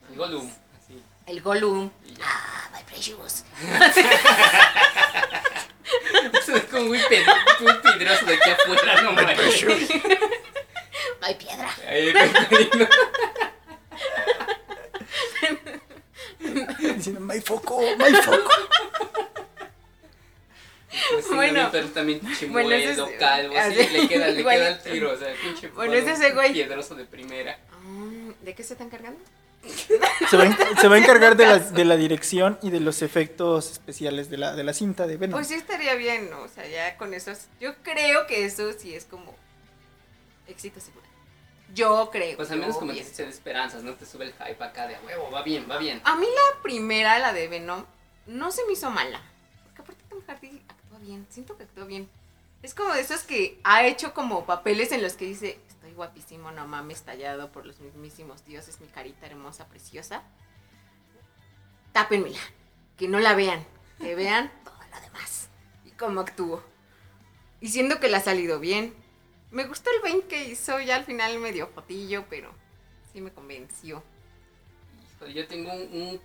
El 0.09 0.15
Gollum, 0.17 0.49
así. 0.81 1.03
El 1.25 1.41
Gollum. 1.41 1.89
Ah, 2.23 2.69
my 2.73 2.83
precious. 2.83 3.43
Eso 6.33 6.55
es 6.55 6.63
como 6.65 6.83
muy, 6.85 6.99
ped 7.09 7.25
muy 7.59 7.73
pedroso 7.81 8.25
de 8.25 8.35
aquí 8.35 8.49
afuera, 8.49 9.01
no. 9.01 9.11
My 9.11 9.25
piedra. 11.35 11.69
Ahí, 11.87 12.13
ahí, 12.15 12.31
Diciendo, 16.95 17.21
my 17.21 17.39
foco, 17.41 17.81
my 17.97 18.13
foco. 18.21 18.51
Pues 21.11 21.27
Bueno. 21.27 21.53
bueno, 21.53 21.69
pero 21.71 21.87
también 21.89 22.19
chimuelo, 22.37 22.69
Bueno, 22.69 22.91
ese 22.91 23.01
es- 23.01 23.19
calvo, 23.19 23.55
así, 23.57 23.75
le 23.75 24.07
queda, 24.07 24.27
le 24.27 24.39
igual- 24.39 24.55
queda 24.57 24.67
el 24.69 24.81
tiro, 24.81 25.11
o 25.11 25.17
sea, 25.17 25.33
pinche 25.41 25.67
Bueno, 25.69 25.93
es 25.93 26.07
ese 26.07 26.31
güey. 26.33 26.53
piedroso 26.53 26.95
de 26.95 27.05
primera. 27.05 27.57
Ah, 27.71 28.31
¿De 28.41 28.53
qué 28.53 28.63
se 28.63 28.73
está 28.73 28.83
encargando? 28.83 29.19
Se 30.29 30.37
va, 30.37 30.43
a 30.43 30.45
en- 30.47 30.77
se 30.77 30.87
va 30.87 30.95
a 30.95 30.99
encargar 30.99 31.35
de 31.37 31.45
la, 31.47 31.57
de 31.59 31.85
la 31.85 31.95
dirección 31.97 32.59
y 32.61 32.69
de 32.69 32.79
los 32.81 33.01
efectos 33.01 33.71
especiales 33.71 34.29
de 34.29 34.37
la, 34.37 34.55
de 34.55 34.63
la 34.63 34.73
cinta 34.73 35.07
de 35.07 35.15
Venom. 35.17 35.37
Pues 35.39 35.47
sí 35.47 35.53
estaría 35.55 35.95
bien, 35.95 36.29
¿no? 36.29 36.41
O 36.41 36.47
sea, 36.49 36.67
ya 36.67 36.97
con 36.97 37.13
eso. 37.13 37.31
es- 37.31 37.47
Yo 37.61 37.73
creo 37.81 38.27
que 38.27 38.45
eso 38.45 38.73
sí 38.73 38.93
es 38.93 39.05
como 39.05 39.33
éxito 40.47 40.79
seguro. 40.79 41.05
Yo 41.73 42.09
creo. 42.11 42.35
Pues 42.37 42.51
al 42.51 42.59
menos 42.59 42.75
como 42.77 42.91
que 42.91 42.99
pienso. 42.99 43.15
te 43.15 43.23
da 43.23 43.29
esperanzas, 43.29 43.83
no 43.83 43.93
te 43.95 44.05
sube 44.05 44.25
el 44.25 44.33
hype 44.33 44.63
acá 44.63 44.85
de 44.87 44.95
huevo, 45.07 45.31
va 45.31 45.41
bien, 45.43 45.65
va 45.69 45.77
bien. 45.77 46.01
A 46.03 46.15
mí 46.17 46.25
la 46.27 46.61
primera, 46.61 47.17
la 47.19 47.33
de 47.33 47.47
Venom, 47.47 47.85
no 48.27 48.51
se 48.51 48.63
me 48.65 48.73
hizo 48.73 48.91
mala. 48.91 49.21
Porque 49.63 49.81
aparte 49.81 50.03
Tom 50.09 50.19
Hardy 50.27 50.61
bien. 51.03 51.27
Siento 51.29 51.57
que 51.57 51.63
actúa 51.63 51.85
bien. 51.85 52.09
Es 52.63 52.73
como 52.73 52.93
de 52.93 53.01
esos 53.01 53.23
que 53.23 53.59
ha 53.63 53.85
hecho 53.85 54.13
como 54.13 54.45
papeles 54.45 54.91
en 54.91 55.03
los 55.03 55.13
que 55.13 55.25
dice, 55.25 55.59
estoy 55.67 55.93
guapísimo, 55.93 56.51
no 56.51 56.65
mames, 56.65 57.03
tallado 57.03 57.51
por 57.51 57.65
los 57.65 57.79
mismísimos 57.81 58.45
dioses, 58.45 58.79
mi 58.79 58.87
carita 58.87 59.25
hermosa, 59.27 59.67
preciosa. 59.67 60.23
Tápenmela. 61.91 62.39
Que 62.97 63.07
no 63.07 63.19
la 63.19 63.35
vean. 63.35 63.65
Que 63.99 64.15
vean 64.23 64.51
todo 64.63 64.75
lo 64.91 65.01
demás. 65.01 65.49
Y 65.85 65.91
cómo 65.91 66.21
actúo. 66.21 66.63
Y 67.59 67.67
siendo 67.67 67.99
que 67.99 68.09
le 68.09 68.17
ha 68.17 68.21
salido 68.21 68.59
bien. 68.59 68.93
Me 69.51 69.65
gustó 69.65 69.91
el 69.95 70.01
20 70.01 70.27
que 70.27 70.45
hizo, 70.45 70.79
ya 70.79 70.95
al 70.95 71.03
final 71.03 71.37
me 71.39 71.51
dio 71.51 71.67
fotillo, 71.67 72.25
pero 72.29 72.51
sí 73.11 73.21
me 73.21 73.31
convenció. 73.31 74.01
Híjole, 75.15 75.33
yo 75.33 75.47
tengo 75.47 75.71
un, 75.73 75.81
un 75.93 76.21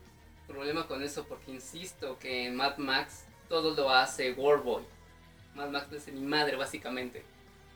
problema 0.47 0.87
con 0.87 1.03
eso 1.03 1.27
porque 1.27 1.51
insisto 1.51 2.19
que 2.19 2.47
en 2.47 2.57
Mad 2.57 2.79
Max 2.79 3.28
todo 3.49 3.75
lo 3.75 3.91
hace 3.91 4.33
Warboy. 4.33 4.83
Mad 5.55 5.71
Max 5.71 5.87
no 5.91 5.97
es 5.97 6.07
mi 6.09 6.21
madre, 6.21 6.57
básicamente. 6.57 7.25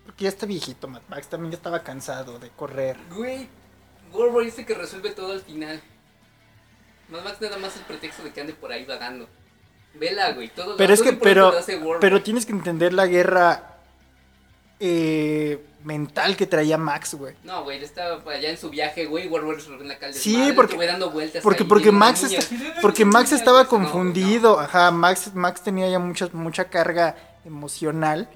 Porque 0.05 0.25
ya 0.25 0.29
está 0.31 0.47
viejito, 0.47 0.89
Mad 0.89 1.03
Max. 1.09 1.29
También 1.29 1.53
ya 1.53 1.57
estaba 1.57 1.83
cansado 1.83 2.39
de 2.39 2.51
correr. 2.51 2.97
Güey, 3.11 3.49
Warboy 4.13 4.53
el 4.57 4.67
que 4.67 4.75
resuelve 4.75 5.11
todo 5.11 5.33
al 5.33 5.41
final. 5.41 5.81
Mad 7.09 7.25
Max 7.25 7.41
nada 7.41 7.59
más 7.59 7.77
el 7.77 7.83
pretexto 7.83 8.23
de 8.23 8.33
que 8.33 8.41
ande 8.41 8.55
por 8.55 8.73
ahí 8.73 8.85
vagando. 8.85 9.29
Vela, 9.95 10.33
güey, 10.33 10.49
todo 10.49 10.71
lo 10.71 10.77
Pero 10.77 10.95
es 10.95 11.01
todo 11.01 11.11
que, 11.11 11.17
pero, 11.17 11.51
lo 11.53 11.59
hace 11.59 11.77
Warboy. 11.77 12.01
pero 12.01 12.23
tienes 12.23 12.47
que 12.47 12.53
entender 12.53 12.95
la 12.95 13.07
guerra 13.07 13.79
eh, 14.81 15.63
mental 15.85 16.37
que 16.37 16.47
traía 16.47 16.79
Max, 16.79 17.15
güey. 17.15 17.35
No, 17.45 17.65
güey, 17.65 17.79
él 17.79 17.85
estaba 17.85 18.23
allá 18.31 18.51
en 18.51 18.57
su 18.57 18.71
viaje, 18.71 19.07
güey, 19.07 19.29
resolvió 19.29 19.81
en 19.83 19.89
la 19.89 19.99
calle. 19.99 20.15
Sí, 20.15 20.53
porque- 20.55 20.77
Güey, 20.77 20.89
dando 20.89 21.11
vueltas 21.11 21.43
Porque, 21.43 21.63
ahí, 21.65 21.69
porque 21.69 21.93
Max, 21.93 22.23
está- 22.25 22.47
porque 22.81 23.05
Max 23.05 23.33
estaba 23.33 23.65
No, 23.65 23.69
güey, 23.69 23.81
no. 23.83 23.91
confundido. 23.91 24.61
Ajá, 24.61 24.91
Max, 24.91 25.35
Max 25.35 25.63
tenía 25.63 25.89
ya 25.89 25.99
mucha, 25.99 26.29
mucha 26.33 26.65
carga 26.71 27.17
emocional 27.45 28.29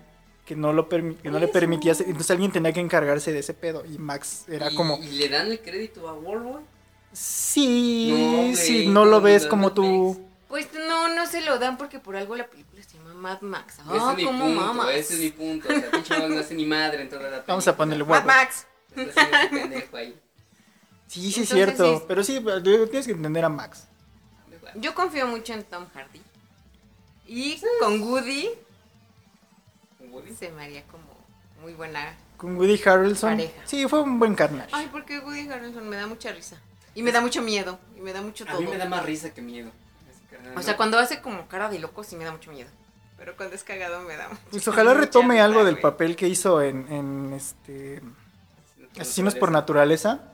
que 0.45 0.55
no, 0.57 0.73
lo 0.73 0.89
permi- 0.89 1.17
que 1.17 1.31
no 1.31 1.39
le 1.41 1.49
permitía 1.49 1.93
hacer- 1.93 2.07
entonces 2.07 2.31
alguien 2.31 2.53
tenía 2.53 2.73
que 2.73 2.81
encargarse 2.81 3.33
de 3.33 3.41
ese 3.41 3.53
pedo 3.55 3.85
y 3.85 3.99
Max 3.99 4.45
era 4.49 4.71
Y- 4.71 4.75
como 4.77 4.99
¿Y 4.99 5.09
le 5.19 5.29
dan 5.29 5.51
el 5.51 5.59
crédito 5.61 6.09
a 6.09 6.15
Worldwide? 6.15 6.65
sí 7.13 8.47
No, 8.51 8.57
sí 8.57 8.87
no 8.87 9.05
lo 9.05 9.21
ves 9.21 9.47
como 9.47 9.73
tú 9.73 10.21
Pues 10.49 10.69
no, 10.75 11.09
no 11.15 11.27
se 11.27 11.41
lo 11.41 11.59
dan 11.59 11.77
porque 11.77 11.99
por 11.99 12.15
algo 12.17 12.37
la 12.37 12.47
película 12.47 12.81
se 12.83 12.97
llama 12.99 13.15
Mad 13.15 13.41
Max. 13.41 13.75
ese 13.81 13.83
Ah, 13.89 14.11
es 14.13 14.17
mi 14.17 14.25
¿cómo 14.25 14.45
punto, 14.47 14.61
mamas? 14.61 14.89
ese 14.91 15.15
es 15.15 15.21
mi 15.21 15.31
punto. 15.31 15.69
O 15.69 15.73
sea, 15.73 15.91
pinche 15.91 16.17
Max 16.19 16.29
no 16.31 16.39
hace 16.41 16.55
ni 16.55 16.65
madre 16.67 17.03
en 17.03 17.09
toda 17.09 17.23
la 17.23 17.29
película. 17.31 17.45
vamos 17.49 17.69
a 17.69 17.77
ponerle 17.77 18.05
Mad 18.05 18.25
Max. 18.25 18.67
Está 18.95 19.23
haciendo 19.23 19.37
ese 19.39 19.49
pendejo 19.49 19.97
ahí. 19.97 20.21
sí 21.09 21.33
sí 21.33 21.43
es 21.43 21.49
cierto 21.49 21.99
sí. 21.99 22.05
pero 22.09 22.23
sí 22.25 22.41
tienes 22.63 23.07
que 23.07 23.13
entender 23.13 23.45
a 23.45 23.49
Max 23.49 23.87
Yo 24.77 24.95
confío 24.95 25.27
mucho 25.27 25.53
en 25.53 25.65
Tom 25.65 25.87
Hardy. 25.95 26.23
Y 27.27 27.61
con 27.81 28.01
Woody 28.03 28.51
Woody. 30.11 30.35
se 30.35 30.51
me 30.53 30.65
haría 30.65 30.83
como 30.85 31.05
muy 31.61 31.73
buena. 31.75 32.15
con 32.37 32.57
Woody 32.57 32.81
Harrelson 32.85 33.33
Pareja. 33.37 33.63
sí 33.65 33.87
fue 33.89 34.01
un 34.03 34.19
buen 34.21 34.35
carnage 34.37 34.71
Ay, 34.73 34.89
porque 34.93 35.19
Woody 35.19 35.49
Harrelson 35.49 35.89
me 35.89 35.97
da 35.97 36.07
mucha 36.07 36.31
risa. 36.33 36.57
Y 36.95 37.03
me 37.03 37.11
da 37.13 37.21
mucho 37.21 37.43
miedo. 37.43 37.79
Y 37.97 38.01
me 38.01 38.13
da 38.15 38.23
mucho 38.23 38.45
A 38.45 38.53
todo. 38.53 38.61
mí 38.61 38.67
me 38.69 38.79
da 38.79 38.87
más 38.87 39.05
risa 39.05 39.35
que 39.35 39.43
miedo. 39.43 39.71
O 40.55 40.63
sea, 40.63 40.73
¿no? 40.73 40.77
cuando 40.77 40.99
hace 40.99 41.21
como 41.21 41.49
cara 41.49 41.69
de 41.69 41.79
loco 41.79 42.05
sí 42.05 42.17
me 42.17 42.25
da 42.25 42.33
mucho 42.33 42.51
miedo. 42.51 42.71
Pero 43.17 43.35
cuando 43.37 43.55
es 43.55 43.65
cagado 43.65 44.03
me 44.03 44.17
da 44.17 44.29
pues 44.51 44.69
ojalá 44.69 44.93
retome 44.93 45.41
algo 45.41 45.65
del 45.65 45.79
papel 45.79 46.17
que 46.17 46.29
hizo 46.29 46.61
en, 46.61 46.87
en 46.93 47.33
este 47.33 48.03
Asesinos 48.99 49.35
por 49.35 49.51
naturaleza 49.51 50.33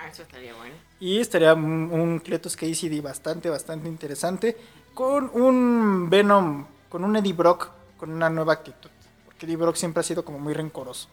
Ah, 0.00 0.08
eso 0.08 0.22
estaría 0.22 0.54
bueno. 0.54 0.74
Y 0.98 1.20
estaría 1.20 1.52
un, 1.52 1.90
un 1.92 2.20
Cletus 2.20 2.56
Cassidy 2.56 3.00
bastante, 3.00 3.50
bastante 3.50 3.88
interesante. 3.88 4.56
Con 4.94 5.30
un 5.34 6.08
Venom, 6.08 6.66
con 6.88 7.04
un 7.04 7.16
Eddie 7.16 7.34
Brock, 7.34 7.70
con 7.98 8.10
una 8.10 8.30
nueva 8.30 8.54
actitud. 8.54 8.90
Porque 9.26 9.44
Eddie 9.44 9.56
Brock 9.56 9.76
siempre 9.76 10.00
ha 10.00 10.04
sido 10.04 10.24
como 10.24 10.38
muy 10.38 10.54
rencoroso. 10.54 11.08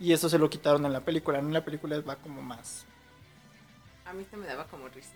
Y 0.00 0.12
eso 0.12 0.28
se 0.28 0.38
lo 0.38 0.50
quitaron 0.50 0.84
en 0.84 0.92
la 0.92 1.00
película. 1.00 1.38
En 1.38 1.52
la 1.52 1.64
película 1.64 2.00
va 2.00 2.16
como 2.16 2.42
más. 2.42 2.84
A 4.04 4.12
mí 4.12 4.22
este 4.22 4.36
me 4.36 4.46
daba 4.46 4.64
como 4.64 4.88
risa. 4.88 5.10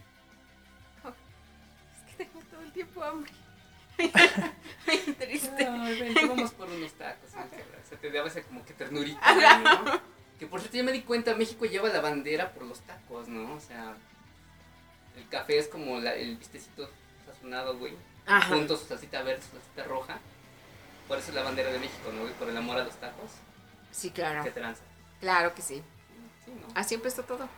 El 2.71 2.73
tiempo 2.75 3.03
hambre. 3.03 3.33
Ay, 4.87 5.16
triste. 5.18 5.64
Ven, 5.68 6.29
vamos 6.29 6.53
por 6.53 6.68
unos 6.68 6.93
tacos. 6.93 7.35
¿no? 7.35 7.43
O 7.43 7.89
sea, 7.89 7.99
te 7.99 8.11
daba 8.11 8.29
esa 8.29 8.43
como 8.43 8.64
que 8.64 8.73
ternurita. 8.73 9.59
¿no? 9.59 10.01
Que 10.39 10.47
por 10.47 10.61
cierto, 10.61 10.77
ya 10.79 10.83
me 10.85 10.93
di 10.93 11.03
cuenta, 11.03 11.35
México 11.35 11.66
lleva 11.66 11.89
la 11.91 12.01
bandera 12.01 12.53
por 12.53 12.62
los 12.64 12.81
tacos, 12.81 13.29
¿no? 13.29 13.55
O 13.55 13.61
sea, 13.61 13.95
el 15.16 15.29
café 15.29 15.59
es 15.59 15.68
como 15.68 16.01
la- 16.01 16.14
el 16.14 16.37
vistecito 16.37 16.89
sazonado, 17.27 17.77
güey. 17.77 17.95
Ajá. 18.27 18.55
Junto 18.55 18.77
su 18.77 18.87
salsita 18.87 19.23
verde, 19.23 19.43
su 19.43 19.51
salsita 19.51 19.85
roja. 19.85 20.18
Por 21.09 21.18
eso 21.18 21.29
es 21.31 21.35
la 21.35 21.43
bandera 21.43 21.71
de 21.73 21.79
México, 21.79 22.11
¿no? 22.14 22.23
güey? 22.23 22.33
Por 22.35 22.49
el 22.49 22.57
amor 22.57 22.79
a 22.79 22.85
los 22.85 22.95
tacos. 22.97 23.31
Sí, 23.91 24.11
claro. 24.11 24.45
¿Qué 24.45 24.51
tranza? 24.53 24.83
Claro 25.21 25.55
que 25.55 25.61
sí. 25.61 25.83
Sí, 26.45 26.53
¿no? 26.53 26.68
Así 26.75 26.95
empezó 26.95 27.23
todo. 27.25 27.49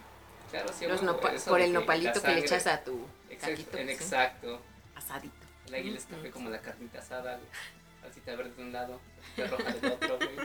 Claro, 0.50 0.68
sí, 0.76 0.86
Los 0.86 1.02
eso 1.02 1.50
por 1.50 1.60
el 1.60 1.68
que 1.68 1.72
nopalito 1.72 2.20
que 2.20 2.28
le 2.32 2.40
echas 2.40 2.66
a 2.66 2.82
tu 2.82 3.06
Exacto, 3.30 3.54
taquito. 3.56 3.78
en 3.78 3.86
sí. 3.88 3.92
exacto. 3.94 4.60
Asadito. 5.04 5.34
El 5.66 5.74
águila 5.74 5.98
es 5.98 6.04
café 6.06 6.30
como 6.30 6.50
la 6.50 6.60
carnita 6.60 6.98
asada, 6.98 7.36
güey. 7.36 7.48
Salsita 8.00 8.34
verde 8.36 8.52
de 8.56 8.62
un 8.62 8.72
lado, 8.72 9.00
salsita 9.36 9.56
roja 9.56 9.72
del 9.72 9.92
otro, 9.92 10.16
güey. 10.16 10.36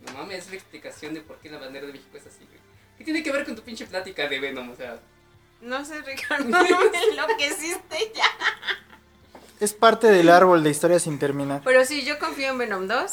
No 0.00 0.12
mames, 0.12 0.44
es 0.44 0.50
la 0.50 0.56
explicación 0.56 1.14
de 1.14 1.22
por 1.22 1.38
qué 1.38 1.48
la 1.50 1.58
bandera 1.58 1.86
de 1.86 1.92
México 1.92 2.16
es 2.16 2.26
así, 2.26 2.44
güey. 2.44 2.58
¿Qué 2.98 3.04
tiene 3.04 3.22
que 3.22 3.32
ver 3.32 3.44
con 3.44 3.56
tu 3.56 3.62
pinche 3.62 3.86
plática 3.86 4.28
de 4.28 4.38
Venom? 4.38 4.70
O 4.70 4.76
sea, 4.76 5.00
No 5.60 5.84
sé, 5.84 6.02
Ricardo, 6.02 6.44
no 6.48 6.60
me 6.62 6.68
enloqueciste 7.10 8.12
ya. 8.14 8.26
Es 9.60 9.72
parte 9.72 10.08
del 10.08 10.28
árbol 10.28 10.62
de 10.62 10.70
historia 10.70 10.98
sin 10.98 11.18
terminar. 11.18 11.62
Pero 11.64 11.84
sí, 11.84 12.04
yo 12.04 12.18
confío 12.18 12.50
en 12.50 12.58
Venom 12.58 12.86
2. 12.86 13.12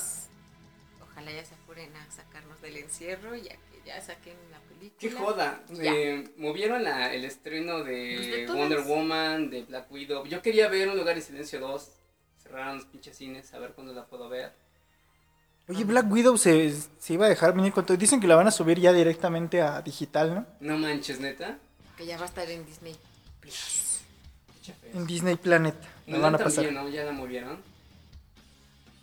Ojalá 1.01 1.31
ya 1.31 1.45
se 1.45 1.53
apuren 1.55 1.95
a 1.95 2.11
sacarnos 2.11 2.61
del 2.61 2.77
encierro, 2.77 3.35
ya 3.35 3.51
que 3.53 3.81
ya 3.85 4.01
saquen 4.01 4.35
la 5.09 5.09
qué 5.09 5.17
joda. 5.23 5.63
Eh, 5.79 6.29
movieron 6.37 6.83
la- 6.83 7.13
el 7.13 7.25
estreno 7.25 7.75
Pues 7.79 7.85
de, 7.87 8.27
de 8.37 8.45
todas. 8.45 8.59
Wonder 8.59 8.81
Woman, 8.81 9.49
de 9.49 9.63
Black 9.63 9.91
Widow. 9.91 10.25
Yo 10.25 10.41
quería 10.41 10.67
ver 10.67 10.89
Un 10.89 10.97
Lugar 10.97 11.15
en 11.17 11.23
Silencio 11.23 11.59
2. 11.59 11.89
Cerraron 12.43 12.77
los 12.77 12.85
pinches 12.85 13.17
cines, 13.17 13.53
a 13.53 13.59
ver 13.59 13.71
cuándo 13.71 13.93
la 13.93 14.05
puedo 14.05 14.27
ver. 14.29 14.51
Oye, 15.69 15.83
Black 15.85 16.11
Widow 16.11 16.37
se, 16.37 16.73
se 16.99 17.13
iba 17.13 17.27
a 17.27 17.29
dejar 17.29 17.53
venir 17.53 17.71
con 17.71 17.85
todo. 17.85 17.95
Dicen 17.95 18.19
que 18.19 18.27
la 18.27 18.35
van 18.35 18.47
a 18.47 18.51
subir 18.51 18.79
ya 18.79 18.91
directamente 18.91 19.61
a 19.61 19.81
digital, 19.81 20.33
¿no? 20.35 20.45
No 20.59 20.77
manches, 20.77 21.19
neta. 21.19 21.57
Que 21.97 22.05
ya 22.05 22.17
va 22.17 22.23
a 22.23 22.27
estar 22.27 22.49
en 22.49 22.65
Disney 22.65 22.95
Plus. 23.39 24.01
En 24.93 25.05
Disney 25.07 25.35
Planet. 25.35 25.75
La 26.07 26.17
Mulan 26.17 26.21
van 26.21 26.35
a 26.35 26.37
pasar. 26.43 26.65
también, 26.65 26.83
¿no? 26.83 26.89
Ya 26.89 27.03
la 27.05 27.11
movieron. 27.13 27.57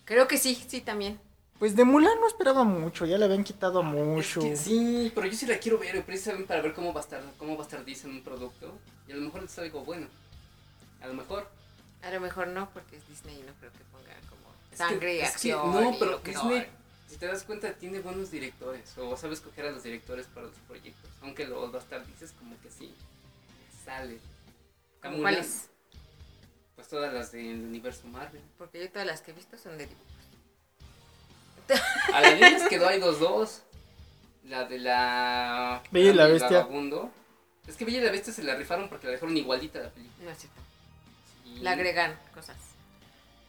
Creo 0.04 0.26
que 0.28 0.36
sí, 0.36 0.54
sí, 0.68 0.80
también. 0.80 1.18
Pues 1.58 1.74
de 1.74 1.84
Mulan 1.84 2.20
no 2.20 2.28
esperaba 2.28 2.62
mucho. 2.64 3.04
Ya 3.04 3.18
le 3.18 3.24
habían 3.24 3.42
quitado 3.44 3.82
mucho. 3.82 4.40
Es 4.40 4.46
que 4.46 4.56
sí, 4.56 5.12
pero 5.14 5.26
yo 5.26 5.36
sí 5.36 5.46
la 5.46 5.58
quiero 5.58 5.78
ver, 5.78 6.04
precisamente 6.04 6.46
para 6.46 6.62
ver 6.62 6.72
cómo 6.72 6.92
va 6.92 7.00
a 7.00 7.04
estar, 7.04 7.22
cómo 7.36 7.56
va 7.56 7.62
a 7.64 7.66
estar 7.66 7.84
Disney 7.84 8.12
en 8.12 8.18
un 8.18 8.24
producto. 8.24 8.78
Y 9.08 9.12
a 9.12 9.16
lo 9.16 9.22
mejor 9.22 9.44
es 9.44 9.58
algo 9.58 9.84
bueno. 9.84 10.06
A 11.02 11.08
lo 11.08 11.14
mejor. 11.14 11.48
A 12.02 12.10
lo 12.10 12.20
mejor 12.20 12.46
no, 12.48 12.70
porque 12.70 12.96
es 12.96 13.08
Disney 13.08 13.40
y 13.40 13.42
no 13.42 13.52
creo 13.58 13.72
que 13.72 13.78
ponga 13.90 14.14
como 14.30 14.52
Es 14.66 14.70
que- 14.70 14.76
sangre 14.76 15.14
y 15.16 15.18
es 15.18 15.22
que 15.30 15.34
acción. 15.52 15.72
no, 15.72 15.90
y 15.94 15.96
pero 15.98 16.10
lo 16.12 16.22
que 16.22 16.30
Disney, 16.30 16.60
no. 16.60 16.66
si 17.10 17.16
te 17.16 17.26
das 17.26 17.42
cuenta, 17.42 17.72
tiene 17.72 17.98
buenos 18.00 18.30
directores. 18.30 18.96
O 18.98 19.16
sabe 19.16 19.34
escoger 19.34 19.66
a 19.66 19.70
los 19.72 19.82
directores 19.82 20.26
para 20.26 20.46
los 20.46 20.54
proyectos. 20.68 21.10
Aunque 21.22 21.44
los 21.48 21.72
Bastard 21.72 22.06
dices 22.06 22.32
como 22.38 22.54
que 22.62 22.70
sí. 22.70 22.94
Sale. 23.84 24.18
¿Cómo 25.02 25.16
Mulan, 25.16 25.34
cuáles? 25.34 25.68
Pues 26.76 26.86
todas 26.86 27.12
las 27.12 27.32
del 27.32 27.60
universo 27.64 28.06
Marvel. 28.06 28.42
Porque 28.58 28.78
yo 28.80 28.88
todas 28.90 29.06
las 29.08 29.22
que 29.22 29.32
he 29.32 29.34
visto 29.34 29.58
son 29.58 29.76
de. 29.76 29.88
A 32.14 32.20
la 32.20 32.30
de 32.34 32.36
les 32.50 32.62
quedó 32.68 32.88
ahí 32.88 32.98
dos 33.00 33.20
dos. 33.20 33.62
La 34.44 34.64
de 34.64 34.78
la. 34.78 35.82
Bella 35.90 36.10
y 36.10 36.14
la 36.14 36.26
Bestia. 36.26 36.58
Vagabundo. 36.60 37.10
Es 37.66 37.76
que 37.76 37.84
Bella 37.84 37.98
y 37.98 38.04
la 38.04 38.10
Bestia 38.12 38.32
se 38.32 38.42
la 38.42 38.54
rifaron 38.54 38.88
porque 38.88 39.06
la 39.06 39.12
dejaron 39.12 39.36
igualita 39.36 39.78
la 39.80 39.90
película. 39.90 40.24
No 40.24 40.30
es 40.30 40.38
cierto. 40.38 40.60
Sí. 41.44 41.58
Le 41.60 41.68
agregan 41.68 42.18
cosas. 42.34 42.56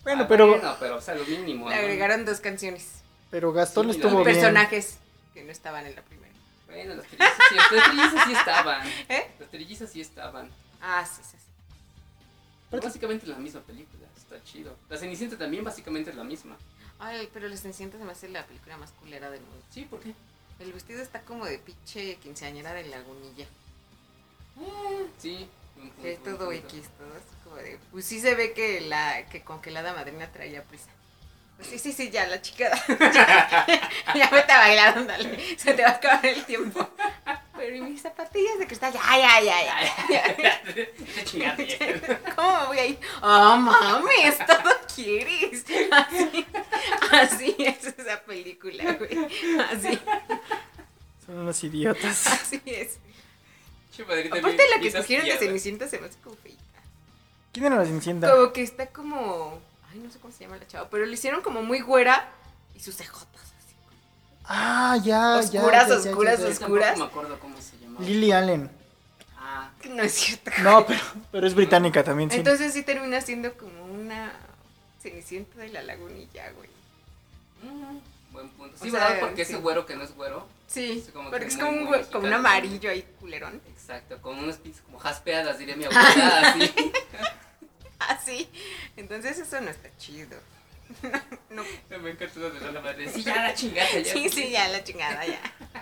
Bueno, 0.04 0.24
Ah, 0.24 0.28
pero, 0.28 0.48
Bueno, 0.48 0.76
pero 0.80 0.98
o 0.98 1.02
sea, 1.02 1.16
lo 1.16 1.24
mínimo. 1.26 1.70
Le 1.70 1.76
¿no? 1.76 1.82
agregaron 1.82 2.26
dos 2.26 2.40
canciones. 2.40 3.02
pero 3.32 3.54
Gastón 3.54 3.86
Sí, 3.86 3.92
estuvo 3.98 4.20
la- 4.20 4.26
bien. 4.26 4.36
Personajes 4.40 4.98
que 5.34 5.44
no 5.44 5.52
estaban 5.52 5.86
en 5.86 5.96
la 5.96 6.02
primera. 6.02 6.34
Bueno, 6.68 6.96
las 6.96 7.06
trillizas 7.08 7.34
sí, 7.50 7.56
las 7.56 7.86
trillizas 7.86 8.26
sí 8.28 8.34
estaban. 8.34 8.88
¿Eh? 9.10 9.32
Las 9.40 9.50
trillizas 9.50 9.90
sí 9.92 10.02
estaban. 10.02 10.50
Ah, 10.82 11.06
sí, 11.06 11.22
sí, 11.24 11.38
sí. 11.38 11.46
Pero 12.70 12.84
básicamente 12.84 13.24
es 13.26 13.30
la 13.30 13.38
misma 13.38 13.62
película. 13.62 14.06
Está 14.18 14.44
chido. 14.44 14.76
La 14.90 14.98
Cenicienta 14.98 15.38
también 15.38 15.64
básicamente 15.64 16.10
es 16.12 16.16
la 16.16 16.24
misma. 16.24 16.58
Ay, 17.00 17.30
pero 17.34 17.48
Les 17.48 17.62
Cenicienta 17.62 17.98
se 17.98 18.04
me 18.04 18.12
hace 18.12 18.30
la 18.30 18.46
película 18.46 18.78
más 18.78 18.92
culera 18.92 19.30
del 19.30 19.42
mundo. 19.42 19.64
Sí, 19.72 19.86
¿por 19.86 20.00
qué? 20.02 20.14
El 20.60 20.74
vestido 20.74 21.02
está 21.02 21.22
como 21.22 21.46
de 21.46 21.58
pinche 21.58 22.18
quinceañera 22.18 22.74
de 22.74 22.86
lagunilla. 22.88 23.48
Sí. 25.18 25.50
buen 25.78 25.90
punto, 25.92 26.08
Es 26.08 26.24
buen 26.24 26.38
todo. 26.38 26.52
X, 26.52 26.90
todo 26.98 27.14
así 27.14 27.36
como 27.44 27.56
de... 27.56 27.80
Pues 27.92 28.06
sí 28.06 28.20
se 28.20 28.36
ve 28.36 28.52
que 28.54 28.82
la 28.82 29.26
que 29.28 29.42
con 29.42 29.62
que 29.62 29.72
la 29.72 29.80
hada 29.80 29.94
madrina 29.94 30.30
traía 30.32 30.64
prisa. 30.64 30.90
Pues 31.56 31.70
sí, 31.70 31.80
sí, 31.80 31.94
sí, 31.94 32.10
ya, 32.10 32.28
la 32.28 32.42
chica. 32.42 32.70
ya 34.16 34.30
vete 34.30 34.52
a 34.52 34.60
bailar, 34.60 34.98
ándale. 34.98 35.58
Se 35.58 35.74
te 35.74 35.84
va 35.84 35.90
a 35.90 35.94
acabar 35.94 36.26
el 36.26 36.46
tiempo. 36.46 36.90
Pero 37.60 37.76
¿y 37.76 37.82
mis 37.82 38.02
zapatillas 38.02 38.58
de 38.58 38.68
cristal? 38.68 38.94
Ya, 38.94 39.02
ya, 39.18 39.42
ya, 39.42 39.64
ya. 39.66 40.38
ya. 40.38 40.64
Qué 40.74 41.24
chingada. 41.26 41.58
¿Cómo 42.36 42.62
me 42.62 42.68
voy 42.68 42.80
a 42.80 42.86
ir? 42.86 43.00
¡Oh, 43.22 43.58
mames! 43.58 44.38
¿Todo 44.48 44.72
quieres? 44.96 45.66
Así, 45.92 46.46
así 47.12 47.56
es 47.60 47.86
esa 47.86 48.22
película, 48.22 48.94
güey. 48.94 49.12
Así, 49.72 50.00
Son 51.26 51.40
unos 51.40 51.62
idiotas. 51.66 52.28
así 52.28 52.62
es. 52.66 52.98
Aparte 54.02 54.64
la 54.70 54.80
que 54.80 54.88
escogieron 54.88 55.28
de. 55.28 55.38
Cenicienta 55.38 55.90
se 55.90 56.00
me 56.00 56.08
hace 56.08 56.18
como 56.20 56.38
feita. 56.38 56.64
¿Quién 57.52 57.66
era 57.66 57.76
la 57.76 57.86
Cenicienta? 57.86 58.32
Como 58.32 58.54
que 58.54 58.64
está 58.64 58.88
como... 58.88 59.60
Ay, 59.92 60.00
no 60.00 60.10
sé 60.10 60.20
cómo 60.20 60.34
se 60.34 60.46
llama 60.46 60.56
la 60.56 60.66
chava, 60.66 60.90
pero 60.90 61.06
le 61.06 61.14
hicieron 61.14 61.42
como 61.42 61.62
muy 61.62 61.82
güera 61.82 62.32
y 62.74 62.80
sus 62.80 62.96
cejotas. 62.96 63.54
Ah, 64.52 64.98
ya, 64.98 65.40
ya. 65.42 65.60
Oscuras, 65.62 65.88
ya, 65.88 65.94
ya, 65.96 66.10
oscuras, 66.10 66.40
ya. 66.40 66.48
Oscuras. 66.48 66.88
tampoco 66.88 67.00
me 67.00 67.06
acuerdo 67.06 67.40
cómo 67.40 67.62
se 67.62 67.78
llamaba. 67.78 68.04
Lily 68.04 68.32
Allen. 68.32 68.72
Ah, 69.38 69.70
no 69.90 70.02
es 70.04 70.14
cierto. 70.14 70.50
No, 70.64 70.86
pero, 70.88 71.00
pero 71.32 71.46
es 71.48 71.54
británica 71.54 72.04
también, 72.04 72.32
sí. 72.32 72.38
Entonces 72.38 72.74
sí 72.74 72.82
termina 72.84 73.22
siendo 73.22 73.54
como 73.54 73.86
una 73.86 74.34
Cenicienta 75.02 75.60
de 75.60 75.70
la 75.70 75.84
lagunilla, 75.84 76.52
güey. 76.54 76.70
mm, 77.64 78.00
buen 78.34 78.50
punto. 78.50 78.76
O 78.76 78.84
Sí, 78.84 78.90
sea, 78.92 79.00
¿verdad? 79.08 79.20
Porque 79.22 79.46
sí. 79.46 79.54
ese 79.54 79.62
güero 79.62 79.86
que 79.86 79.96
no 79.96 80.04
es 80.04 80.16
güero. 80.16 80.46
Sí, 80.68 81.06
como 81.14 81.30
porque 81.30 81.46
que 81.46 81.52
es 81.52 81.58
muy, 81.58 81.66
como 81.66 81.78
un, 81.78 81.86
muy 81.86 82.04
como 82.06 82.28
un 82.28 82.34
amarillo 82.34 82.90
ahí 82.90 83.04
culerón. 83.20 83.62
Exacto, 83.70 84.20
con 84.22 84.38
unas 84.40 84.58
pinzas 84.58 84.82
como 84.82 85.00
jaspeadas, 85.00 85.58
diría 85.60 85.76
mi 85.76 85.86
abuela, 85.86 86.42
así. 86.56 86.74
Así. 88.00 88.50
Entonces 88.98 89.38
eso 89.40 89.62
no 89.62 89.70
está 89.70 89.90
chido. 89.98 90.38
No. 91.50 91.64
Me 91.90 92.12
encanta 92.12 92.26
eso 92.26 92.50
de 92.50 92.72
la 92.72 92.80
madre. 92.80 93.10
Sí, 93.10 93.24
ya 93.24 93.36
la 93.36 93.54
chingada, 93.54 93.92
ya. 94.00 94.14
Sí, 94.14 94.30
sí, 94.30 94.50
ya 94.52 94.68
la 94.68 94.84
chingada, 94.84 95.26
ya. 95.26 95.40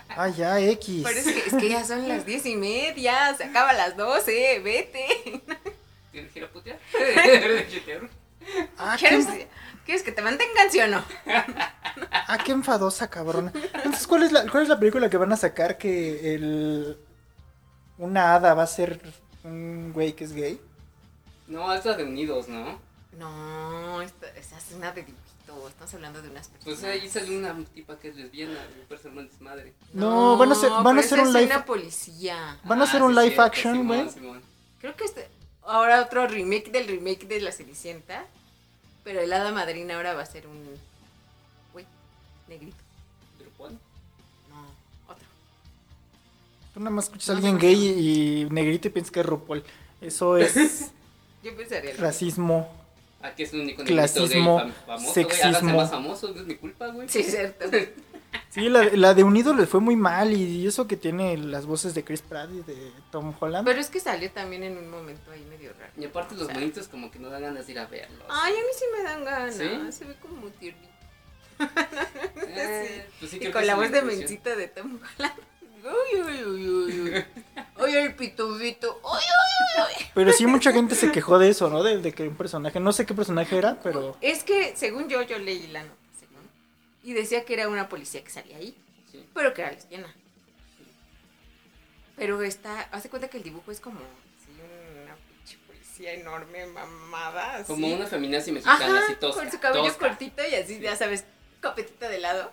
Ah, 0.08 0.28
ya, 0.28 0.58
X. 0.60 1.02
Pero 1.04 1.18
es 1.18 1.26
que, 1.26 1.38
es 1.46 1.54
que 1.54 1.68
ya 1.68 1.84
son 1.84 2.08
las 2.08 2.24
diez 2.24 2.46
y 2.46 2.56
media, 2.56 3.34
se 3.36 3.44
acaba 3.44 3.70
a 3.70 3.74
las 3.74 3.96
doce, 3.96 4.60
vete. 4.60 5.06
Ah, 8.78 8.96
¿Quieres, 8.98 9.26
¿qué? 9.26 9.46
¿Quieres 9.84 10.02
que 10.02 10.10
te 10.10 10.22
mantengan, 10.22 10.70
sí 10.70 10.80
o 10.80 10.88
no? 10.88 11.04
Ah, 12.10 12.38
qué 12.44 12.52
enfadosa, 12.52 13.08
cabrona. 13.08 13.52
Entonces, 13.74 14.06
¿cuál 14.06 14.22
es 14.22 14.32
la, 14.32 14.46
cuál 14.48 14.62
es 14.62 14.68
la 14.68 14.78
película 14.78 15.10
que 15.10 15.16
van 15.16 15.32
a 15.32 15.36
sacar 15.36 15.78
que 15.78 16.34
el 16.34 16.98
una 17.98 18.34
hada 18.34 18.54
va 18.54 18.62
a 18.62 18.66
ser 18.66 19.00
un 19.44 19.92
güey 19.92 20.14
que 20.14 20.24
es 20.24 20.32
gay? 20.32 20.60
No, 21.46 21.72
es 21.72 21.84
la 21.84 21.94
de 21.94 22.04
Unidos, 22.04 22.48
¿no? 22.48 22.80
No, 23.18 24.00
esta, 24.02 24.28
esa 24.36 24.58
es 24.58 24.72
una 24.76 24.92
de 24.92 25.02
dibujito. 25.02 25.68
Estamos 25.68 25.94
hablando 25.94 26.22
de 26.22 26.28
unas 26.30 26.48
personas. 26.48 26.78
Pues 26.80 26.90
ahí 26.90 27.08
salió 27.08 27.38
una 27.38 27.56
tipa 27.74 27.98
que 27.98 28.08
es 28.08 28.16
lesbiana, 28.16 28.52
me 28.78 28.84
parece 28.84 29.08
una 29.08 29.22
desmadre. 29.22 29.72
No, 29.92 30.36
van 30.36 30.50
a 30.50 30.52
hacer- 30.54 30.70
van 30.70 30.86
a 30.86 30.90
pero 30.90 31.00
esa 31.00 31.14
un 31.16 31.20
es 31.28 31.34
live- 31.34 31.46
una 31.46 31.64
policía. 31.64 32.60
Van 32.64 32.80
a 32.80 32.84
hacer 32.84 33.00
Ah, 33.00 33.04
un 33.04 33.12
sí, 33.14 33.20
live 33.20 33.28
cierto, 33.30 33.42
action, 33.42 33.74
Simón, 33.74 34.10
güey. 34.22 34.40
Creo 34.80 34.94
que 34.96 35.04
este, 35.04 35.28
ahora 35.62 36.02
otro 36.02 36.26
remake 36.28 36.70
del 36.70 36.86
remake 36.86 37.26
de 37.26 37.40
la 37.40 37.50
Cenicienta. 37.52 38.24
Pero 39.04 39.20
el 39.20 39.32
hada 39.32 39.50
madrina 39.52 39.94
ahora 39.96 40.12
va 40.14 40.22
a 40.22 40.26
ser 40.26 40.46
un. 40.46 40.62
Güey, 41.72 41.86
negrito. 42.46 42.76
¿Drupal? 43.38 43.72
No, 44.50 44.66
otro. 45.12 45.24
Tú 46.74 46.80
nada 46.80 46.90
más 46.90 47.04
escuchas 47.06 47.30
a 47.30 47.32
alguien 47.32 47.58
gay 47.58 47.74
y 47.88 48.48
negrito 48.50 48.88
y 48.88 48.90
piensas 48.90 49.10
que 49.10 49.20
es 49.20 49.26
RuPaul. 49.26 49.64
Eso 50.02 50.36
es 50.36 50.90
Yo 51.42 51.56
pensaría. 51.56 51.94
racismo. 51.96 52.68
Ah, 53.20 53.34
que 53.34 53.42
es 53.42 53.52
el 53.52 53.60
único 53.62 53.82
Clasismo, 53.84 54.26
negrito 54.28 54.56
gay 54.58 54.72
fam- 54.72 54.86
famoso, 54.86 55.12
sexismo. 55.14 55.76
más 55.76 55.90
famosos, 55.90 56.34
no 56.36 56.40
es 56.42 56.46
mi 56.46 56.54
culpa, 56.56 56.86
güey. 56.88 57.08
Sí, 57.08 57.20
es 57.20 57.30
cierto. 57.30 57.66
Sí, 58.50 58.68
la, 58.68 58.84
la 58.84 59.14
de 59.14 59.24
Unido 59.24 59.54
le 59.54 59.66
fue 59.66 59.80
muy 59.80 59.96
mal 59.96 60.34
y 60.34 60.66
eso 60.66 60.86
que 60.86 60.98
tiene 60.98 61.38
las 61.38 61.64
voces 61.64 61.94
de 61.94 62.04
Chris 62.04 62.20
Pratt 62.20 62.50
y 62.52 62.60
de 62.62 62.92
Tom 63.10 63.34
Holland. 63.40 63.66
Pero 63.66 63.80
es 63.80 63.88
que 63.88 64.00
salió 64.00 64.30
también 64.30 64.62
en 64.64 64.76
un 64.76 64.90
momento 64.90 65.30
ahí 65.30 65.42
medio 65.48 65.72
raro. 65.72 65.92
Y 65.96 66.04
aparte 66.04 66.34
los 66.34 66.44
O 66.44 66.46
sea, 66.46 66.54
bonitos 66.54 66.88
como 66.88 67.10
que 67.10 67.18
no 67.18 67.30
dan 67.30 67.40
ganas 67.42 67.66
de 67.66 67.72
ir 67.72 67.78
a 67.78 67.86
verlos. 67.86 68.22
Ay, 68.28 68.52
a 68.52 68.56
mí 68.56 68.66
sí 68.78 68.84
me 68.96 69.02
dan 69.02 69.24
ganas. 69.24 69.54
¿Sí? 69.54 69.68
Se 69.92 70.04
ve 70.04 70.14
como 70.20 70.36
muy 70.36 70.50
tiernito. 70.50 70.88
Eh, 72.50 73.06
pues 73.18 73.30
sí, 73.30 73.38
y 73.40 73.50
con 73.50 73.66
la 73.66 73.74
voz 73.76 73.90
de 73.90 74.02
mencita 74.02 74.54
de 74.56 74.68
Tom 74.68 74.98
Holland. 75.18 75.34
Uy, 75.84 76.20
uy, 76.20 76.44
uy, 76.44 77.24
uy, 77.80 77.94
el 77.96 78.14
pitubito. 78.14 79.00
Uy, 79.04 79.10
uy, 79.10 79.82
uy, 79.82 79.82
uy. 79.98 80.06
Pero 80.14 80.32
sí, 80.32 80.46
mucha 80.46 80.72
gente 80.72 80.94
se 80.94 81.12
quejó 81.12 81.38
de 81.38 81.48
eso, 81.50 81.68
¿no? 81.70 81.82
De, 81.82 81.98
de 81.98 82.12
que 82.12 82.24
un 82.26 82.36
personaje, 82.36 82.80
no 82.80 82.92
sé 82.92 83.06
qué 83.06 83.14
personaje 83.14 83.56
era, 83.56 83.78
pero 83.82 84.16
Es 84.20 84.42
que, 84.44 84.74
según 84.76 85.08
yo, 85.08 85.22
yo 85.22 85.38
leí 85.38 85.66
la 85.68 85.82
nota, 85.84 85.94
según. 86.18 86.48
Y 87.04 87.12
decía 87.12 87.44
que 87.44 87.54
era 87.54 87.68
una 87.68 87.88
policía 87.88 88.22
que 88.24 88.30
salía 88.30 88.56
ahí, 88.56 88.76
Sí. 89.12 89.24
pero 89.34 89.54
que 89.54 89.62
era 89.62 89.70
lesbiana. 89.72 90.12
Pero 92.16 92.42
está, 92.42 92.80
hace 92.90 93.08
cuenta 93.08 93.28
que 93.28 93.36
el 93.36 93.44
dibujo 93.44 93.70
es 93.70 93.80
como 93.80 94.00
así, 94.00 94.50
una 95.04 95.14
pinche 95.28 95.56
policía 95.66 96.12
enorme, 96.14 96.66
mamada. 96.66 97.56
Así. 97.56 97.64
Como 97.66 97.86
una 97.94 98.06
feminazi 98.06 98.50
mexicana, 98.52 98.84
Ajá, 98.84 99.04
así 99.04 99.14
tosca. 99.20 99.42
con 99.42 99.50
su 99.52 99.60
cabello 99.60 99.84
tosca. 99.84 100.08
cortito 100.08 100.42
y 100.50 100.54
así, 100.56 100.80
ya 100.80 100.96
sabes, 100.96 101.24
copetita 101.62 102.08
de 102.08 102.18
lado. 102.18 102.50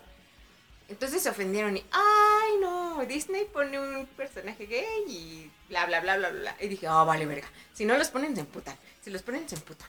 Entonces 0.88 1.24
se 1.24 1.30
ofendieron 1.30 1.76
y, 1.78 1.84
ay 1.92 2.58
no, 2.62 3.04
Disney 3.06 3.46
pone 3.46 3.80
un 3.80 4.06
personaje 4.06 4.66
gay 4.68 5.04
y 5.08 5.52
bla, 5.68 5.86
bla, 5.88 6.00
bla, 6.02 6.18
bla, 6.18 6.30
bla. 6.30 6.56
Y 6.62 6.68
dije, 6.68 6.88
oh, 6.88 7.06
vale, 7.06 7.26
verga. 7.26 7.48
Si 7.74 7.86
no 7.86 7.98
los 7.98 8.10
ponen, 8.10 8.36
se 8.36 8.42
emputan. 8.42 8.78
Si 9.02 9.10
los 9.10 9.24
ponen, 9.24 9.50
se 9.50 9.56
emputan. 9.56 9.88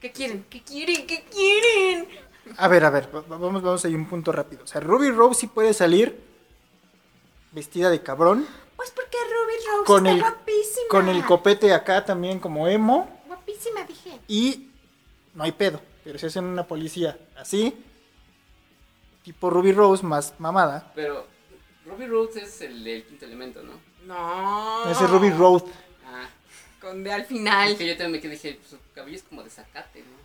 ¿Qué 0.00 0.10
quieren? 0.12 0.44
¿Qué 0.50 0.62
quieren? 0.62 1.06
¿Qué 1.06 1.22
quieren? 1.24 2.08
a 2.56 2.68
ver, 2.68 2.84
a 2.84 2.90
ver, 2.90 3.14
va- 3.14 3.20
vamos, 3.20 3.62
vamos 3.62 3.84
a 3.84 3.88
ir 3.88 3.94
un 3.96 4.08
punto 4.08 4.32
rápido. 4.32 4.64
O 4.64 4.66
sea, 4.66 4.80
Ruby 4.80 5.10
Rose 5.10 5.40
sí 5.40 5.46
puede 5.46 5.74
salir 5.74 6.18
vestida 7.52 7.90
de 7.90 8.02
cabrón, 8.02 8.46
Pues 8.76 8.90
porque 8.92 9.16
Ruby 9.18 9.52
Rose 9.70 9.84
Con 9.86 10.06
está 10.06 10.16
el- 10.16 10.20
guapísima. 10.22 10.86
con 10.88 11.08
el 11.08 11.24
copete 11.24 11.72
acá 11.74 12.04
también 12.04 12.40
como 12.40 12.66
emo 12.66 13.20
Guapísima, 13.26 13.84
dije. 13.84 14.18
y 14.26 14.70
no 15.34 15.44
hay 15.44 15.52
pedo. 15.52 15.80
Pero 16.02 16.18
si 16.18 16.26
hacen 16.26 16.44
una 16.46 16.66
policía 16.66 17.18
así, 17.36 17.74
tipo 19.22 19.50
Ruby 19.50 19.72
Rose 19.72 20.04
más 20.04 20.34
mamada, 20.38 20.92
Pero 20.94 21.26
Ruby 21.86 22.06
Rhodes 22.06 22.36
es 22.36 22.60
el 22.62 22.82
del 22.84 23.04
quinto 23.04 23.24
elemento, 23.26 23.62
¿no? 23.62 23.72
No. 24.06 24.90
ese 24.90 25.04
es 25.04 25.10
Ruby 25.10 25.30
Road. 25.30 25.62
Ah, 26.06 26.28
Con 26.80 27.02
de 27.04 27.12
al 27.12 27.22
es 27.22 27.26
final. 27.28 27.76
que 27.76 27.86
yo 27.86 27.92
también 27.96 28.12
me 28.12 28.20
quedé 28.20 28.32
dije, 28.32 28.54
pues, 28.54 28.70
su 28.70 28.78
cabello 28.94 29.16
es 29.16 29.22
como 29.22 29.42
de 29.42 29.50
zacate, 29.50 30.00
¿no? 30.00 30.20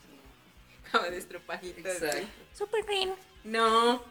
Como 0.99 1.09
de 1.11 1.17
estropajito. 1.17 1.79
Exacto. 1.79 2.27
Super 2.53 2.83
green. 2.85 3.13
No. 3.43 4.01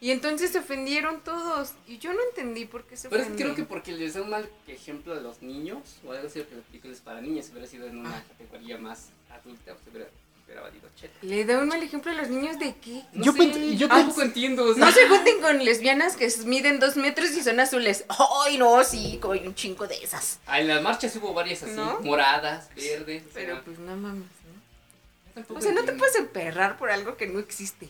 Y 0.00 0.10
entonces 0.10 0.50
se 0.52 0.58
ofendieron 0.58 1.20
todos. 1.22 1.72
Y 1.86 1.98
yo 1.98 2.12
no 2.12 2.20
entendí 2.28 2.64
por 2.66 2.84
qué 2.84 2.96
se 2.96 3.08
Pero 3.08 3.22
es 3.22 3.26
que 3.28 3.32
ofendieron. 3.32 3.54
creo 3.54 3.66
que 3.66 3.68
porque 3.68 3.92
les 3.92 4.14
da 4.14 4.22
un 4.22 4.30
mal 4.30 4.48
ejemplo 4.66 5.14
a 5.14 5.20
los 5.20 5.40
niños, 5.42 5.98
o 6.06 6.12
algo 6.12 6.26
así, 6.28 6.42
que 6.42 6.54
la 6.54 6.62
película 6.62 6.92
es 6.92 7.00
para 7.00 7.20
niños, 7.20 7.46
si 7.46 7.52
hubiera 7.52 7.66
sido 7.66 7.86
en 7.86 7.98
una 7.98 8.22
categoría 8.24 8.76
más 8.78 9.08
adulta, 9.30 9.74
pues 9.74 9.86
hubiera, 9.90 10.08
Le 11.22 11.44
da 11.44 11.58
un 11.58 11.68
mal 11.68 11.82
ejemplo 11.82 12.10
a 12.10 12.14
los 12.14 12.28
niños 12.28 12.58
de 12.58 12.74
qué. 12.76 13.04
No 13.12 13.24
Yo 13.24 13.32
sé, 13.32 13.38
pens- 13.38 13.76
yo 13.76 13.88
tampoco 13.88 14.22
entiendo. 14.22 14.64
o 14.64 14.74
sea, 14.74 14.84
No 14.86 14.92
se 14.92 15.06
junten 15.08 15.40
con 15.40 15.64
lesbianas 15.64 16.16
que 16.16 16.28
miden 16.46 16.80
dos 16.80 16.96
metros 16.96 17.30
y 17.32 17.42
son 17.42 17.60
azules. 17.60 18.04
Ay, 18.44 18.58
no, 18.58 18.82
sí, 18.84 19.20
hay 19.30 19.46
un 19.46 19.54
chingo 19.54 19.86
de 19.86 19.96
esas. 20.02 20.40
Ah, 20.46 20.60
en 20.60 20.68
las 20.68 20.82
marchas 20.82 21.14
hubo 21.16 21.34
varias 21.34 21.62
así, 21.62 21.72
¿No? 21.72 22.00
moradas, 22.00 22.70
verdes. 22.74 23.22
o 23.28 23.32
sea, 23.32 23.34
Pero 23.34 23.64
pues 23.64 23.78
no 23.78 23.96
mames, 23.96 24.28
¿no? 25.36 25.56
O 25.56 25.60
sea, 25.60 25.72
no 25.72 25.84
te 25.84 25.92
puedes 25.92 26.16
emperrar 26.16 26.76
por 26.78 26.90
algo 26.90 27.16
que 27.16 27.26
no 27.26 27.38
existe. 27.38 27.88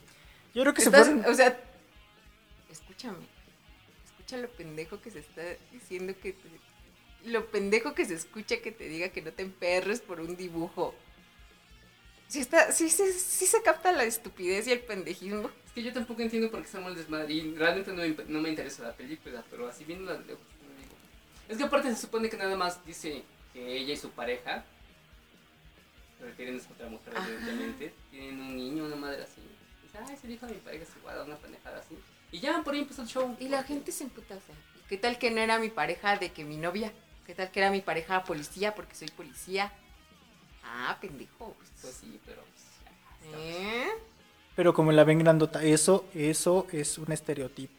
Yo 0.55 0.63
creo 0.63 0.75
que 0.75 0.83
se 0.83 0.91
fueron. 0.91 1.25
O 1.27 1.35
sea, 1.35 1.59
escúchame. 2.71 3.19
Escucha 4.07 4.37
lo 4.37 4.49
pendejo 4.51 5.01
que 5.01 5.11
se 5.11 5.21
está 5.21 5.43
diciendo 5.73 6.13
que 6.21 6.33
te- 6.33 6.59
Lo 7.31 7.47
pendejo 7.47 7.95
que 7.95 8.05
se 8.05 8.15
escucha 8.15 8.59
que 8.61 8.71
te 8.73 8.89
diga 8.89 9.09
que 9.09 9.23
no 9.23 9.33
te 9.33 9.43
emperres 9.43 10.01
por 10.01 10.21
un 10.21 10.37
dibujo. 10.37 10.95
Sí, 12.29 12.41
está, 12.41 12.73
sí, 12.73 12.91
se- 12.91 13.13
sí 13.13 13.47
se 13.47 13.63
capta 13.63 13.91
la 13.93 14.05
estupidez 14.05 14.67
y 14.69 14.73
el 14.73 14.81
pendejismo. 14.81 15.51
Es 15.67 15.73
que 15.73 15.83
yo 15.83 15.93
tampoco 15.93 16.21
entiendo 16.23 16.51
por 16.51 16.61
qué 16.63 16.69
Samuel 16.69 16.95
desmadre. 16.95 17.33
Y 17.33 17.55
realmente 17.55 17.91
no 17.93 18.03
me, 18.03 18.15
no 18.29 18.41
me 18.41 18.51
interesa 18.51 18.83
la 18.83 18.93
película, 18.93 19.43
pero 19.51 19.67
así 19.69 19.85
viendo 19.85 20.13
la 20.13 20.19
de 20.19 20.27
lejos, 20.27 20.43
no 20.63 20.83
digo. 20.83 20.95
Es 21.49 21.57
que 21.57 21.65
aparte 21.65 21.89
se 21.95 22.01
supone 22.01 22.29
que 22.29 22.37
nada 22.37 22.55
más 22.57 22.85
dice 22.85 23.23
que 23.55 23.77
ella 23.79 23.95
y 23.95 23.97
su 23.97 24.11
pareja, 24.11 24.63
refiriéndose 26.21 26.69
a 26.69 26.73
otra 26.73 26.89
mujer, 26.89 27.15
evidentemente, 27.17 27.95
tienen 28.11 28.41
un 28.41 28.57
niño, 28.57 28.85
una 28.85 28.97
madre 28.97 29.23
así. 29.23 29.41
Dice, 29.83 29.99
ay, 29.99 30.15
ese 30.15 30.31
hijo 30.31 30.47
de 30.47 30.55
mi 30.55 30.61
pareja 30.61 30.85
es 30.85 30.97
igual 30.99 31.19
a 31.19 31.25
una 31.25 31.37
pendejada 31.37 31.79
así. 31.79 31.97
Y 32.31 32.41
ya 32.41 32.63
por 32.63 32.75
ahí 32.75 32.81
empezó 32.81 33.03
el 33.03 33.09
show. 33.09 33.37
Y 33.41 33.49
la 33.49 33.63
gente 33.63 33.91
se 33.93 34.05
emputa, 34.05 34.35
o 34.37 34.41
sea, 34.41 34.55
¿y 34.77 34.87
¿qué 34.89 34.99
tal 34.99 35.19
que 35.19 35.31
no 35.31 35.41
era 35.41 35.59
mi 35.59 35.71
pareja 35.71 36.17
de 36.19 36.31
que 36.31 36.45
mi 36.45 36.59
novia? 36.59 36.93
¿Qué 37.27 37.35
tal 37.35 37.51
que 37.51 37.61
era 37.61 37.71
mi 37.71 37.81
pareja 37.81 38.25
policía 38.25 38.75
porque 38.75 38.95
soy 38.95 39.09
policía? 39.09 39.73
Ah, 40.81 40.97
pendejo. 41.01 41.57
Pues 41.81 41.95
sí, 41.95 42.21
pero. 42.25 42.43
pues, 43.21 43.35
¿Eh? 43.37 43.89
Pero 44.55 44.73
como 44.75 44.93
la 44.93 45.05
ven 45.05 45.19
grandota, 45.19 45.63
eso, 45.63 46.07
eso 46.15 46.67
es 46.73 46.99
un 46.99 47.11
estereotipo. 47.13 47.73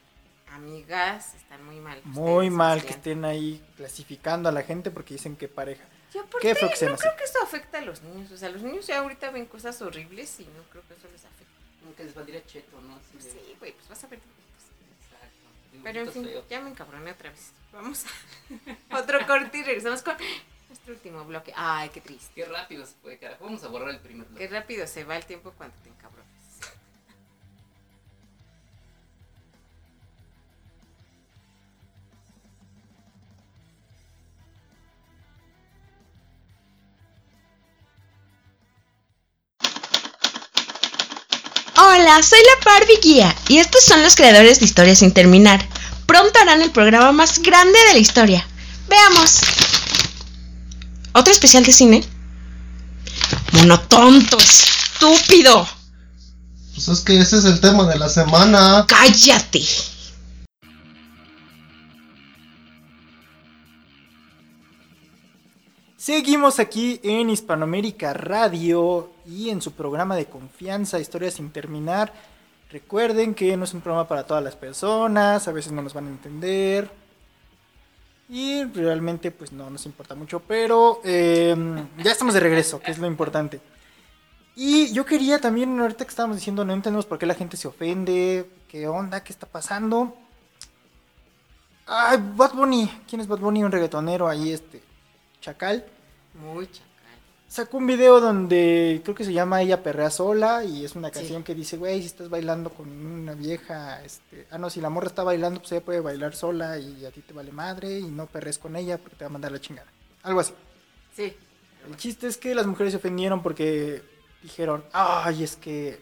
Amigas, 0.51 1.33
están 1.35 1.63
muy 1.65 1.79
mal. 1.79 2.01
Muy 2.05 2.49
mal 2.49 2.83
que 2.83 2.91
estén 2.91 3.23
ahí 3.25 3.63
clasificando 3.77 4.49
a 4.49 4.51
la 4.51 4.63
gente 4.63 4.91
porque 4.91 5.13
dicen 5.13 5.35
que 5.35 5.47
pareja. 5.47 5.83
Y 6.13 6.17
aparte, 6.17 6.39
Qué 6.41 6.55
feo 6.55 6.67
no 6.69 6.73
así. 6.73 7.01
creo 7.03 7.15
que 7.17 7.23
eso 7.23 7.37
afecte 7.43 7.77
a 7.77 7.81
los 7.81 8.01
niños. 8.01 8.31
O 8.31 8.37
sea, 8.37 8.49
los 8.49 8.61
niños 8.63 8.87
ya 8.87 8.99
ahorita 8.99 9.29
ven 9.31 9.45
cosas 9.45 9.81
horribles 9.81 10.39
y 10.39 10.43
no 10.45 10.63
creo 10.71 10.83
que 10.87 10.95
eso 10.95 11.07
les 11.11 11.23
afecte. 11.23 11.45
Como 11.81 11.95
que 11.95 12.03
les 12.03 12.15
valdría 12.15 12.45
cheto, 12.45 12.81
¿no? 12.81 12.95
Así 12.95 13.05
Pues 13.13 13.25
de- 13.25 13.31
sí, 13.31 13.55
güey, 13.59 13.71
pues 13.73 13.87
vas 13.89 14.03
a 14.03 14.07
ver. 14.07 14.19
Exacto. 14.19 15.81
Pero 15.83 15.99
en 16.01 16.11
fin, 16.11 16.25
feos. 16.25 16.45
ya 16.49 16.59
me 16.61 16.69
encabroné 16.71 17.11
otra 17.11 17.29
vez. 17.29 17.51
Vamos 17.71 18.05
a 18.89 18.99
otro 18.99 19.25
corte 19.27 19.57
y 19.59 19.63
regresamos 19.63 20.01
con 20.01 20.15
nuestro 20.69 20.93
último 20.93 21.25
bloque. 21.25 21.51
Ay, 21.55 21.89
qué 21.89 21.99
triste. 21.99 22.31
Qué 22.35 22.45
rápido 22.45 22.85
se 22.85 22.93
puede, 23.01 23.17
carajo. 23.17 23.43
Vamos 23.43 23.63
a 23.63 23.67
borrar 23.67 23.89
el 23.89 23.99
primer 23.99 24.27
bloque. 24.27 24.47
Qué 24.47 24.53
rápido 24.53 24.87
se 24.87 25.03
va 25.03 25.17
el 25.17 25.25
tiempo 25.25 25.51
cuando 25.57 25.75
te 25.83 25.89
encabronas. 25.89 26.29
Hola, 41.81 42.21
soy 42.21 42.39
la 42.39 42.71
Barbie 42.71 42.99
Guía 43.01 43.35
y 43.47 43.57
estos 43.57 43.83
son 43.83 44.03
los 44.03 44.15
creadores 44.15 44.59
de 44.59 44.65
Historias 44.65 44.99
sin 44.99 45.13
terminar. 45.13 45.65
Pronto 46.05 46.39
harán 46.39 46.61
el 46.61 46.71
programa 46.71 47.11
más 47.11 47.39
grande 47.39 47.79
de 47.87 47.93
la 47.93 47.99
historia. 47.99 48.45
Veamos. 48.87 49.68
¿Otro 51.13 51.33
especial 51.33 51.63
de 51.63 51.71
cine? 51.71 52.03
Monotonto, 53.53 54.37
estúpido. 54.37 55.67
Pues 56.75 56.87
es 56.87 56.99
que 57.01 57.19
ese 57.19 57.37
es 57.37 57.45
el 57.45 57.59
tema 57.59 57.85
de 57.85 57.97
la 57.97 58.09
semana. 58.09 58.85
Cállate. 58.87 59.61
Seguimos 65.97 66.59
aquí 66.59 66.99
en 67.03 67.29
Hispanoamérica 67.29 68.13
Radio 68.13 69.11
y 69.27 69.49
en 69.49 69.61
su 69.61 69.73
programa 69.73 70.15
de 70.15 70.25
confianza, 70.25 70.99
Historias 70.99 71.35
sin 71.35 71.51
terminar. 71.51 72.13
Recuerden 72.71 73.33
que 73.33 73.57
no 73.57 73.65
es 73.65 73.73
un 73.73 73.81
programa 73.81 74.07
para 74.07 74.25
todas 74.25 74.43
las 74.43 74.55
personas, 74.55 75.47
a 75.47 75.51
veces 75.51 75.71
no 75.71 75.81
nos 75.81 75.93
van 75.93 76.07
a 76.07 76.09
entender. 76.09 76.98
Y 78.29 78.63
realmente 78.65 79.31
pues 79.31 79.51
no 79.51 79.69
nos 79.69 79.85
importa 79.87 80.13
mucho, 80.13 80.39
pero 80.39 81.01
eh, 81.03 81.55
ya 81.97 82.11
estamos 82.11 82.35
de 82.35 82.39
regreso, 82.39 82.79
que 82.79 82.91
es 82.91 82.99
lo 82.99 83.07
importante. 83.07 83.59
Y 84.55 84.91
yo 84.93 85.05
quería 85.05 85.39
también, 85.39 85.79
ahorita 85.79 86.05
que 86.05 86.09
estábamos 86.09 86.37
diciendo, 86.37 86.63
no 86.63 86.73
entendemos 86.73 87.05
por 87.05 87.17
qué 87.17 87.25
la 87.25 87.33
gente 87.33 87.57
se 87.57 87.67
ofende, 87.67 88.49
qué 88.67 88.87
onda, 88.87 89.23
qué 89.23 89.33
está 89.33 89.47
pasando. 89.47 90.15
Ay, 91.87 92.19
Bad 92.35 92.53
Bunny, 92.53 93.03
¿quién 93.07 93.21
es 93.21 93.27
Bad 93.27 93.39
Bunny? 93.39 93.63
Un 93.63 93.71
reggaetonero 93.71 94.27
ahí, 94.27 94.51
este, 94.51 94.83
chacal. 95.41 95.85
Muy 96.35 96.67
chacal. 96.67 96.88
Sacó 97.49 97.77
un 97.77 97.87
video 97.87 98.21
donde 98.21 99.01
creo 99.03 99.15
que 99.15 99.25
se 99.25 99.33
llama 99.33 99.63
Ella 99.63 99.81
perrea 99.81 100.11
sola 100.11 100.63
y 100.63 100.85
es 100.85 100.95
una 100.95 101.09
canción 101.09 101.43
que 101.43 101.55
dice, 101.55 101.77
güey, 101.77 101.99
si 102.01 102.05
estás 102.05 102.29
bailando 102.29 102.69
con 102.69 102.87
una 102.87 103.33
vieja, 103.33 104.03
este, 104.03 104.45
ah 104.51 104.59
no, 104.59 104.69
si 104.69 104.79
la 104.79 104.91
morra 104.91 105.07
está 105.07 105.23
bailando, 105.23 105.59
pues 105.59 105.71
ella 105.71 105.83
puede 105.83 105.99
bailar 105.99 106.35
sola 106.35 106.77
y 106.77 107.03
a 107.05 107.09
ti 107.09 107.21
te 107.21 107.33
vale 107.33 107.51
madre 107.51 107.97
y 107.97 108.03
no 108.05 108.27
perres 108.27 108.59
con 108.59 108.75
ella 108.75 108.99
porque 108.99 109.15
te 109.15 109.23
va 109.23 109.29
a 109.29 109.33
mandar 109.33 109.51
la 109.51 109.59
chingada. 109.59 109.87
Algo 110.21 110.41
así. 110.41 110.53
Sí. 111.15 111.35
El 111.87 111.97
chiste 111.97 112.27
es 112.27 112.37
que 112.37 112.53
las 112.53 112.67
mujeres 112.67 112.93
se 112.93 112.97
ofendieron 112.97 113.41
porque 113.41 114.03
dijeron, 114.43 114.85
ay, 114.93 115.43
es 115.43 115.55
que 115.55 115.99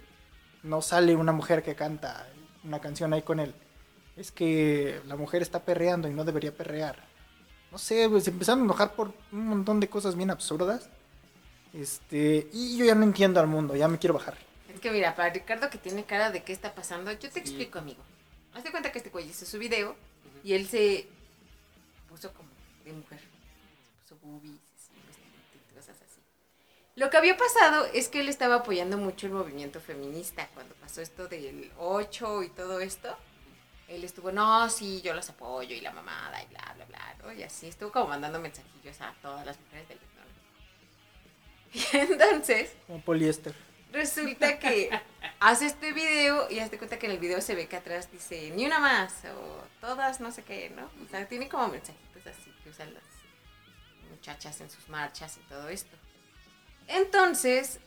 no 0.63 0.81
sale 0.81 1.15
una 1.15 1.31
mujer 1.31 1.63
que 1.63 1.75
canta 1.75 2.27
una 2.65 2.81
canción 2.81 3.13
ahí 3.13 3.21
con 3.21 3.39
él. 3.39 3.55
Es 4.17 4.33
que 4.33 4.99
la 5.07 5.15
mujer 5.15 5.43
está 5.43 5.63
perreando 5.63 6.09
y 6.09 6.13
no 6.13 6.25
debería 6.25 6.51
perrear. 6.51 7.07
No 7.71 7.77
sé, 7.77 8.09
pues 8.09 8.25
se 8.25 8.31
empezaron 8.31 8.63
a 8.63 8.65
enojar 8.65 8.95
por 8.95 9.13
un 9.31 9.47
montón 9.47 9.79
de 9.79 9.87
cosas 9.87 10.17
bien 10.17 10.29
absurdas. 10.29 10.89
Este, 11.73 12.47
y 12.53 12.77
yo 12.77 12.85
ya 12.85 12.95
no 12.95 13.03
entiendo 13.03 13.39
al 13.39 13.47
mundo, 13.47 13.75
ya 13.75 13.87
me 13.87 13.99
quiero 13.99 14.13
bajar. 14.13 14.37
Es 14.73 14.79
que 14.79 14.91
mira, 14.91 15.15
para 15.15 15.33
Ricardo 15.33 15.69
que 15.69 15.77
tiene 15.77 16.05
cara 16.05 16.31
de 16.31 16.43
qué 16.43 16.53
está 16.53 16.73
pasando, 16.73 17.11
yo 17.11 17.29
te 17.29 17.39
explico, 17.39 17.79
amigo. 17.79 18.01
Hazte 18.53 18.71
cuenta 18.71 18.91
que 18.91 18.99
este 18.99 19.09
güey 19.09 19.29
hizo 19.29 19.45
su 19.45 19.59
video 19.59 19.95
y 20.43 20.53
él 20.53 20.67
se 20.67 21.07
puso 22.09 22.33
como 22.33 22.49
de 22.85 22.93
mujer. 22.93 23.19
Se 23.19 24.15
puso 24.15 24.25
boobies, 24.25 24.59
cosas 25.75 25.95
así. 26.01 26.21
Lo 26.95 27.09
que 27.09 27.17
había 27.17 27.37
pasado 27.37 27.85
es 27.93 28.07
que 28.07 28.21
él 28.21 28.29
estaba 28.29 28.55
apoyando 28.55 28.97
mucho 28.97 29.27
el 29.27 29.33
movimiento 29.33 29.79
feminista 29.79 30.47
cuando 30.53 30.73
pasó 30.75 31.01
esto 31.01 31.27
del 31.27 31.71
8 31.77 32.43
y 32.43 32.49
todo 32.49 32.79
esto. 32.79 33.15
Él 33.87 34.03
estuvo, 34.03 34.31
no, 34.31 34.69
sí, 34.69 35.01
yo 35.01 35.13
los 35.13 35.29
apoyo 35.29 35.75
y 35.75 35.81
la 35.81 35.91
mamada 35.91 36.43
y 36.43 36.47
bla, 36.47 36.73
bla, 36.75 36.85
bla, 36.85 37.15
¿no? 37.23 37.31
Y 37.31 37.43
así 37.43 37.67
estuvo 37.67 37.91
como 37.91 38.07
mandando 38.07 38.39
mensajillos 38.39 38.99
a 39.01 39.13
todas 39.21 39.45
las 39.45 39.59
mujeres 39.59 39.87
del. 39.87 39.97
Y 41.77 41.85
entonces, 41.97 42.71
Como 42.87 43.01
poliéster. 43.01 43.53
resulta 43.91 44.57
que 44.57 44.89
hace 45.39 45.67
este 45.67 45.93
video 45.93 46.49
y 46.49 46.59
hazte 46.59 46.77
cuenta 46.77 46.97
que 46.97 47.05
en 47.05 47.11
el 47.13 47.19
video 47.19 47.39
se 47.41 47.53
ve 47.53 47.67
que 47.67 47.75
atrás 47.75 48.11
dice 48.11 48.51
ni 48.55 48.65
una 48.65 48.79
más 48.79 49.13
o 49.25 49.63
todas 49.79 50.19
no 50.19 50.31
sé 50.31 50.43
qué, 50.43 50.71
¿no? 50.71 50.89
O 51.05 51.09
sea, 51.09 51.27
tiene 51.27 51.47
como 51.47 51.67
mensajitos 51.67 52.25
así 52.25 52.51
que 52.63 52.69
usan 52.69 52.93
las 52.93 53.03
muchachas 54.09 54.59
en 54.61 54.69
sus 54.69 54.89
marchas 54.89 55.37
y 55.37 55.47
todo 55.47 55.69
esto. 55.69 55.95
Entonces, 56.87 57.79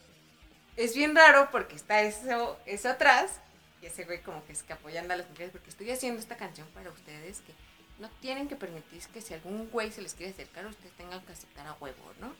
es 0.76 0.95
bien 0.95 1.16
raro 1.16 1.49
porque 1.51 1.74
está 1.74 2.03
eso, 2.03 2.59
eso 2.66 2.88
atrás 2.91 3.41
y 3.82 3.86
ese 3.86 4.05
güey 4.05 4.22
como 4.22 4.45
que 4.47 4.53
es 4.53 4.62
que 4.62 4.72
apoyando 4.72 5.14
a 5.14 5.16
las 5.16 5.28
mujeres 5.28 5.51
porque 5.53 5.70
estoy 5.70 5.91
haciendo 5.91 6.20
esta 6.20 6.36
canción 6.36 6.68
para 6.68 6.91
ustedes 6.91 7.41
que 7.41 7.53
no 7.99 8.09
tienen 8.20 8.47
que 8.49 8.57
permitir 8.57 9.03
que 9.09 9.20
si 9.20 9.34
algún 9.34 9.68
güey 9.70 9.91
se 9.91 10.01
les 10.01 10.14
quiere 10.14 10.32
acercar, 10.32 10.64
ustedes 10.66 10.93
tengan 10.93 11.20
que 11.26 11.32
aceptar 11.32 11.66
a 11.66 11.72
huevo, 11.74 12.12
¿no? 12.20 12.32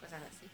Cosas 0.00 0.22
así. 0.22 0.46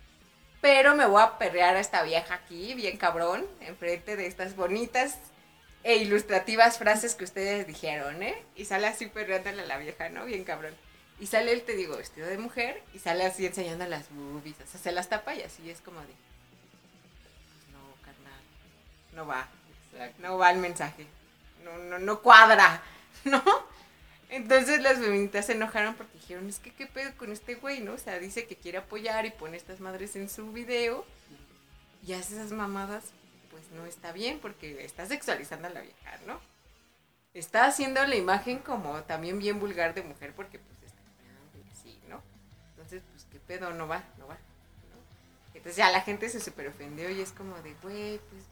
Pero 0.63 0.95
me 0.95 1.07
voy 1.07 1.21
a 1.21 1.39
perrear 1.39 1.75
a 1.75 1.81
esta 1.81 2.05
vieja 2.05 2.35
aquí, 2.35 2.75
bien 2.75 2.97
cabrón, 2.97 3.45
enfrente 3.61 4.17
de 4.17 4.29
estas 4.29 4.55
bonitas 4.55 5.19
e 5.83 5.97
ilustrativas 5.97 6.79
frases 6.79 7.17
que 7.17 7.25
ustedes 7.25 7.67
dijeron, 7.67 8.23
¿eh? 8.23 8.41
Y 8.55 8.65
sale 8.65 8.87
así 8.87 9.07
perreándole 9.07 9.63
a 9.63 9.67
la 9.67 9.77
vieja, 9.79 10.09
¿no? 10.09 10.25
Bien 10.25 10.45
cabrón. 10.45 10.73
Y 11.19 11.27
sale 11.27 11.53
él, 11.53 11.63
te 11.63 11.75
digo, 11.75 11.97
vestido 11.97 12.29
de 12.29 12.39
mujer 12.39 12.81
y 12.95 13.01
sale 13.01 13.27
así 13.27 13.45
enseñando 13.45 13.85
las 13.89 14.09
boobies, 14.11 14.55
o 14.61 14.67
sea, 14.71 14.81
se 14.81 14.93
las 14.93 15.09
tapa 15.09 15.35
y 15.35 15.43
así 15.43 15.69
es 15.69 15.81
como 15.81 16.01
de... 16.01 16.15
No, 17.73 17.97
carnal, 18.05 18.41
no 19.15 19.27
va, 19.27 19.49
no 20.19 20.39
va 20.39 20.53
el 20.53 20.59
mensaje, 20.59 21.09
no, 21.65 21.77
no, 21.77 21.99
no 21.99 22.23
cuadra, 22.23 22.81
¿no? 23.25 23.43
Entonces 24.33 24.81
las 24.81 24.99
feministas 24.99 25.45
se 25.45 25.53
enojaron 25.53 25.95
porque 25.95 26.17
dijeron, 26.17 26.49
es 26.49 26.59
que 26.59 26.71
qué 26.71 26.87
pedo 26.87 27.15
con 27.19 27.33
este 27.33 27.55
güey, 27.55 27.81
¿no? 27.81 27.93
O 27.93 27.99
sea, 27.99 28.19
dice 28.19 28.47
que 28.47 28.57
quiere 28.57 28.79
apoyar 28.79 29.27
y 29.27 29.31
pone 29.31 29.59
estas 29.59 29.79
madres 29.81 30.17
en 30.17 30.31
su 30.31 30.51
video 30.53 31.05
y 32.03 32.15
hace 32.15 32.37
esas 32.37 32.51
mamadas, 32.51 33.05
pues 33.51 33.71
no 33.73 33.85
está 33.85 34.11
bien 34.13 34.39
porque 34.39 34.87
está 34.87 35.05
sexualizando 35.05 35.69
a 35.69 35.71
la 35.71 35.83
vieja, 35.83 36.19
¿no? 36.27 36.41
Está 37.35 37.67
haciendo 37.67 38.03
la 38.07 38.17
imagen 38.17 38.61
como 38.61 39.03
también 39.03 39.39
bien 39.39 39.61
vulgar 39.61 39.93
de 39.93 40.03
mujer 40.03 40.33
porque 40.35 40.59
pues 40.59 40.83
está 40.83 41.03
así, 41.71 42.01
¿no? 42.09 42.23
Entonces, 42.71 43.03
pues 43.13 43.27
qué 43.31 43.39
pedo, 43.39 43.75
no 43.75 43.87
va, 43.87 44.03
no 44.19 44.29
va. 44.29 44.37
¿no? 44.37 45.53
Entonces 45.53 45.77
ya 45.77 45.91
la 45.91 46.01
gente 46.01 46.31
se 46.31 46.41
super 46.41 46.69
ofendió 46.69 47.11
y 47.11 47.21
es 47.21 47.33
como 47.33 47.61
de, 47.61 47.75
güey, 47.83 48.19
pues 48.31 48.45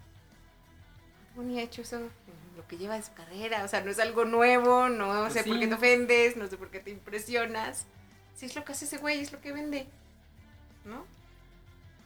ha 1.59 1.62
hecho 1.62 1.81
eso 1.81 2.01
lo 2.61 2.66
que 2.68 2.76
lleva 2.76 2.96
de 2.96 3.02
su 3.02 3.12
carrera, 3.14 3.64
o 3.64 3.68
sea, 3.68 3.80
no 3.80 3.90
es 3.90 3.98
algo 3.98 4.24
nuevo, 4.26 4.88
no 4.88 5.20
Pues 5.22 5.32
sé 5.32 5.44
por 5.44 5.54
sí. 5.54 5.61
qué 5.61 5.66
te 5.68 5.74
ofendes, 5.74 6.36
no 6.36 6.46
sé 6.46 6.56
por 6.58 6.70
qué 6.70 6.80
te 6.80 6.90
impresionas. 6.90 7.86
Si 8.36 8.46
es 8.46 8.54
lo 8.54 8.64
que 8.64 8.72
hace 8.72 8.84
ese 8.84 8.98
güey, 8.98 9.20
es 9.20 9.32
lo 9.32 9.40
que 9.40 9.52
vende, 9.52 9.88
¿no? 10.84 11.06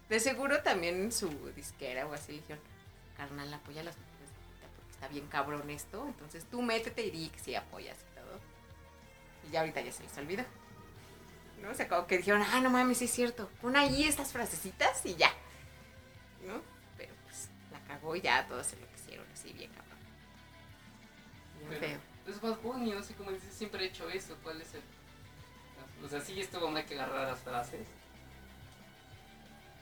De 0.08 0.20
seguro 0.20 0.62
también 0.62 1.10
su 1.10 1.28
disquera 1.56 2.06
o 2.06 2.12
así 2.12 2.32
le 2.32 2.38
dijeron, 2.38 2.62
carnal, 3.16 3.52
apoya 3.52 3.80
a 3.80 3.84
las 3.84 3.96
mujeres 3.96 4.30
porque 4.76 4.92
está 4.92 5.08
bien 5.08 5.26
cabrón 5.26 5.68
esto, 5.70 6.06
entonces 6.06 6.44
tú 6.50 6.62
métete 6.62 7.04
y 7.04 7.10
di 7.10 7.28
que 7.30 7.38
sí 7.40 7.54
apoyas 7.56 7.96
y 7.98 8.14
todo. 8.14 8.38
Y 9.48 9.50
ya 9.50 9.60
ahorita 9.60 9.80
ya 9.80 9.90
se 9.92 10.02
les 10.04 10.16
olvidó. 10.18 10.44
¿No? 11.62 11.70
O 11.70 11.74
sea, 11.74 11.88
como 11.88 12.06
que 12.06 12.18
dijeron, 12.18 12.42
ah, 12.42 12.60
no 12.60 12.70
mames, 12.70 12.98
sí 12.98 13.06
es 13.06 13.10
cierto, 13.12 13.48
pon 13.60 13.76
ahí 13.76 14.04
estas 14.04 14.32
frasecitas 14.32 15.04
y 15.06 15.14
ya. 15.16 15.30
¿No? 16.46 16.60
Pero 16.96 17.12
pues 17.24 17.48
la 17.72 17.80
cagó 17.88 18.14
y 18.14 18.20
ya 18.20 18.46
todos 18.46 18.66
se 18.68 18.76
lo 18.76 18.86
quisieron 18.92 19.26
así 19.32 19.52
bien 19.52 19.70
cabrón. 19.70 19.83
Pero, 21.74 21.86
feo. 21.86 21.98
pues 22.24 22.40
Bad 22.40 22.60
Bunny, 22.62 22.92
no 22.92 23.02
sé 23.02 23.14
cómo 23.14 23.30
dices, 23.30 23.52
siempre 23.52 23.84
he 23.84 23.88
hecho 23.88 24.08
eso. 24.10 24.36
¿Cuál 24.42 24.60
es 24.60 24.74
el.? 24.74 24.82
O 26.04 26.08
sea, 26.08 26.20
sí, 26.20 26.40
esto 26.40 26.60
no 26.60 26.76
hay 26.76 26.84
que 26.84 26.94
agarrar 26.94 27.28
las 27.28 27.40
frases. 27.40 27.86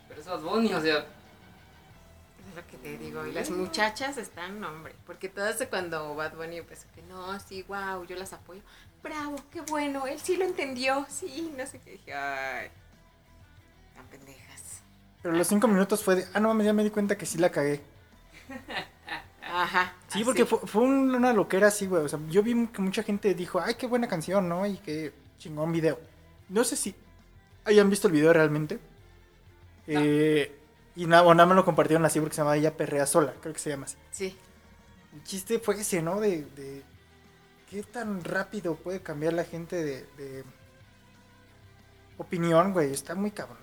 Pero 0.09 0.20
es 0.20 0.26
Bad 0.26 0.40
Bunny, 0.40 0.74
o 0.74 0.80
sea. 0.80 0.99
Es 0.99 2.57
lo 2.57 2.66
que 2.66 2.76
te 2.76 2.99
digo. 2.99 3.26
Y 3.26 3.32
las 3.32 3.51
muchachas 3.51 4.18
están, 4.18 4.62
hombre. 4.62 4.95
Porque 5.07 5.28
todas 5.28 5.64
cuando 5.68 6.14
Bad 6.14 6.34
Bunny 6.34 6.59
empezó 6.59 6.86
que 6.95 7.03
no, 7.03 7.38
sí, 7.40 7.62
wow, 7.62 8.05
yo 8.05 8.16
las 8.16 8.32
apoyo. 8.32 8.62
Bravo, 9.03 9.36
qué 9.51 9.61
bueno, 9.62 10.07
él 10.07 10.18
sí 10.20 10.36
lo 10.36 10.45
entendió. 10.45 11.07
Sí, 11.09 11.53
no 11.57 11.66
sé 11.66 11.80
qué. 11.80 11.93
Dije, 11.93 12.14
ay, 12.14 12.70
tan 13.95 14.07
pendejas. 14.07 14.82
Pero 15.22 15.34
los 15.34 15.47
cinco 15.47 15.68
minutos 15.68 16.03
fue 16.03 16.16
de, 16.16 16.26
ah, 16.34 16.40
no 16.40 16.49
mames, 16.49 16.66
ya 16.66 16.72
me 16.72 16.84
di 16.84 16.90
cuenta 16.90 17.16
que 17.16 17.26
sí 17.26 17.38
la 17.38 17.51
cagué. 17.51 17.80
Ajá. 19.53 19.94
Sí, 20.09 20.18
así. 20.18 20.24
porque 20.24 20.46
fue, 20.46 20.59
fue 20.66 20.82
un- 20.82 21.14
una 21.14 21.32
loquera 21.32 21.68
así, 21.68 21.86
güey. 21.86 22.05
O 22.05 22.09
sea, 22.09 22.18
yo 22.28 22.42
vi 22.42 22.66
que 22.68 22.80
mucha 22.80 23.03
gente 23.03 23.34
dijo, 23.34 23.61
ay, 23.61 23.74
qué 23.74 23.86
buena 23.86 24.09
canción, 24.09 24.48
¿no? 24.48 24.66
Y 24.66 24.78
qué 24.78 25.12
chingón 25.38 25.72
video. 25.72 26.00
No 26.48 26.64
sé 26.64 26.74
si 26.76 26.94
hayan 27.64 27.90
visto 27.90 28.07
el 28.09 28.14
video 28.14 28.32
realmente. 28.32 28.78
Eh, 29.86 30.59
y 30.96 31.07
nada, 31.07 31.24
o 31.24 31.34
nada 31.34 31.48
me 31.48 31.55
lo 31.55 31.64
compartieron 31.64 32.05
así 32.07 32.18
porque 32.20 32.34
se 32.34 32.40
llama 32.42 32.57
Ella 32.57 32.76
Perrea 32.76 33.05
Sola, 33.07 33.34
creo 33.40 33.53
que 33.53 33.59
se 33.61 33.70
llama 33.70 33.86
así. 33.86 33.96
Sí. 34.11 34.36
El 35.12 35.22
chiste 35.24 35.59
fue 35.59 35.74
ese, 35.80 36.00
¿no? 36.03 36.20
De, 36.20 36.44
de 36.57 36.82
qué 37.68 37.82
tan 37.82 38.24
rápido 38.24 38.76
puede 38.76 39.00
cambiar 39.03 39.32
la 39.34 39.44
gente 39.44 39.76
de, 39.76 40.05
de 40.16 40.44
opinión, 42.18 42.72
güey. 42.72 42.92
Está 42.92 43.14
muy 43.14 43.30
cabrón. 43.30 43.59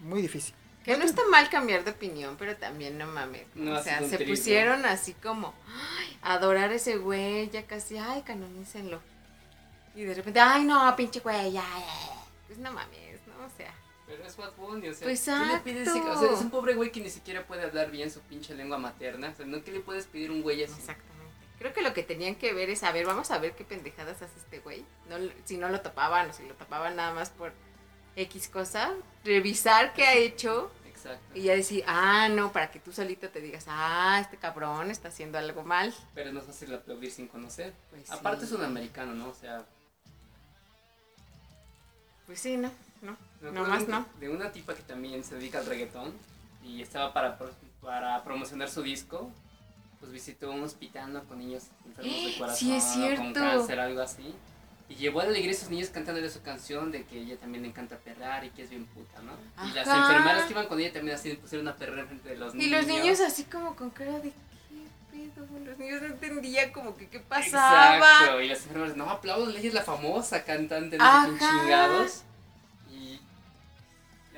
¿no? 0.00 0.08
Muy 0.08 0.22
difícil. 0.22 0.54
Que 0.84 0.98
no 0.98 1.04
está 1.04 1.22
mal 1.30 1.48
cambiar 1.48 1.82
de 1.82 1.92
opinión, 1.92 2.36
pero 2.38 2.56
también 2.56 2.98
no 2.98 3.06
mames. 3.06 3.46
o 3.56 3.82
sea, 3.82 4.06
se 4.06 4.18
pusieron 4.18 4.84
así 4.84 5.14
como 5.14 5.54
ay, 5.66 6.18
adorar 6.22 6.70
a 6.70 6.74
ese 6.74 6.98
güey, 6.98 7.48
ya 7.50 7.66
casi, 7.66 7.96
ay, 7.96 8.22
canonícenlo. 8.22 9.00
Y 9.94 10.02
de 10.02 10.14
repente, 10.14 10.40
ay, 10.40 10.64
no, 10.64 10.94
pinche 10.96 11.20
güey, 11.20 11.52
ya, 11.52 11.62
ya". 11.62 12.24
Pues 12.46 12.58
no 12.58 12.70
mames, 12.70 13.20
¿no? 13.26 13.46
O 13.46 13.50
sea, 13.56 13.72
Pero 14.06 14.26
es 14.26 14.36
Bad 14.36 14.52
Bunny, 14.56 14.88
o 14.88 14.94
sea. 14.94 15.06
Pues 15.06 15.24
¿qué 15.24 15.52
le 15.52 15.58
pides? 15.60 15.88
O 15.88 16.20
sea, 16.20 16.32
es 16.32 16.40
un 16.40 16.50
pobre 16.50 16.74
güey 16.74 16.92
que 16.92 17.00
ni 17.00 17.08
siquiera 17.08 17.46
puede 17.46 17.62
hablar 17.62 17.90
bien 17.90 18.10
su 18.10 18.20
pinche 18.20 18.54
lengua 18.54 18.76
materna. 18.76 19.30
O 19.30 19.34
sea, 19.34 19.46
¿no? 19.46 19.64
¿qué 19.64 19.72
le 19.72 19.80
puedes 19.80 20.04
pedir 20.06 20.30
un 20.30 20.42
güey 20.42 20.62
así? 20.62 20.74
exactamente. 20.78 21.14
Creo 21.58 21.72
que 21.72 21.80
lo 21.80 21.94
que 21.94 22.02
tenían 22.02 22.34
que 22.34 22.52
ver 22.52 22.68
es, 22.68 22.82
a 22.82 22.92
ver, 22.92 23.06
vamos 23.06 23.30
a 23.30 23.38
ver 23.38 23.54
qué 23.54 23.64
pendejadas 23.64 24.20
hace 24.20 24.38
este 24.38 24.58
güey. 24.58 24.84
No, 25.08 25.16
si 25.44 25.56
no 25.56 25.70
lo 25.70 25.80
tapaban 25.80 26.28
o 26.28 26.32
si 26.34 26.46
lo 26.46 26.54
tapaban 26.54 26.96
nada 26.96 27.14
más 27.14 27.30
por 27.30 27.52
X 28.16 28.48
cosa, 28.48 28.92
revisar 29.24 29.92
qué 29.94 30.04
ha 30.06 30.14
hecho 30.14 30.70
Exacto. 30.86 31.24
y 31.38 31.42
ya 31.42 31.54
decir, 31.54 31.82
ah, 31.86 32.28
no, 32.28 32.52
para 32.52 32.70
que 32.70 32.78
tú 32.80 32.92
solito 32.92 33.28
te 33.28 33.40
digas, 33.40 33.64
ah, 33.68 34.18
este 34.20 34.36
cabrón 34.36 34.90
está 34.90 35.08
haciendo 35.08 35.38
algo 35.38 35.62
mal. 35.64 35.92
Pero 36.14 36.32
no 36.32 36.40
es 36.40 36.46
fácil 36.46 36.72
aplaudir 36.74 37.10
sin 37.10 37.26
conocer. 37.28 37.72
Pues 37.90 38.10
Aparte 38.10 38.46
sí. 38.46 38.52
es 38.54 38.58
un 38.58 38.64
americano, 38.64 39.14
¿no? 39.14 39.28
O 39.28 39.34
sea. 39.34 39.64
Pues 42.26 42.40
sí, 42.40 42.56
no, 42.56 42.70
no, 43.02 43.16
no 43.52 43.64
más 43.64 43.86
de- 43.86 43.92
no. 43.92 44.06
De 44.18 44.28
una 44.30 44.50
tipa 44.50 44.74
que 44.74 44.82
también 44.82 45.22
se 45.24 45.34
dedica 45.34 45.58
al 45.58 45.66
reggaetón 45.66 46.12
y 46.62 46.80
estaba 46.80 47.12
para, 47.12 47.38
para 47.82 48.22
promocionar 48.24 48.70
su 48.70 48.82
disco. 48.82 49.30
Pues 50.00 50.12
visitó 50.12 50.50
un 50.50 50.62
hospital 50.64 51.12
¿no? 51.14 51.24
con 51.24 51.38
niños 51.38 51.64
enfermos 51.86 52.24
de 52.26 52.38
corazón 52.38 52.58
Sí, 52.58 52.74
es 52.74 52.84
o 52.84 52.86
con 52.88 52.94
cierto. 52.94 53.40
cáncer, 53.40 53.80
algo 53.80 54.00
así. 54.02 54.34
Y 54.88 54.96
llevó 54.96 55.20
a 55.20 55.24
la 55.24 55.38
iglesia 55.38 55.50
a 55.50 55.62
esos 55.62 55.70
niños 55.70 55.88
cantándole 55.88 56.28
su 56.28 56.42
canción 56.42 56.92
de 56.92 57.04
que 57.04 57.18
ella 57.18 57.36
también 57.38 57.62
le 57.62 57.68
encanta 57.70 57.96
perrar 57.96 58.44
y 58.44 58.50
que 58.50 58.62
es 58.62 58.70
bien 58.70 58.84
puta, 58.86 59.20
¿no? 59.22 59.32
Y 59.66 59.72
las 59.72 59.86
enfermeras 59.88 60.44
que 60.44 60.50
iban 60.52 60.66
con 60.66 60.78
ella 60.78 60.92
también 60.92 61.16
así 61.16 61.32
pusieron 61.34 61.66
a 61.68 61.74
perrar 61.76 62.06
frente 62.06 62.28
de 62.28 62.36
los 62.36 62.54
Y 62.54 62.58
niños. 62.58 62.84
los 62.84 62.86
niños 62.86 63.20
así 63.20 63.44
como 63.44 63.74
con 63.76 63.88
cara 63.90 64.18
de 64.20 64.30
qué 64.30 65.30
pedo. 65.34 65.46
Los 65.64 65.78
niños 65.78 66.02
no 66.02 66.08
entendían 66.08 66.70
como 66.72 66.96
que 66.96 67.08
qué 67.08 67.18
pasaba. 67.20 67.96
Exacto. 67.96 68.40
Y 68.42 68.48
las 68.48 68.62
enfermeras, 68.62 68.96
no, 68.96 69.08
aplaudan, 69.08 69.56
ella 69.56 69.68
es 69.68 69.74
la 69.74 69.82
famosa 69.82 70.44
cantante, 70.44 70.98
no 70.98 71.24
sé 71.24 71.38
chingados. 71.38 72.22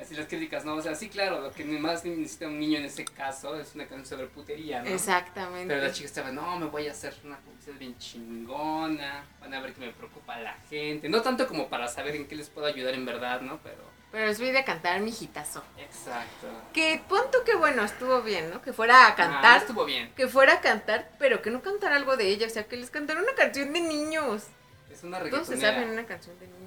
Así 0.01 0.15
las 0.15 0.27
críticas, 0.27 0.65
¿no? 0.65 0.75
O 0.75 0.83
sea, 0.83 0.95
sí, 0.95 1.09
claro, 1.09 1.41
lo 1.41 1.51
que 1.53 1.65
más 1.65 2.05
necesita 2.05 2.47
un 2.47 2.61
niño 2.61 2.79
en 2.79 2.85
ese 2.85 3.05
caso 3.05 3.59
es 3.59 3.75
una 3.75 3.87
canción 3.87 4.19
sobre 4.19 4.27
putería, 4.27 4.83
¿no? 4.83 4.89
Exactamente. 4.91 5.69
Pero 5.75 5.87
la 5.87 5.93
chica 5.93 6.07
estaba, 6.07 6.31
no, 6.31 6.59
me 6.59 6.67
voy 6.67 6.87
a 6.87 6.93
hacer 6.93 7.15
una 7.25 7.39
publicidad 7.39 7.77
bien 7.79 7.97
chingona, 7.99 9.25
van 9.41 9.55
a 9.55 9.61
ver 9.61 9.73
que 9.73 9.81
me 9.81 9.93
preocupa 9.93 10.39
la 10.39 10.55
gente. 10.69 11.09
No 11.09 11.23
tanto 11.23 11.47
como 11.49 11.69
para 11.69 11.89
saber 11.89 12.15
en 12.17 12.27
qué 12.29 12.37
les 12.37 12.49
puedo 12.51 12.67
ayudar 12.67 12.95
en 12.95 13.07
verdad, 13.07 13.41
¿no? 13.41 13.59
Pero, 13.63 13.79
Pero 14.13 14.27
les 14.27 14.39
voy 14.39 14.55
a 14.55 14.65
cantar 14.65 15.01
mi 15.01 15.11
hitazo. 15.19 15.65
exacto. 15.79 16.47
Que 16.73 17.01
punto 17.09 17.43
que 17.45 17.55
bueno, 17.57 17.83
estuvo 17.83 18.21
bien, 18.23 18.51
¿no? 18.51 18.61
Que 18.63 18.73
fuera 18.73 19.07
a 19.07 19.09
Ah, 19.09 19.15
cantar. 19.17 19.61
estuvo 19.63 19.85
bien. 19.87 20.13
que 20.15 20.29
fuera 20.29 20.55
a 20.55 20.61
cantar, 20.61 21.11
pero 21.19 21.41
que 21.43 21.51
no 21.51 21.63
cantara 21.63 21.97
algo 21.97 22.17
de 22.17 22.29
ella. 22.29 22.47
O 22.47 22.51
sea, 22.51 22.65
que 22.65 22.77
les 22.77 22.91
cantara 22.91 23.21
una 23.21 23.35
canción 23.35 23.73
de 23.73 23.81
niños. 23.81 24.45
Es 24.93 25.03
una 25.03 25.21
Todos 25.21 25.49
se 25.49 25.57
saben 25.61 25.91
una 25.91 26.05
canción 26.07 26.39
de 26.39 26.47
niños. 26.47 26.66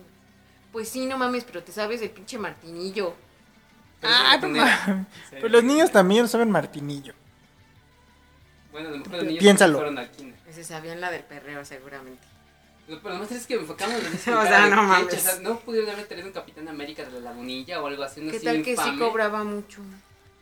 Pues 0.72 0.89
sí, 0.89 1.05
no 1.05 1.17
mames, 1.17 1.43
pero 1.43 1.63
te 1.63 1.72
sabes 1.72 2.01
el 2.01 2.09
pinche 2.11 2.38
Martinillo. 2.38 3.13
Pero 4.01 4.13
Ah. 4.15 5.05
Sí. 5.30 5.36
Pues 5.39 5.51
los 5.51 5.63
niños 5.63 5.91
también 5.91 6.28
saben 6.28 6.51
Martinillo. 6.51 7.13
Bueno, 8.72 8.89
a 8.89 8.91
lo 8.91 8.97
mejor 8.99 9.13
los 9.13 9.24
niños 9.26 9.39
Piénsalo. 9.39 9.78
fueron 9.78 9.97
al 9.97 10.09
kinder. 10.11 10.39
Pues 10.43 10.55
se 10.55 10.63
sabían 10.63 11.01
la 11.01 11.11
del 11.11 11.24
perreo, 11.24 11.65
seguramente. 11.65 12.26
Pero 12.88 13.01
lo 13.03 13.15
más 13.20 13.28
triste 13.28 13.36
es 13.41 13.47
que 13.47 13.55
me 13.55 13.61
enfocamos 13.61 13.95
en 13.95 14.03
los 14.36 14.43
O 14.45 14.47
sea, 14.47 14.67
no 14.67 14.84
mames. 14.84 15.13
O 15.13 15.17
sea, 15.17 15.39
no 15.41 15.59
pudieron 15.59 15.89
haber 15.91 16.07
traído 16.07 16.28
un 16.28 16.34
Capitán 16.34 16.67
América 16.67 17.03
de 17.03 17.11
la 17.11 17.20
Lagunilla 17.32 17.82
o 17.82 17.88
algo 17.88 18.03
así, 18.03 18.22
no 18.22 18.32
¿Qué 18.32 18.39
tal 18.39 18.63
que 18.63 18.76
sí 18.78 18.97
cobraba 18.97 19.43
mucho? 19.43 19.82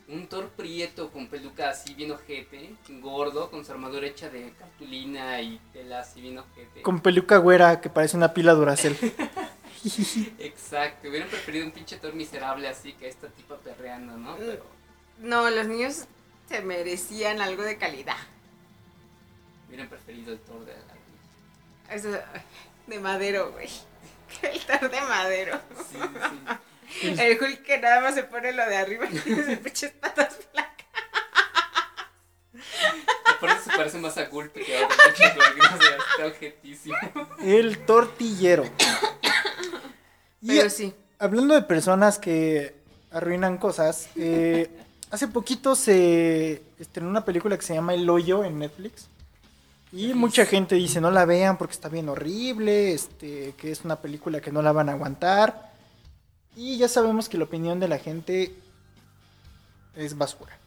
Un 0.09 0.28
Thor 0.28 0.47
prieto 0.55 1.09
con 1.11 1.28
peluca 1.28 1.69
así 1.69 1.93
bien 1.93 2.11
ojete, 2.11 2.73
gordo, 3.01 3.51
con 3.51 3.65
su 3.65 3.73
armadura 3.73 4.07
hecha 4.07 4.30
de 4.30 4.53
cartulina 4.57 5.41
y 5.41 5.59
tela 5.73 5.99
así 5.99 6.21
bien 6.21 6.38
ojete. 6.38 6.82
Con 6.82 7.01
peluca 7.01 7.38
güera 7.38 7.82
que 7.82 7.89
parece 7.89 8.15
una 8.15 8.34
pila 8.34 8.53
Duracell. 8.53 8.95
Exacto, 10.39 11.07
hubieran 11.09 11.30
preferido 11.30 11.65
un 11.65 11.71
pinche 11.71 11.97
Thor 11.97 12.13
miserable 12.13 12.67
así 12.67 12.93
que 12.93 13.07
esta 13.07 13.28
tipa 13.30 13.57
perreando, 13.57 14.13
Mm. 14.17 14.23
¿no? 14.23 14.36
Pero 14.38 14.65
No, 15.19 15.49
los 15.49 15.67
niños 15.67 16.05
se 16.49 16.61
merecían 16.61 17.41
algo 17.41 17.63
de 17.63 17.78
calidad. 17.78 18.17
hubieran 19.67 19.88
preferido 19.89 20.34
el 20.34 20.39
Thor 20.39 20.65
de 20.65 20.73
la. 20.73 21.93
Eso, 21.93 22.09
de 22.88 22.99
madero, 22.99 23.51
güey. 23.51 23.69
El 24.41 24.59
tar 24.65 24.89
de 24.91 25.01
madero. 25.01 25.59
Sí, 25.89 25.97
sí. 27.01 27.15
El 27.17 27.41
Hulk 27.41 27.63
que 27.63 27.78
nada 27.80 28.01
más 28.01 28.13
se 28.15 28.23
pone 28.23 28.51
lo 28.51 28.65
de 28.65 28.75
arriba 28.78 29.05
y 29.09 29.17
tiene 29.19 29.43
sus 29.45 29.57
pinches 29.63 29.91
patas 29.91 30.38
flacas. 30.51 30.86
Por 33.39 33.49
eso 33.49 33.61
se 33.69 33.78
parece 33.78 33.97
más 33.99 34.17
a 34.17 34.25
Gulpe 34.25 34.61
que 34.65 34.78
a 34.78 34.86
otro 34.86 34.97
Thor, 34.97 35.97
está 36.13 36.25
objetísimo. 36.28 36.95
El 37.41 37.86
tortillero. 37.86 38.63
Y 40.41 40.47
Pero 40.47 40.69
sí. 40.69 40.93
hablando 41.19 41.53
de 41.53 41.61
personas 41.63 42.19
que 42.19 42.75
arruinan 43.11 43.57
cosas, 43.57 44.09
eh, 44.15 44.69
hace 45.11 45.27
poquito 45.27 45.75
se 45.75 46.61
estrenó 46.79 47.09
una 47.09 47.25
película 47.25 47.57
que 47.57 47.65
se 47.65 47.73
llama 47.73 47.93
El 47.93 48.09
Hoyo 48.09 48.43
en 48.43 48.59
Netflix. 48.59 49.07
Y 49.91 50.13
mucha 50.13 50.45
gente 50.45 50.75
dice 50.75 50.99
no 50.99 51.11
la 51.11 51.25
vean 51.25 51.57
porque 51.57 51.73
está 51.73 51.88
bien 51.88 52.09
horrible, 52.09 52.93
este, 52.93 53.53
que 53.57 53.71
es 53.71 53.85
una 53.85 54.01
película 54.01 54.41
que 54.41 54.51
no 54.51 54.61
la 54.61 54.71
van 54.71 54.89
a 54.89 54.93
aguantar. 54.93 55.71
Y 56.55 56.77
ya 56.77 56.88
sabemos 56.88 57.29
que 57.29 57.38
la 57.38 57.45
opinión 57.45 57.79
de 57.79 57.88
la 57.88 57.99
gente 57.99 58.53
es 59.95 60.17
basura. 60.17 60.57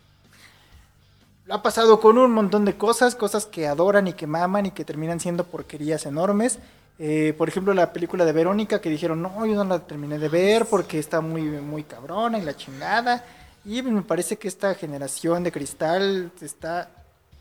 Ha 1.51 1.63
pasado 1.63 2.01
con 2.01 2.17
un 2.17 2.33
montón 2.33 2.65
de 2.65 2.77
cosas, 2.77 3.17
cosas 3.17 3.45
que 3.45 3.67
adoran 3.67 4.07
y 4.07 4.13
que 4.13 4.27
maman 4.27 4.67
y 4.67 4.71
que 4.71 4.85
terminan 4.85 5.19
siendo 5.19 5.45
porquerías 5.45 6.07
enormes. 6.07 6.59
Eh, 6.99 7.35
por 7.37 7.49
ejemplo, 7.49 7.75
la 7.75 7.93
película 7.93 8.25
de 8.25 8.33
Verónica 8.33 8.81
que 8.81 8.89
dijeron, 8.89 9.21
no, 9.21 9.47
yo 9.47 9.55
no 9.55 9.65
la 9.65 9.81
terminé 9.81 10.19
de 10.19 10.29
ver 10.29 10.67
porque 10.67 10.99
está 10.99 11.21
muy, 11.21 11.43
muy 11.43 11.83
cabrona 11.83 12.39
y 12.39 12.43
la 12.43 12.57
chingada. 12.57 13.25
Y 13.65 13.83
me 13.83 14.03
parece 14.03 14.37
que 14.37 14.49
esta 14.49 14.75
generación 14.75 15.43
de 15.43 15.51
cristal 15.51 16.31
está... 16.41 16.89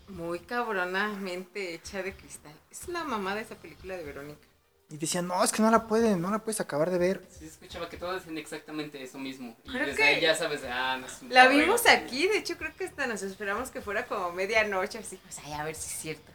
Muy 0.07 0.39
cabronamente 0.39 1.75
hecha 1.75 2.01
de 2.01 2.13
cristal. 2.13 2.53
Es 2.71 2.87
la 2.87 3.03
mamá 3.03 3.35
de 3.35 3.41
esa 3.41 3.55
película 3.55 3.95
de 3.95 4.03
Verónica. 4.03 4.48
Y 4.91 4.97
decían, 4.97 5.27
no, 5.27 5.43
es 5.43 5.51
que 5.51 5.61
no 5.61 5.69
la 5.69 5.85
pueden, 5.87 6.19
no 6.19 6.31
la 6.31 6.39
puedes 6.39 6.59
acabar 6.61 6.89
de 6.89 6.97
ver. 6.97 7.21
Sí, 7.29 7.45
escuchaba 7.45 7.87
que 7.89 7.97
todos 7.97 8.15
decían 8.15 8.39
exactamente 8.39 9.01
eso 9.03 9.19
mismo. 9.19 9.55
Y 9.63 9.69
Creo 9.69 9.85
desde 9.85 9.97
que 9.97 10.03
ahí 10.03 10.21
ya 10.21 10.33
sabes, 10.35 10.61
ah, 10.67 10.97
no 10.99 11.05
es 11.05 11.21
un 11.21 11.29
La 11.31 11.47
vimos 11.47 11.85
aquí, 11.85 12.27
de 12.27 12.39
hecho 12.39 12.57
creo 12.57 12.73
que 12.75 12.85
hasta 12.85 13.05
nos 13.05 13.21
esperamos 13.21 13.69
que 13.69 13.81
fuera 13.81 14.07
como 14.07 14.31
medianoche, 14.31 14.97
así, 14.97 15.17
pues 15.17 15.37
ay, 15.45 15.53
a 15.53 15.63
ver 15.63 15.75
si 15.75 15.87
es 15.93 15.99
cierto. 16.01 16.31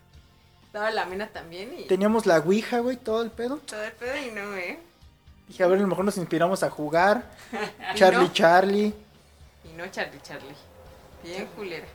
Estaba 0.67 0.91
la 0.93 1.05
mina 1.05 1.29
también 1.29 1.77
y 1.79 1.87
Teníamos 1.87 2.27
la 2.27 2.39
Ouija, 2.39 2.79
güey, 2.79 2.97
todo 2.97 3.23
el 3.23 3.31
pedo. 3.33 3.57
todo 3.59 3.83
el 3.83 3.93
pedo 3.93 4.17
y 4.17 4.31
no, 4.31 4.55
¿eh? 4.57 4.79
Dije, 5.49 5.63
a 5.65 5.67
ver, 5.67 5.79
a 5.79 5.83
lo 5.83 5.89
mejor 5.89 6.05
nos 6.05 6.17
inspiramos 6.17 6.63
a 6.63 6.71
jugar. 6.71 7.29
Charlie, 7.97 8.19
no. 8.27 8.33
Charlie. 8.33 8.95
Y 9.65 9.77
no 9.77 9.87
Charlie 9.89 10.21
Charlie. 10.23 10.55
Bien 11.25 11.47
culera. 11.57 11.87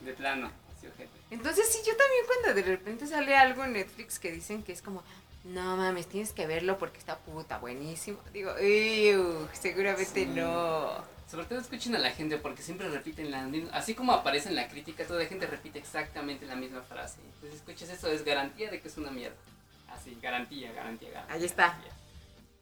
De 0.00 0.12
plano, 0.14 0.50
así 0.76 0.86
ojete. 0.86 1.10
Entonces 1.30 1.68
sí, 1.70 1.78
yo 1.86 1.94
también 1.96 2.24
cuando 2.26 2.54
de 2.54 2.62
repente 2.62 3.06
sale 3.06 3.36
algo 3.36 3.64
en 3.64 3.74
Netflix 3.74 4.18
que 4.18 4.32
dicen 4.32 4.62
que 4.62 4.72
es 4.72 4.80
como, 4.80 5.02
no 5.46 5.76
mames, 5.76 6.06
tienes 6.06 6.32
que 6.32 6.46
verlo 6.46 6.78
porque 6.78 6.98
está 6.98 7.18
puta, 7.18 7.58
buenísimo. 7.58 8.18
Digo, 8.32 8.52
"Ew, 8.58 9.48
seguramente 9.52 10.24
Sí. 10.24 10.26
no. 10.26 11.16
Sobre 11.30 11.46
todo 11.46 11.58
escuchen 11.58 11.94
a 11.96 11.98
la 11.98 12.10
gente 12.12 12.38
porque 12.38 12.62
siempre 12.62 12.88
repiten 12.88 13.30
la 13.32 13.42
misma. 13.46 13.70
Así 13.72 13.94
como 13.94 14.12
aparece 14.12 14.48
en 14.48 14.54
la 14.54 14.68
crítica, 14.68 15.04
toda 15.04 15.20
la 15.22 15.26
gente 15.28 15.46
repite 15.46 15.78
exactamente 15.80 16.46
la 16.46 16.54
misma 16.54 16.82
frase. 16.82 17.18
Entonces, 17.24 17.54
escuchas 17.60 17.88
eso, 17.88 18.08
es 18.08 18.24
garantía 18.24 18.70
de 18.70 18.80
que 18.80 18.86
es 18.88 18.96
una 18.96 19.10
mierda. 19.10 19.36
Así, 19.88 20.16
garantía, 20.22 20.70
garantía, 20.72 21.10
garantía. 21.10 21.34
Ahí 21.34 21.44
está. 21.44 21.68
garantía. 21.68 21.92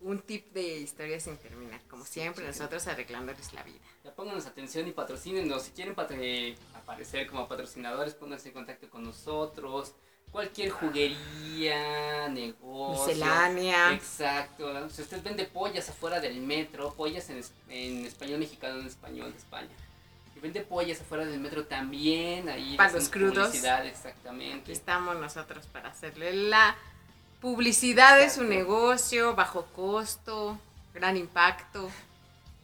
Un 0.00 0.18
tip 0.20 0.52
de 0.52 0.62
historia 0.80 1.18
sin 1.20 1.36
terminar, 1.38 1.80
como 1.88 2.04
siempre 2.04 2.46
nosotros 2.46 2.86
arreglándoles 2.86 3.52
la 3.54 3.62
vida. 3.62 3.80
Ya 4.02 4.14
pónganos 4.14 4.46
atención 4.46 4.86
y 4.88 4.92
patrocínenos. 4.92 5.62
Si 5.62 5.70
quieren 5.72 5.94
patro- 5.94 6.16
aparecer 6.74 7.26
como 7.26 7.46
patrocinadores, 7.48 8.14
pónganse 8.14 8.48
en 8.48 8.54
contacto 8.54 8.88
con 8.90 9.02
nosotros. 9.04 9.94
Cualquier 10.34 10.70
juguería, 10.70 12.26
negocio. 12.28 13.06
Miscelánea. 13.06 13.92
Exacto. 13.92 14.90
Si 14.90 15.02
usted 15.02 15.22
vende 15.22 15.44
pollas 15.44 15.88
afuera 15.88 16.18
del 16.18 16.40
metro, 16.40 16.92
pollas 16.94 17.30
en, 17.30 17.40
en 17.68 18.04
español 18.04 18.40
mexicano, 18.40 18.80
en 18.80 18.86
español 18.88 19.30
de 19.30 19.38
España. 19.38 19.68
Y 20.36 20.40
vende 20.40 20.62
pollas 20.62 21.00
afuera 21.00 21.24
del 21.24 21.38
metro 21.38 21.66
también, 21.66 22.48
ahí. 22.48 22.76
Para 22.76 22.90
los 22.90 23.08
crudos. 23.08 23.46
publicidad, 23.46 23.82
Aquí 23.82 23.88
exactamente. 23.90 24.72
estamos 24.72 25.16
nosotros 25.20 25.66
para 25.66 25.90
hacerle 25.90 26.32
la 26.32 26.74
publicidad 27.40 28.18
de 28.18 28.24
su 28.28 28.40
Exacto. 28.42 28.54
negocio, 28.54 29.34
bajo 29.36 29.66
costo, 29.66 30.58
gran 30.92 31.16
impacto. 31.16 31.88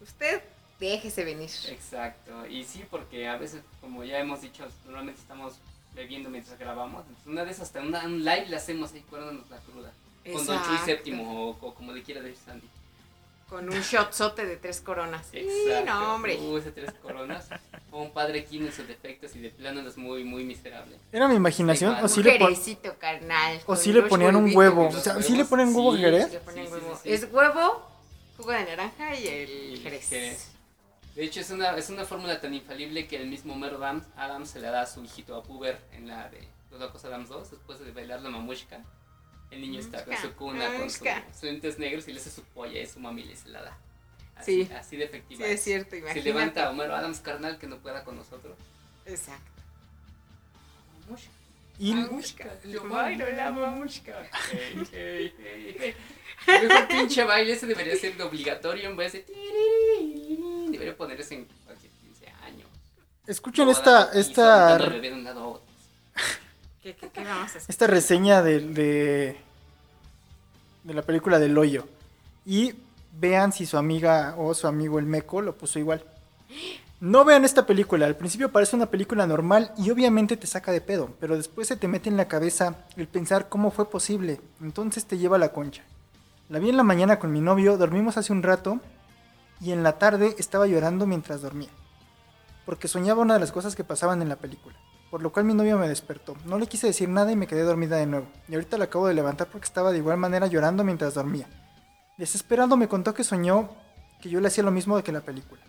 Usted 0.01 0.43
déjese 0.81 1.25
venir. 1.25 1.51
Exacto. 1.69 2.49
Y 2.49 2.65
sí, 2.65 2.85
porque 2.91 3.29
a 3.29 3.37
veces, 3.37 3.63
como 3.81 4.03
ya 4.03 4.19
hemos 4.19 4.41
dicho, 4.41 4.67
normalmente 4.87 5.21
estamos 5.21 5.55
bebiendo 5.95 6.31
mientras 6.31 6.59
grabamos. 6.59 7.03
Entonces, 7.03 7.27
una 7.27 7.45
vez 7.45 7.61
hasta 7.61 7.81
una, 7.81 8.05
un 8.05 8.25
live 8.25 8.47
le 8.49 8.57
hacemos 8.57 8.93
ahí, 8.93 9.01
cuérdanos 9.09 9.49
la 9.51 9.59
cruda. 9.59 9.93
Con 10.25 10.35
Don 10.47 10.57
Chuy 10.57 10.57
Exacto. 10.75 10.85
séptimo 10.87 11.49
o, 11.51 11.57
o 11.61 11.75
como 11.75 11.93
le 11.93 12.03
quiera 12.03 12.21
decir 12.21 12.39
Sandy. 12.45 12.69
Con 13.49 13.69
un 13.69 13.81
shotzote 13.81 14.47
de 14.47 14.57
tres 14.57 14.81
coronas. 14.81 15.27
Sí, 15.33 15.39
Exacto. 15.39 15.87
no, 15.93 16.15
hombre. 16.15 16.39
Uh, 16.39 16.59
ese 16.59 16.71
tres 16.71 16.93
coronas. 17.03 17.49
O 17.91 18.03
un 18.03 18.13
padre 18.13 18.45
Kino 18.45 18.67
en 18.67 18.73
sus 18.73 18.87
defectos 18.87 19.35
y 19.35 19.41
de 19.41 19.51
plano 19.51 19.81
es 19.89 19.97
muy, 19.97 20.23
muy 20.23 20.45
miserable. 20.45 20.97
¿Era 21.11 21.27
mi 21.27 21.35
imaginación? 21.35 21.95
¿O 21.97 22.07
un 22.07 22.23
le, 22.23 22.33
jerecito, 22.39 22.95
carnal. 23.01 23.61
o 23.67 23.75
sí 23.75 23.93
le 23.93 24.03
ponían 24.03 24.37
un 24.37 24.55
huevo? 24.55 24.87
O 24.87 24.93
sea, 24.93 25.15
¿sí 25.15 25.33
huevos. 25.33 25.39
le 25.39 25.45
ponen 25.47 25.75
huevo 25.75 25.95
Sí, 25.97 26.01
jerez? 26.01 26.29
Sí, 26.31 26.39
sí, 26.55 26.61
sí, 26.67 26.81
sí. 27.03 27.13
Es 27.13 27.27
huevo, 27.33 27.83
jugo 28.37 28.53
de 28.53 28.65
naranja 28.65 29.17
y 29.17 29.27
el 29.27 29.51
Y 29.51 29.77
jerez. 29.79 30.09
Jerez. 30.09 30.49
De 31.21 31.27
hecho, 31.27 31.41
es 31.41 31.51
una, 31.51 31.77
es 31.77 31.91
una 31.91 32.07
fórmula 32.07 32.41
tan 32.41 32.55
infalible 32.55 33.07
que 33.07 33.17
el 33.17 33.29
mismo 33.29 33.53
Homero 33.53 33.77
Adams, 33.77 34.07
Adams 34.17 34.49
se 34.49 34.59
la 34.59 34.71
da 34.71 34.81
a 34.81 34.87
su 34.87 35.05
hijito 35.05 35.37
a 35.37 35.43
Puber 35.43 35.79
en 35.93 36.09
la 36.09 36.31
de 36.31 36.49
Los 36.71 36.81
Locos 36.81 37.05
Adams 37.05 37.29
2, 37.29 37.51
después 37.51 37.79
de 37.79 37.93
bailar 37.93 38.23
la 38.23 38.31
mamushka. 38.31 38.81
El 39.51 39.61
niño 39.61 39.81
está 39.81 40.03
con 40.03 40.17
su 40.17 40.33
cuna, 40.33 40.65
con 40.79 40.89
sus 40.89 41.03
lentes 41.43 41.79
negros 41.79 42.09
y 42.09 42.15
le 42.15 42.21
hace 42.21 42.31
su 42.31 42.43
polla 42.45 42.81
y 42.81 42.87
su 42.87 43.01
mami 43.01 43.25
le 43.25 43.37
se 43.37 43.51
la 43.51 43.61
da. 43.61 43.77
Así, 44.35 44.65
Sí. 44.65 44.73
así 44.73 44.97
de 44.97 45.03
Sí, 45.03 45.09
efectiva. 45.09 45.47
es 45.47 45.63
cierto, 45.63 45.95
Se 46.11 46.23
levanta 46.23 46.65
a 46.67 46.71
Homero 46.71 46.97
Adams 46.97 47.21
carnal 47.21 47.59
que 47.59 47.67
no 47.67 47.77
pueda 47.77 48.03
con 48.03 48.17
nosotros. 48.17 48.57
Exacto. 49.05 49.45
Mamushka. 51.05 51.29
Y 51.81 51.95
Mamushka. 51.95 52.45
Yo 52.63 52.87
bailo 52.87 53.25
la 53.33 53.51
mamushka. 53.51 54.13
Ey, 54.53 54.87
ey, 54.93 55.35
ey, 55.39 55.77
ey. 55.81 55.95
El 56.47 56.69
mejor 56.69 56.89
pinche 56.89 57.25
baile 57.25 57.55
ese 57.55 57.67
debería 57.67 57.97
ser 57.97 58.21
obligatorio 58.21 58.91
en 58.91 58.97
vez 58.97 59.15
de... 59.15 59.25
Debería 60.71 60.95
ponerse 60.95 61.37
en 61.37 61.49
cualquier 61.65 61.91
15 61.91 62.27
años. 62.45 62.69
escuchen 63.27 63.71
esta, 63.71 64.11
esta, 64.13 64.75
aventando 64.75 64.85
al 64.85 65.01
bebé 65.01 65.09
de 65.09 65.15
un 65.15 65.25
lado 65.25 65.41
a 65.41 65.47
otro. 65.47 65.67
¿Qué, 66.83 66.95
qué, 66.95 67.09
qué 67.09 67.25
vamos 67.25 67.55
a 67.55 67.59
hacer? 67.59 67.63
esta 67.67 67.87
reseña 67.87 68.43
de, 68.43 68.61
de, 68.61 69.37
de 70.85 70.95
la 70.95 71.01
película 71.01 71.39
del 71.39 71.57
hoyo. 71.57 71.89
Y 72.45 72.75
vean 73.19 73.53
si 73.53 73.65
su 73.65 73.79
amiga 73.79 74.35
o 74.37 74.53
su 74.53 74.67
amigo 74.67 74.99
el 74.99 75.07
meco 75.07 75.41
lo 75.41 75.57
puso 75.57 75.79
igual. 75.79 76.05
No 77.01 77.25
vean 77.25 77.47
esta 77.47 77.65
película, 77.65 78.05
al 78.05 78.17
principio 78.17 78.53
parece 78.53 78.77
una 78.77 78.91
película 78.91 79.27
normal 79.27 79.73
y 79.79 79.89
obviamente 79.89 80.37
te 80.37 80.47
saca 80.47 80.71
de 80.71 80.83
pedo, 80.83 81.15
pero 81.19 81.35
después 81.35 81.67
se 81.67 81.77
te 81.77 81.89
mete 81.89 82.11
en 82.11 82.19
la 82.19 82.29
cabeza 82.29 82.85
el 82.95 83.09
pensar 83.09 83.49
cómo 83.49 83.71
fue 83.71 83.89
posible, 83.89 84.39
entonces 84.61 85.07
te 85.07 85.17
lleva 85.17 85.37
a 85.37 85.39
la 85.39 85.51
concha. 85.55 85.83
La 86.51 86.59
vi 86.59 86.69
en 86.69 86.77
la 86.77 86.83
mañana 86.83 87.19
con 87.19 87.33
mi 87.33 87.41
novio, 87.41 87.79
dormimos 87.79 88.19
hace 88.19 88.35
un 88.35 88.43
rato 88.43 88.81
y 89.63 89.73
en 89.73 89.83
la 89.83 89.93
tarde 89.93 90.35
estaba 90.37 90.67
llorando 90.67 91.07
mientras 91.07 91.41
dormía, 91.41 91.71
porque 92.67 92.87
soñaba 92.87 93.23
una 93.23 93.33
de 93.33 93.41
las 93.41 93.53
cosas 93.53 93.75
que 93.75 93.83
pasaban 93.83 94.21
en 94.21 94.29
la 94.29 94.37
película, 94.37 94.77
por 95.11 95.23
lo 95.23 95.33
cual 95.33 95.47
mi 95.47 95.55
novio 95.55 95.79
me 95.79 95.89
despertó. 95.89 96.37
No 96.45 96.59
le 96.59 96.67
quise 96.67 96.89
decir 96.89 97.09
nada 97.09 97.33
y 97.33 97.37
me 97.37 97.47
quedé 97.47 97.63
dormida 97.63 97.97
de 97.97 98.05
nuevo, 98.05 98.27
y 98.47 98.53
ahorita 98.53 98.77
la 98.77 98.85
acabo 98.85 99.09
de 99.09 99.15
levantar 99.15 99.49
porque 99.51 99.65
estaba 99.65 99.91
de 99.91 99.99
igual 99.99 100.19
manera 100.19 100.49
llorando 100.49 100.85
mientras 100.85 101.15
dormía. 101.15 101.49
Desesperado 102.19 102.77
me 102.77 102.89
contó 102.89 103.15
que 103.15 103.25
soñó 103.25 103.71
que 104.21 104.29
yo 104.29 104.39
le 104.43 104.49
hacía 104.49 104.65
lo 104.65 104.71
mismo 104.71 105.03
que 105.03 105.13
la 105.13 105.23
película. 105.23 105.63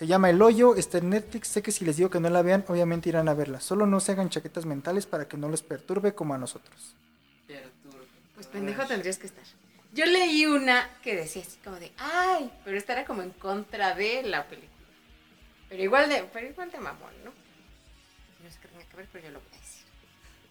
Se 0.00 0.06
llama 0.06 0.30
El 0.30 0.40
Hoyo, 0.40 0.76
está 0.76 0.96
en 0.96 1.10
Netflix. 1.10 1.48
Sé 1.48 1.60
que 1.60 1.72
si 1.72 1.84
les 1.84 1.98
digo 1.98 2.08
que 2.08 2.20
no 2.20 2.30
la 2.30 2.40
vean, 2.40 2.64
obviamente 2.68 3.10
irán 3.10 3.28
a 3.28 3.34
verla. 3.34 3.60
Solo 3.60 3.84
no 3.84 4.00
se 4.00 4.12
hagan 4.12 4.30
chaquetas 4.30 4.64
mentales 4.64 5.04
para 5.04 5.28
que 5.28 5.36
no 5.36 5.50
les 5.50 5.60
perturbe 5.60 6.14
como 6.14 6.32
a 6.32 6.38
nosotros. 6.38 6.94
Perturbe. 7.46 8.06
Pues 8.34 8.46
pendejo 8.46 8.86
tendrías 8.86 9.18
que 9.18 9.26
estar. 9.26 9.44
Yo 9.92 10.06
leí 10.06 10.46
una 10.46 10.88
que 11.02 11.16
decía 11.16 11.42
así 11.42 11.58
como 11.62 11.76
de, 11.76 11.92
ay, 11.98 12.50
pero 12.64 12.78
esta 12.78 12.94
era 12.94 13.04
como 13.04 13.20
en 13.20 13.28
contra 13.32 13.94
de 13.94 14.22
la 14.22 14.48
película. 14.48 14.72
Pero 15.68 15.82
igual 15.82 16.08
de, 16.08 16.24
pero 16.32 16.46
igual 16.46 16.70
de 16.70 16.78
mamón, 16.78 17.12
¿no? 17.22 17.32
No 18.42 18.48
es 18.48 18.56
que 18.56 18.68
tenga 18.68 18.84
que 18.86 18.96
ver, 18.96 19.08
pero 19.12 19.24
yo 19.26 19.32
lo 19.32 19.40
voy 19.40 19.48
a 19.52 19.60
decir. 19.60 19.84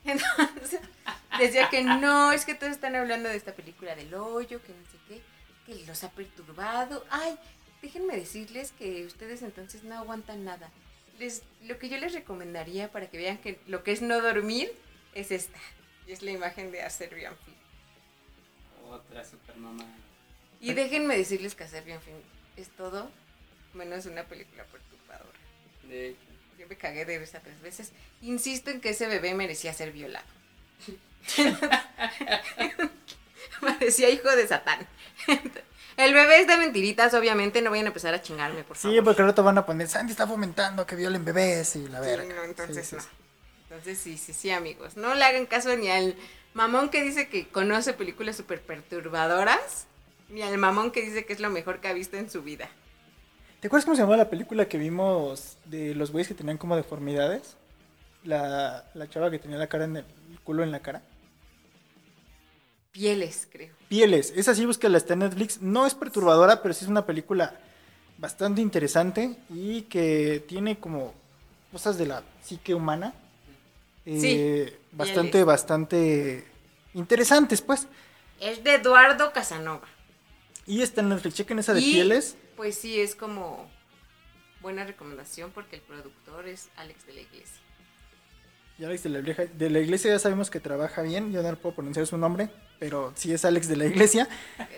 Entonces, 0.54 0.82
decía 1.40 1.70
que 1.72 1.84
no, 1.84 2.34
es 2.34 2.46
que 2.46 2.54
todos 2.54 2.74
están 2.74 2.96
hablando 2.96 3.28
de 3.28 3.38
esta 3.38 3.54
película 3.54 3.96
del 3.96 4.14
hoyo, 4.14 4.62
que 4.62 4.74
no 4.74 4.86
sé 4.92 4.98
qué, 5.08 5.24
que 5.66 5.88
los 5.88 6.04
ha 6.04 6.12
perturbado. 6.12 7.04
Ay, 7.10 7.36
déjenme 7.82 8.16
decirles 8.16 8.74
que 8.78 9.06
ustedes 9.06 9.42
entonces 9.42 9.84
no 9.84 9.98
aguantan 9.98 10.46
nada. 10.46 10.70
Les, 11.20 11.44
lo 11.64 11.78
que 11.78 11.90
yo 11.90 11.98
les 11.98 12.14
recomendaría 12.14 12.92
para 12.92 13.10
que 13.10 13.18
vean 13.18 13.38
que 13.38 13.60
lo 13.68 13.84
que 13.84 13.92
es 13.92 14.02
no 14.02 14.22
dormir 14.22 14.72
es 15.14 15.32
esta. 15.32 15.60
Y 16.08 16.12
es 16.12 16.22
la 16.22 16.32
imagen 16.32 16.72
de 16.72 16.88
Serbian 16.90 17.36
Film. 17.46 17.58
Otra 18.90 19.24
super 19.24 19.56
mamá. 19.58 19.86
Y 20.62 20.74
déjenme 20.74 21.18
decirles 21.18 21.56
que 21.56 21.68
Serbian 21.68 22.02
Film 22.02 22.18
es 22.58 22.70
todo 22.70 23.12
menos 23.74 24.06
una 24.06 24.24
película 24.24 24.66
perturbadora. 24.66 25.40
De 25.84 26.10
hecho. 26.10 26.20
Yo 26.58 26.68
me 26.68 26.76
cagué 26.76 27.06
de 27.06 27.20
risa 27.20 27.40
tres 27.40 27.62
veces. 27.62 27.94
Insisto 28.22 28.70
en 28.70 28.82
que 28.82 28.90
ese 28.90 29.08
bebé 29.08 29.34
merecía 29.34 29.74
ser 29.74 29.94
violado. 29.94 30.28
Parecía 33.62 34.10
hijo 34.10 34.30
de 34.36 34.48
Satán. 34.48 34.88
El 35.98 36.14
bebé 36.14 36.42
es 36.42 36.48
de 36.48 36.58
mentiritas, 36.58 37.14
obviamente. 37.14 37.62
No 37.62 37.70
vayan 37.72 37.86
a 37.86 37.90
empezar 37.90 38.14
a 38.14 38.22
chingarme, 38.22 38.64
por 38.64 38.78
favor. 38.78 38.96
Sí, 38.98 39.02
porque 39.04 39.22
al 39.22 39.28
rato 39.30 39.44
van 39.44 39.58
a 39.58 39.66
poner, 39.66 39.88
Sandy 39.88 40.12
está 40.12 40.26
fomentando 40.28 40.86
que 40.86 40.96
violen 40.96 41.26
bebés 41.26 41.76
y 41.76 41.88
la 41.90 42.02
Sí, 42.02 42.10
verga. 42.10 42.34
no, 42.36 42.44
entonces 42.44 42.86
Sí, 42.88 42.90
sí, 42.92 42.96
no. 42.96 43.02
sí. 43.02 43.08
Entonces 43.70 43.98
sí, 44.00 44.18
sí, 44.18 44.34
sí, 44.34 44.50
amigos. 44.52 44.98
No 44.98 45.14
le 45.14 45.24
hagan 45.24 45.46
caso 45.46 45.76
ni 45.78 45.90
al 45.90 46.16
mamón 46.54 46.90
que 46.90 47.04
dice 47.04 47.28
que 47.30 47.48
conoce 47.50 47.94
películas 47.94 48.36
súper 48.38 48.62
perturbadoras, 48.62 49.86
ni 50.30 50.42
al 50.42 50.58
mamón 50.58 50.92
que 50.92 51.02
dice 51.02 51.26
que 51.26 51.34
es 51.34 51.40
lo 51.40 51.50
mejor 51.50 51.80
que 51.80 51.88
ha 51.88 51.94
visto 51.94 52.18
en 52.18 52.30
su 52.30 52.42
vida. 52.42 52.70
¿Te 53.60 53.68
acuerdas 53.68 53.86
cómo 53.86 53.96
se 53.96 54.02
llamaba 54.04 54.18
la 54.18 54.30
película 54.30 54.68
que 54.70 54.78
vimos 54.78 55.58
de 55.66 55.94
los 55.94 56.12
güeyes 56.12 56.28
que 56.30 56.34
tenían 56.34 56.58
como 56.58 56.76
deformidades? 56.78 57.58
La, 58.24 58.86
la 58.94 59.10
chava 59.10 59.30
que 59.32 59.40
tenía 59.40 59.58
la 59.58 59.68
cara 59.68 59.86
en 59.86 59.98
el, 59.98 60.06
el 60.32 60.40
culo 60.42 60.64
en 60.64 60.72
la 60.72 60.80
cara. 60.80 61.02
Pieles, 62.92 63.48
creo. 63.52 63.74
Pieles, 63.88 64.34
esa 64.36 64.56
sí 64.56 64.66
búscala, 64.66 64.98
está 64.98 65.14
en 65.14 65.20
Netflix. 65.20 65.62
No 65.62 65.86
es 65.86 65.94
perturbadora, 65.94 66.62
pero 66.62 66.74
sí 66.74 66.86
es 66.86 66.90
una 66.90 67.06
película 67.06 67.60
bastante 68.18 68.62
interesante 68.62 69.36
y 69.50 69.84
que 69.84 70.44
tiene 70.48 70.80
como 70.80 71.14
cosas 71.72 71.98
de 71.98 72.08
la 72.08 72.24
psique 72.42 72.74
humana. 72.74 73.14
eh, 74.06 74.78
bastante, 74.92 75.32
pieles. 75.32 75.46
bastante 75.46 76.48
interesantes, 76.94 77.62
pues. 77.62 77.88
Es 78.40 78.64
de 78.64 78.76
Eduardo 78.76 79.32
Casanova. 79.34 79.88
Y 80.66 80.82
está 80.82 81.02
en 81.02 81.10
Netflix, 81.10 81.36
chequen 81.36 81.60
esa 81.60 81.74
de 81.74 81.82
Y, 81.82 81.94
pieles. 81.94 82.36
Pues 82.56 82.76
sí, 82.76 83.00
es 83.00 83.16
como 83.16 83.70
buena 84.62 84.84
recomendación 84.84 85.52
porque 85.52 85.78
el 85.78 85.82
productor 85.82 86.48
es 86.48 86.70
Alex 86.76 87.06
de 87.06 87.14
la 87.14 87.22
Iglesia. 87.22 87.62
Y 88.80 88.86
Alex 88.86 89.04
de 89.04 89.10
la, 89.10 89.20
vieja- 89.20 89.46
de 89.46 89.70
la 89.70 89.80
iglesia 89.80 90.12
ya 90.12 90.20
sabemos 90.20 90.50
que 90.50 90.60
trabaja 90.62 91.02
bien, 91.02 91.34
yo 91.34 91.44
no 91.44 91.56
puedo 91.58 91.76
pronunciar 91.76 92.08
su 92.08 92.18
nombre, 92.18 92.50
pero 92.80 93.12
sí 93.16 93.34
es 93.34 93.44
Alex 93.44 93.68
de 93.68 93.76
la 93.76 93.86
iglesia, 93.86 94.28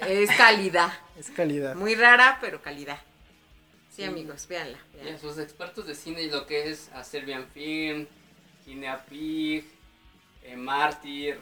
Es 0.07 0.29
calidad. 0.35 0.91
es 1.19 1.29
calidad. 1.29 1.75
Muy 1.75 1.93
rara, 1.93 2.39
pero 2.41 2.61
calidad. 2.63 2.97
Sí, 3.89 3.97
Sí. 3.97 4.03
amigos, 4.05 4.47
véanla. 4.47 4.79
Y 4.95 5.01
a 5.01 5.03
véanla. 5.03 5.19
sus 5.19 5.37
expertos 5.37 5.85
de 5.85 5.93
cine 5.93 6.23
y 6.23 6.31
lo 6.31 6.47
que 6.47 6.71
es 6.71 6.89
a 6.93 7.03
Serbian 7.03 7.45
Film, 7.53 8.07
Kinea 8.65 9.05
Pig, 9.05 9.65
eh, 10.45 10.55
Mártir 10.55 11.37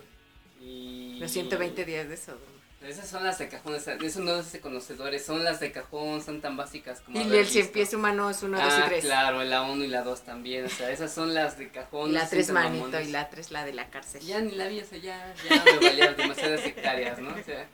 y... 0.59 1.17
Los 1.19 1.31
120 1.31 1.85
días 1.85 2.09
de 2.09 2.17
Sodoma. 2.17 2.41
Esas 2.81 3.09
son 3.09 3.25
las 3.25 3.37
de 3.37 3.49
cajón, 3.49 3.75
esos 3.75 4.23
no 4.23 4.37
los 4.37 4.51
de 4.53 4.61
conocedores, 4.61 5.25
son 5.25 5.43
las 5.43 5.59
de 5.59 5.71
cajón, 5.71 6.23
son 6.23 6.39
tan 6.39 6.55
básicas 6.55 7.01
como 7.01 7.19
Y 7.19 7.35
el 7.35 7.45
cien 7.45 7.67
pies 7.67 7.93
humano 7.93 8.29
es 8.29 8.41
1, 8.41 8.57
2 8.57 8.73
ah, 8.73 8.83
y 8.85 8.89
3. 8.89 9.03
claro, 9.03 9.43
la 9.43 9.63
1 9.63 9.83
y 9.83 9.87
la 9.87 10.01
2 10.01 10.21
también, 10.21 10.65
o 10.65 10.69
sea, 10.69 10.89
esas 10.89 11.13
son 11.13 11.33
las 11.33 11.57
de 11.57 11.69
cajón. 11.69 12.11
Y 12.11 12.13
la 12.13 12.21
no 12.21 12.25
se 12.25 12.35
3 12.37 12.45
sientan 12.45 12.63
manito 12.63 12.85
mamones. 12.85 13.09
y 13.09 13.11
la 13.11 13.29
3 13.29 13.51
la 13.51 13.65
de 13.65 13.73
la 13.73 13.89
cárcel. 13.89 14.21
Ya 14.21 14.39
ni 14.39 14.55
la 14.55 14.67
vi, 14.69 14.79
o 14.79 14.85
sea, 14.85 14.97
ya, 14.97 15.33
ya 15.49 15.63
me 15.65 15.87
valían 15.87 16.15
demasiadas 16.15 16.65
hectáreas, 16.65 17.19
¿no? 17.19 17.29
O 17.31 17.43
sea, 17.43 17.67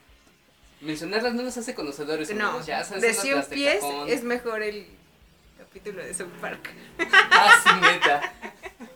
mencionarlas 0.81 1.35
no 1.35 1.43
los 1.43 1.55
hace 1.55 1.75
conocedores, 1.75 2.33
No, 2.33 2.47
amigos, 2.47 2.65
ya 2.65 2.79
de 2.79 3.13
son 3.13 3.23
100 3.23 3.35
las 3.35 3.49
de 3.49 3.55
pies 3.55 3.75
cajón. 3.75 4.09
es 4.09 4.23
mejor 4.23 4.63
el 4.63 4.87
capítulo 5.59 6.03
de 6.03 6.13
South 6.15 6.33
Park. 6.41 6.71
Ah, 7.31 7.61
sí, 7.63 7.69
neta. 7.79 8.33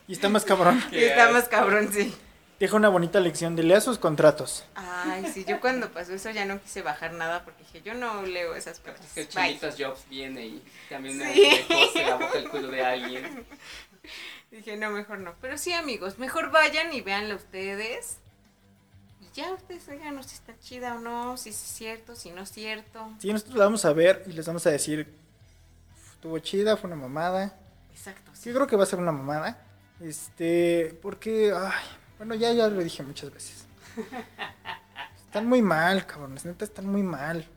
Y 0.07 0.13
está 0.13 0.27
más 0.27 0.43
cabrón. 0.43 0.83
Qué 0.89 1.09
Está 1.09 1.31
más 1.31 1.47
cabrón, 1.47 1.89
sí. 1.93 2.11
Deja 2.59 2.75
una 2.75 2.89
bonita 2.89 3.19
lección 3.21 3.55
de 3.55 3.63
lea 3.63 3.79
sus 3.79 3.97
contratos. 3.97 4.65
Ay, 4.75 5.25
sí, 5.33 5.45
yo 5.47 5.61
cuando 5.61 5.89
pasó 5.91 6.13
eso 6.13 6.29
ya 6.31 6.43
no 6.45 6.59
quise 6.61 6.81
bajar 6.81 7.13
nada 7.13 7.45
porque 7.45 7.63
dije, 7.63 7.81
yo 7.81 7.93
no 7.93 8.21
leo 8.23 8.53
esas 8.53 8.79
cosas. 8.79 8.99
Que 9.15 9.23
Bye. 9.23 9.29
Chinitas 9.59 9.75
Jobs 9.79 10.03
viene 10.09 10.45
y 10.45 10.63
también 10.89 11.17
Sí. 11.21 11.39
le 11.39 11.65
cose 11.67 12.05
la 12.05 12.15
boca 12.15 12.37
el 12.37 12.49
culo 12.49 12.67
de 12.67 12.83
alguien. 12.85 13.45
Dije, 14.51 14.75
no, 14.77 14.89
mejor 14.89 15.19
no. 15.19 15.35
Pero 15.41 15.57
sí, 15.57 15.71
amigos, 15.73 16.17
mejor 16.17 16.51
vayan 16.51 16.91
y 16.91 17.01
véanla 17.01 17.35
ustedes. 17.35 18.17
Y 19.21 19.29
ya 19.33 19.53
ustedes 19.53 19.87
oigan 19.87 20.21
si 20.23 20.35
está 20.35 20.57
chida 20.59 20.95
o 20.95 20.99
no, 20.99 21.37
si 21.37 21.49
es 21.51 21.55
cierto, 21.55 22.15
si 22.15 22.31
no 22.31 22.41
es 22.41 22.51
cierto. 22.51 23.09
Sí, 23.19 23.31
nosotros 23.31 23.57
la 23.57 23.65
vamos 23.65 23.85
a 23.85 23.93
ver 23.93 24.23
y 24.27 24.33
les 24.33 24.45
vamos 24.47 24.65
a 24.65 24.71
decir, 24.71 25.07
estuvo 26.13 26.37
chida, 26.39 26.75
fue 26.77 26.87
una 26.89 26.99
mamada. 26.99 27.55
Exacto, 27.93 28.31
sí. 28.33 28.49
Yo 28.49 28.55
creo 28.55 28.67
que 28.67 28.75
va 28.75 28.83
a 28.83 28.87
ser 28.87 28.99
una 28.99 29.11
mamada. 29.11 29.63
Este, 30.01 30.97
porque, 31.01 31.53
ay, 31.55 31.85
bueno, 32.19 32.35
ya, 32.35 32.53
ya 32.53 32.67
lo 32.67 32.83
dije 32.83 33.01
muchas 33.01 33.33
veces. 33.33 33.65
Están 35.25 35.47
muy 35.47 35.61
mal, 35.61 36.05
cabrones, 36.05 36.45
neta, 36.45 36.65
están 36.65 36.87
muy 36.87 37.03
mal. 37.03 37.47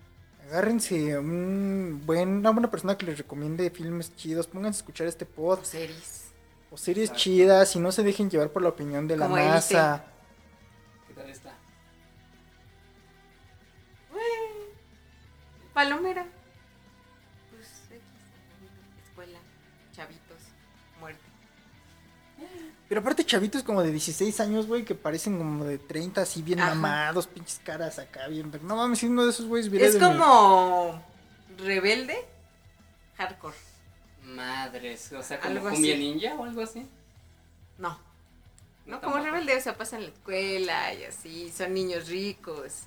Agárrense 0.47 1.19
un 1.19 2.03
buen, 2.05 2.29
una 2.29 2.51
buena 2.51 2.71
persona 2.71 2.99
que 2.99 3.07
les 3.07 3.17
recomiende 3.17 3.71
filmes 3.71 4.15
chidos, 4.15 4.47
pónganse 4.47 4.79
a 4.79 4.81
escuchar 4.81 5.07
este 5.07 5.25
pod 5.25 5.63
Series. 5.63 6.33
o 6.71 6.77
series 6.77 7.13
chidas 7.15 7.75
y 7.75 7.79
no 7.79 7.91
se 7.91 8.03
dejen 8.03 8.29
llevar 8.29 8.51
por 8.51 8.61
la 8.61 8.69
opinión 8.69 9.09
de 9.09 9.17
la 9.17 9.25
Como 9.25 9.37
NASA. 9.39 10.05
¿Qué 11.09 11.15
tal 11.15 11.31
está? 11.31 11.55
Palomera. 15.73 16.27
Pero 22.93 23.01
aparte 23.01 23.25
chavitos 23.25 23.63
como 23.63 23.83
de 23.83 23.91
16 23.91 24.39
años, 24.41 24.67
güey, 24.67 24.85
que 24.85 24.95
parecen 24.95 25.39
como 25.39 25.65
de 25.65 25.79
30, 25.79 26.21
así 26.21 26.43
bien 26.43 26.61
Ajá. 26.61 26.75
mamados, 26.75 27.27
pinches 27.27 27.59
caras 27.65 27.99
acá, 27.99 28.29
bien... 28.29 28.53
No 28.65 28.77
mames, 28.77 28.99
si 28.99 29.07
uno 29.07 29.25
de 29.25 29.31
esos 29.31 29.47
güeyes 29.47 29.73
Es 29.73 29.95
de 29.95 29.99
mi- 29.99 30.05
como 30.19 31.03
rebelde, 31.57 32.23
hardcore. 33.17 33.57
Madres, 34.25 35.11
o 35.15 35.23
sea, 35.23 35.41
como 35.41 35.59
cumbia 35.71 35.97
ninja 35.97 36.35
o 36.35 36.45
algo 36.45 36.61
así. 36.61 36.87
No, 37.79 37.99
no, 38.85 39.01
como 39.01 39.15
tampoco. 39.15 39.25
rebelde, 39.25 39.57
o 39.57 39.61
sea, 39.63 39.75
pasan 39.75 40.01
en 40.01 40.05
la 40.09 40.13
escuela 40.13 40.93
y 40.93 41.05
así, 41.05 41.51
son 41.51 41.73
niños 41.73 42.09
ricos. 42.09 42.83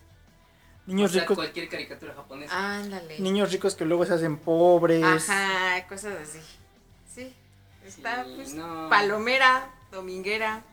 Niños 0.86 1.10
o 1.10 1.14
sea, 1.14 1.22
ricos, 1.24 1.36
cualquier 1.36 1.68
caricatura 1.68 2.14
japonesa. 2.14 2.76
Ándale. 2.78 3.18
niños 3.20 3.51
ricos 3.51 3.74
que 3.74 3.86
luego 3.86 4.06
se 4.06 4.14
hacen 4.14 4.38
pobres. 4.38 5.03
Ajá, 5.03 5.88
cosas 5.88 6.16
así. 6.22 6.39
Sí, 7.12 7.34
está 7.84 8.24
Sí, 8.24 8.34
pues 8.36 8.53
no. 8.53 8.88
palomera, 8.88 9.72
dominguera. 9.91 10.63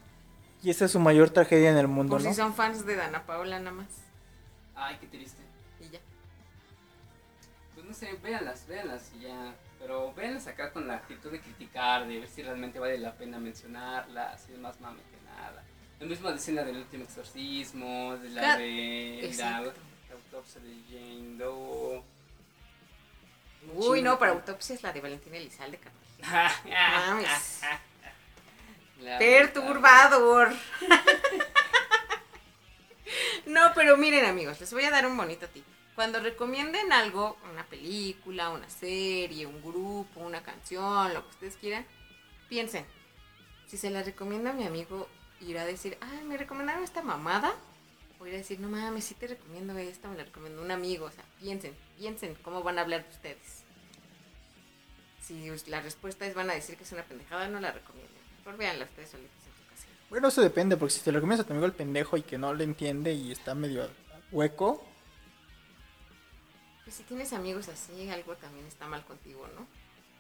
Y 0.63 0.71
esa 0.71 0.85
es 0.85 0.93
su 0.93 1.01
mayor 1.01 1.31
tragedia 1.31 1.71
en 1.71 1.77
el 1.77 1.89
mundo, 1.89 2.13
Por 2.17 2.23
¿no? 2.23 2.31
si 2.31 2.37
son 2.37 2.55
fans 2.55 2.87
de 2.87 2.95
Dana 2.97 3.25
Paola 3.27 3.59
nada 3.59 3.73
más. 3.73 3.89
Ay, 4.75 4.97
qué 5.01 5.07
triste. 5.09 5.43
Y 5.81 5.89
ya. 5.89 5.99
Pues 7.75 7.87
no 7.87 7.93
sé, 7.95 8.13
véanlas, 8.23 8.67
véanlas 8.67 9.11
y 9.19 9.23
ya. 9.25 9.55
Pero 9.81 10.15
véanlas 10.15 10.47
acá 10.47 10.73
con 10.73 10.87
la 10.87 10.95
actitud 10.95 11.33
de 11.33 11.41
criticar, 11.41 12.07
de 12.07 12.21
ver 12.21 12.29
si 12.29 12.43
realmente 12.43 12.79
vale 12.79 12.97
la 12.99 13.13
pena 13.15 13.39
mencionarlas, 13.39 14.41
si 14.43 14.53
es 14.53 14.59
más 14.59 14.81
mame 14.81 15.01
que 15.11 15.25
nada. 15.29 15.65
Lo 15.99 16.07
mismo 16.07 16.31
dicen 16.33 16.55
la 16.55 16.65
del 16.65 16.77
último 16.77 17.05
exorcismo, 17.05 18.17
de 18.19 18.31
la 18.31 18.41
Ca- 18.41 18.57
de 18.59 19.19
la, 19.21 19.27
Exacto. 19.27 19.73
la 20.09 20.15
autopsia 20.15 20.61
de 20.61 20.75
Jane 20.89 21.37
Doe. 21.39 22.03
Uy, 23.75 24.03
no, 24.03 24.19
para 24.19 24.33
autopsia 24.33 24.75
es 24.77 24.83
la 24.83 24.93
de 24.93 25.01
Valentina 25.01 25.37
Elizalde, 25.37 25.79
cabrón. 25.79 26.01
Mames. 26.71 27.61
Perturbador. 29.19 30.53
No, 33.47 33.73
pero 33.75 33.97
miren 33.97 34.25
amigos, 34.25 34.61
les 34.61 34.73
voy 34.73 34.85
a 34.85 34.91
dar 34.91 35.07
un 35.07 35.17
bonito 35.17 35.49
tip. 35.49 35.65
Cuando 35.95 36.21
recomienden 36.21 36.93
algo, 36.93 37.37
una 37.53 37.65
película, 37.67 38.51
una 38.51 38.71
serie, 38.71 39.47
un 39.47 39.61
grupo, 39.61 40.21
una 40.21 40.43
canción, 40.43 41.13
lo 41.13 41.23
que 41.25 41.31
ustedes 41.31 41.57
quieran, 41.57 41.85
piensen, 42.49 42.87
si 43.67 43.77
se 43.77 43.91
la 43.91 44.03
recomienda 44.03 44.51
a 44.51 44.55
mi 44.55 44.65
amigo, 44.65 45.09
irá 45.41 45.63
a 45.63 45.67
decir, 45.67 45.99
ay, 46.01 46.25
me 46.25 46.39
recomendaron 46.39 46.85
esta 46.85 47.03
mamada, 47.03 47.53
o 48.19 48.27
irá 48.27 48.37
a 48.37 48.39
decir, 48.39 48.61
no 48.61 48.69
mames, 48.69 49.05
sí 49.05 49.15
te 49.15 49.27
recomiendo 49.27 49.77
esta, 49.77 50.09
me 50.09 50.17
la 50.17 50.25
recomendó 50.25 50.63
un 50.63 50.71
amigo, 50.71 51.07
o 51.07 51.11
sea, 51.11 51.25
piensen, 51.39 51.77
piensen 51.99 52.35
cómo 52.37 52.63
van 52.63 52.79
a 52.79 52.83
hablar 52.83 53.05
de 53.05 53.11
ustedes. 53.11 53.65
Si 55.21 55.51
la 55.67 55.81
respuesta 55.81 56.27
es 56.27 56.35
van 56.35 56.51
a 56.51 56.55
decir 56.55 56.77
que 56.77 56.85
es 56.85 56.93
una 56.93 57.03
pendejada, 57.03 57.49
no 57.49 57.61
la 57.61 57.73
recomienden. 57.73 58.22
Mejor 58.45 58.59
véanla 58.59 58.85
ustedes 58.85 59.11
solitos 59.11 59.37
en 59.47 59.53
su 59.55 59.71
casa. 59.71 59.87
Bueno, 60.11 60.29
eso 60.29 60.43
depende, 60.43 60.77
porque 60.77 60.95
si 60.95 61.01
te 61.01 61.13
lo 61.13 61.21
comienzas 61.21 61.45
a 61.45 61.47
tu 61.47 61.53
amigo 61.53 61.67
el 61.67 61.73
pendejo 61.73 62.17
y 62.17 62.23
que 62.23 62.39
no 62.39 62.53
le 62.55 62.65
entiende 62.65 63.13
y 63.13 63.31
está 63.31 63.55
medio 63.55 63.89
hueco, 64.33 64.85
Pues 66.85 66.97
si 66.97 67.05
tienes 67.05 67.33
amigos 67.33 67.69
así, 67.69 68.09
algo 68.11 68.35
también 68.37 68.67
está 68.67 68.87
mal 68.89 69.05
contigo, 69.05 69.47
¿no? 69.55 69.67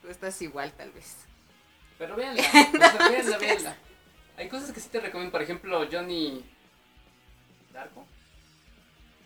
Tú 0.01 0.09
estás 0.09 0.41
igual, 0.41 0.73
tal 0.73 0.93
vez. 0.93 1.17
Pero 1.99 2.15
véanla, 2.15 2.43
o 2.49 2.79
sea, 2.79 3.09
véanla, 3.09 3.39
véanla. 3.39 3.77
Hay 4.37 4.49
cosas 4.49 4.73
que 4.73 4.81
sí 4.81 4.89
te 4.89 5.01
recomiendo, 5.01 5.33
por 5.33 5.43
ejemplo, 5.43 5.87
Johnny 5.91 6.45
Darko. 7.73 8.07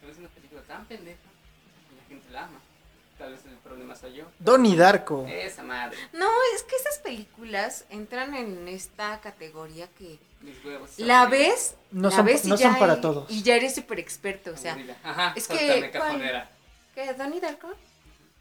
que 0.01 0.11
Es 0.11 0.19
una 0.19 0.29
película 0.29 0.63
tan 0.63 0.87
pendeja 0.87 1.19
y 1.93 1.97
la 1.97 2.05
gente 2.09 2.31
la 2.31 2.45
ama. 2.47 2.61
Tal 3.19 3.31
vez 3.33 3.41
el 3.47 3.57
problema 3.57 3.95
soy 3.97 4.13
yo. 4.15 4.25
Donnie 4.39 4.77
Darko. 4.77 5.25
Esa 5.27 5.63
madre, 5.63 5.97
No, 6.13 6.29
es 6.55 6.63
que 6.65 6.77
esas 6.77 6.99
películas 6.99 7.85
entran 7.89 8.35
en 8.35 8.69
esta 8.69 9.21
categoría 9.21 9.89
que 9.99 10.19
mis 10.43 10.63
huevos. 10.65 10.91
la 10.99 11.25
ves, 11.27 11.77
No 11.91 12.11
la 12.11 12.17
son- 12.17 12.27
ves 12.27 12.45
y 12.45 12.49
no 12.49 12.57
ya 12.57 12.71
son 12.71 12.79
para 12.79 13.01
todos. 13.01 13.31
Y 13.31 13.43
ya 13.43 13.57
eres 13.57 13.75
súper 13.75 13.99
experto, 14.01 14.51
o 14.53 14.57
sea. 14.57 14.73
Aburrida. 14.73 14.97
Ajá, 15.03 15.33
es 15.35 15.49
que, 15.49 15.57
que. 15.57 15.91
¿cuál? 15.91 15.91
cajonera. 15.93 16.51
¿Qué? 16.95 17.15
¿Donnie 17.15 17.41
Darko? 17.41 17.69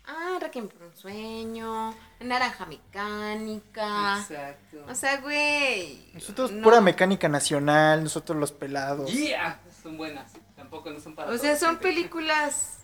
Ah, 0.08 0.38
Requiem 0.40 0.68
por 0.68 0.84
un 0.84 0.96
sueño, 0.96 1.96
Naranja 2.20 2.66
Mecánica. 2.66 4.20
Exacto. 4.20 4.86
O 4.88 4.94
sea, 4.94 5.18
güey. 5.22 6.12
Nosotros 6.14 6.52
no. 6.52 6.64
pura 6.64 6.80
mecánica 6.82 7.28
nacional, 7.28 8.04
nosotros 8.04 8.38
los 8.38 8.52
pelados. 8.52 9.12
Yeah, 9.12 9.60
son 9.82 9.98
buenas. 9.98 10.34
Tampoco 10.56 10.90
no 10.92 11.00
son 11.00 11.16
para 11.16 11.32
O 11.32 11.38
sea, 11.38 11.52
todos, 11.52 11.60
son 11.60 11.70
gente. 11.72 11.84
películas. 11.88 12.80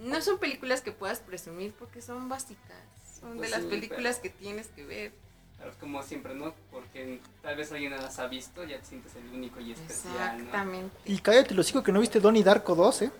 No 0.00 0.20
son 0.22 0.38
películas 0.38 0.80
que 0.80 0.92
puedas 0.92 1.20
presumir 1.20 1.72
porque 1.78 2.00
son 2.02 2.28
básicas. 2.28 2.76
Son 3.20 3.32
de 3.32 3.36
Pues 3.38 3.50
las 3.50 3.62
sí, 3.62 3.66
películas 3.68 4.18
pero- 4.20 4.22
que 4.34 4.38
tienes 4.42 4.66
que 4.68 4.84
ver. 4.84 5.12
Pero 5.58 5.72
como 5.78 6.02
siempre, 6.02 6.34
¿no? 6.34 6.54
Porque 6.70 7.20
tal 7.42 7.54
vez 7.56 7.70
alguien 7.70 7.90
no 7.92 7.98
las 7.98 8.18
ha 8.18 8.26
visto, 8.28 8.64
ya 8.64 8.78
te 8.78 8.86
sientes 8.86 9.14
el 9.16 9.26
único 9.28 9.60
y 9.60 9.72
especial, 9.72 10.14
¿no? 10.38 10.44
Exactamente. 10.44 10.96
Y 11.04 11.18
cállate, 11.18 11.54
los 11.54 11.66
digo 11.66 11.82
que 11.82 11.92
no 11.92 12.00
viste 12.00 12.18
Donnie 12.18 12.42
Darko 12.42 12.74
2, 12.74 13.02
¿eh? 13.02 13.10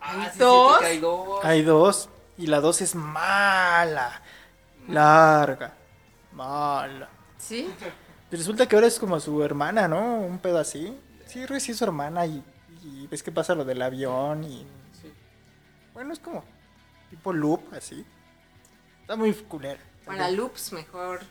Ah, 0.00 0.22
¿Hay 0.24 0.30
sí, 0.32 0.38
dos? 0.38 0.78
que 0.78 0.86
hay 0.86 0.98
dos. 0.98 1.44
Hay 1.44 1.62
dos. 1.62 2.08
Y 2.38 2.46
la 2.46 2.60
2 2.60 2.80
es 2.80 2.94
mala. 2.94 4.22
Larga. 4.88 5.74
Mala. 6.32 7.08
¿Sí? 7.36 7.68
Resulta 8.30 8.66
que 8.66 8.76
ahora 8.76 8.86
es 8.86 8.98
como 8.98 9.18
su 9.20 9.42
hermana, 9.42 9.88
¿no? 9.88 10.20
Un 10.20 10.38
pedo 10.38 10.58
así. 10.58 10.96
Sí, 11.26 11.44
Rey 11.46 11.60
sí 11.60 11.72
es 11.72 11.78
su 11.78 11.84
hermana 11.84 12.24
y, 12.26 12.42
y 12.82 13.06
ves 13.08 13.22
que 13.22 13.32
pasa 13.32 13.54
lo 13.54 13.64
del 13.64 13.82
avión 13.82 14.44
y... 14.44 14.66
Bueno, 15.98 16.12
es 16.12 16.20
como 16.20 16.44
tipo 17.10 17.32
loop, 17.32 17.74
así. 17.74 18.06
Está 19.00 19.16
muy 19.16 19.32
culera. 19.34 19.80
Para 20.06 20.30
loops, 20.30 20.72
mejor. 20.72 21.22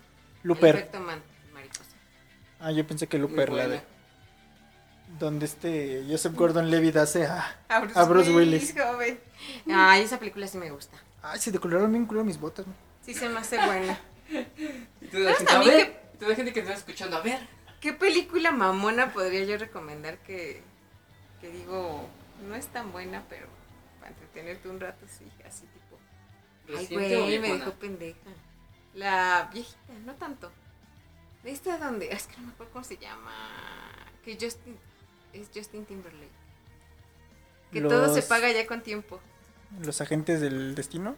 Looper. 0.44 0.76
El 0.76 0.82
efecto 0.82 1.00
man- 1.00 1.24
mariposa. 1.54 1.84
Ah, 2.60 2.72
yo 2.74 2.86
pensé 2.86 3.08
que 3.08 3.18
Looper, 3.18 3.54
la 3.54 3.66
de... 3.70 3.82
Donde 5.20 5.46
este 5.46 6.04
Joseph 6.10 6.34
Gordon-Levitt 6.36 6.98
hace 6.98 7.28
a... 7.28 7.62
A 7.70 7.80
Bruce, 7.80 7.98
A 7.98 8.04
Bruce 8.04 8.30
Willis, 8.36 8.74
Willis. 8.76 8.84
joven. 8.86 9.20
Ay, 9.74 10.02
esa 10.04 10.20
película 10.20 10.46
sí 10.48 10.58
me 10.58 10.70
gusta. 10.70 10.98
Ay, 11.22 11.40
se 11.40 11.50
decoloraron 11.54 11.90
bien 11.94 12.06
culo 12.06 12.26
mis 12.26 12.38
botas, 12.38 12.68
¿no? 12.68 12.74
Sí 13.04 13.14
se 13.14 13.30
me 13.30 13.40
hace 13.40 13.56
buena. 13.66 13.98
Y 15.00 15.08
tú 15.08 15.20
de 15.20 15.34
gente, 15.34 15.54
a 15.54 15.60
ver, 15.60 16.02
y 16.14 16.18
tú 16.18 16.26
de 16.26 16.36
gente 16.36 16.52
que 16.52 16.62
te 16.62 16.68
está 16.68 16.74
escuchando, 16.80 17.16
a 17.16 17.22
ver. 17.22 17.40
¿Qué 17.80 17.94
película 17.94 18.52
mamona 18.52 19.14
podría 19.14 19.46
yo 19.46 19.58
recomendar 19.58 20.18
que, 20.18 20.62
que 21.40 21.50
digo, 21.50 22.06
no 22.50 22.56
es 22.56 22.68
tan 22.68 22.92
buena, 22.92 23.24
pero 23.30 23.48
entretenerte 24.38 24.70
un 24.70 24.80
rato, 24.80 25.06
sí, 25.08 25.26
así 25.46 25.66
tipo. 25.68 25.98
Ay, 26.68 26.76
¿Reciente 26.76 27.18
o 27.18 27.24
güey, 27.24 27.40
me 27.40 27.54
dejó 27.54 27.72
pendeja. 27.74 28.30
La 28.94 29.50
viejita, 29.54 29.94
no 30.06 30.16
tanto. 30.16 30.52
De 31.44 31.52
esta 31.52 31.78
donde, 31.78 32.12
es 32.12 32.28
que 32.28 32.38
no 32.38 32.48
me 32.48 32.54
acuerdo 32.54 32.74
cómo 32.74 32.86
se 32.86 32.98
llama. 32.98 33.32
Que 34.24 34.38
Justin, 34.40 34.78
es 35.34 35.50
Justin 35.54 35.86
Timberlake. 35.86 36.32
Que 37.72 37.82
todo 37.82 38.14
se 38.14 38.22
paga 38.22 38.52
ya 38.52 38.66
con 38.66 38.82
tiempo. 38.82 39.20
Los 39.82 40.02
agentes 40.02 40.42
del 40.42 40.76
destino. 40.76 41.16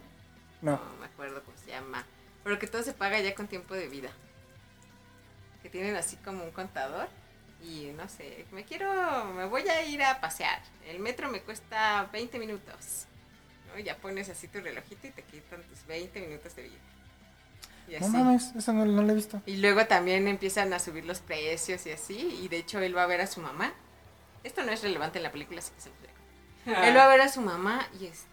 No. 0.62 0.72
No 0.72 0.96
me 1.00 1.06
acuerdo 1.06 1.42
cómo 1.44 1.56
se 1.56 1.70
llama. 1.70 2.04
Pero 2.44 2.58
que 2.58 2.66
todo 2.66 2.82
se 2.82 2.92
paga 2.92 3.20
ya 3.20 3.34
con 3.34 3.48
tiempo 3.48 3.74
de 3.74 3.88
vida. 3.88 4.10
Que 5.62 5.70
tienen 5.70 5.96
así 5.96 6.16
como 6.16 6.44
un 6.44 6.50
contador. 6.50 7.08
Y 7.62 7.92
no 7.94 8.08
sé, 8.08 8.46
me 8.52 8.64
quiero, 8.64 9.24
me 9.34 9.44
voy 9.44 9.68
a 9.68 9.84
ir 9.84 10.02
a 10.02 10.20
pasear. 10.20 10.62
El 10.86 10.98
metro 10.98 11.30
me 11.30 11.42
cuesta 11.42 12.08
20 12.12 12.38
minutos. 12.38 13.06
¿No? 13.72 13.78
Y 13.78 13.84
ya 13.84 13.96
pones 13.96 14.28
así 14.28 14.48
tu 14.48 14.60
relojito 14.60 15.06
y 15.06 15.10
te 15.10 15.22
quitan 15.22 15.62
tus 15.62 15.86
20 15.86 16.20
minutos 16.20 16.54
de 16.56 16.62
vida. 16.62 16.78
Y 17.88 18.00
No 18.00 18.08
mames, 18.08 18.54
esa 18.54 18.72
no, 18.72 18.84
no 18.84 19.02
la 19.02 19.12
he 19.12 19.14
visto. 19.14 19.42
Y 19.46 19.56
luego 19.56 19.86
también 19.86 20.28
empiezan 20.28 20.72
a 20.72 20.78
subir 20.78 21.04
los 21.04 21.20
precios 21.20 21.84
y 21.86 21.90
así. 21.90 22.40
Y 22.42 22.48
de 22.48 22.58
hecho 22.58 22.78
él 22.80 22.96
va 22.96 23.02
a 23.04 23.06
ver 23.06 23.20
a 23.20 23.26
su 23.26 23.40
mamá. 23.40 23.72
Esto 24.44 24.62
no 24.62 24.72
es 24.72 24.82
relevante 24.82 25.18
en 25.18 25.24
la 25.24 25.32
película, 25.32 25.58
así 25.58 25.72
que 25.74 25.80
se 25.80 25.90
lo 25.90 25.96
dejo. 25.96 26.82
Él 26.86 26.96
va 26.96 27.04
a 27.04 27.08
ver 27.08 27.20
a 27.20 27.28
su 27.28 27.40
mamá 27.40 27.86
y, 28.00 28.06
este, 28.06 28.28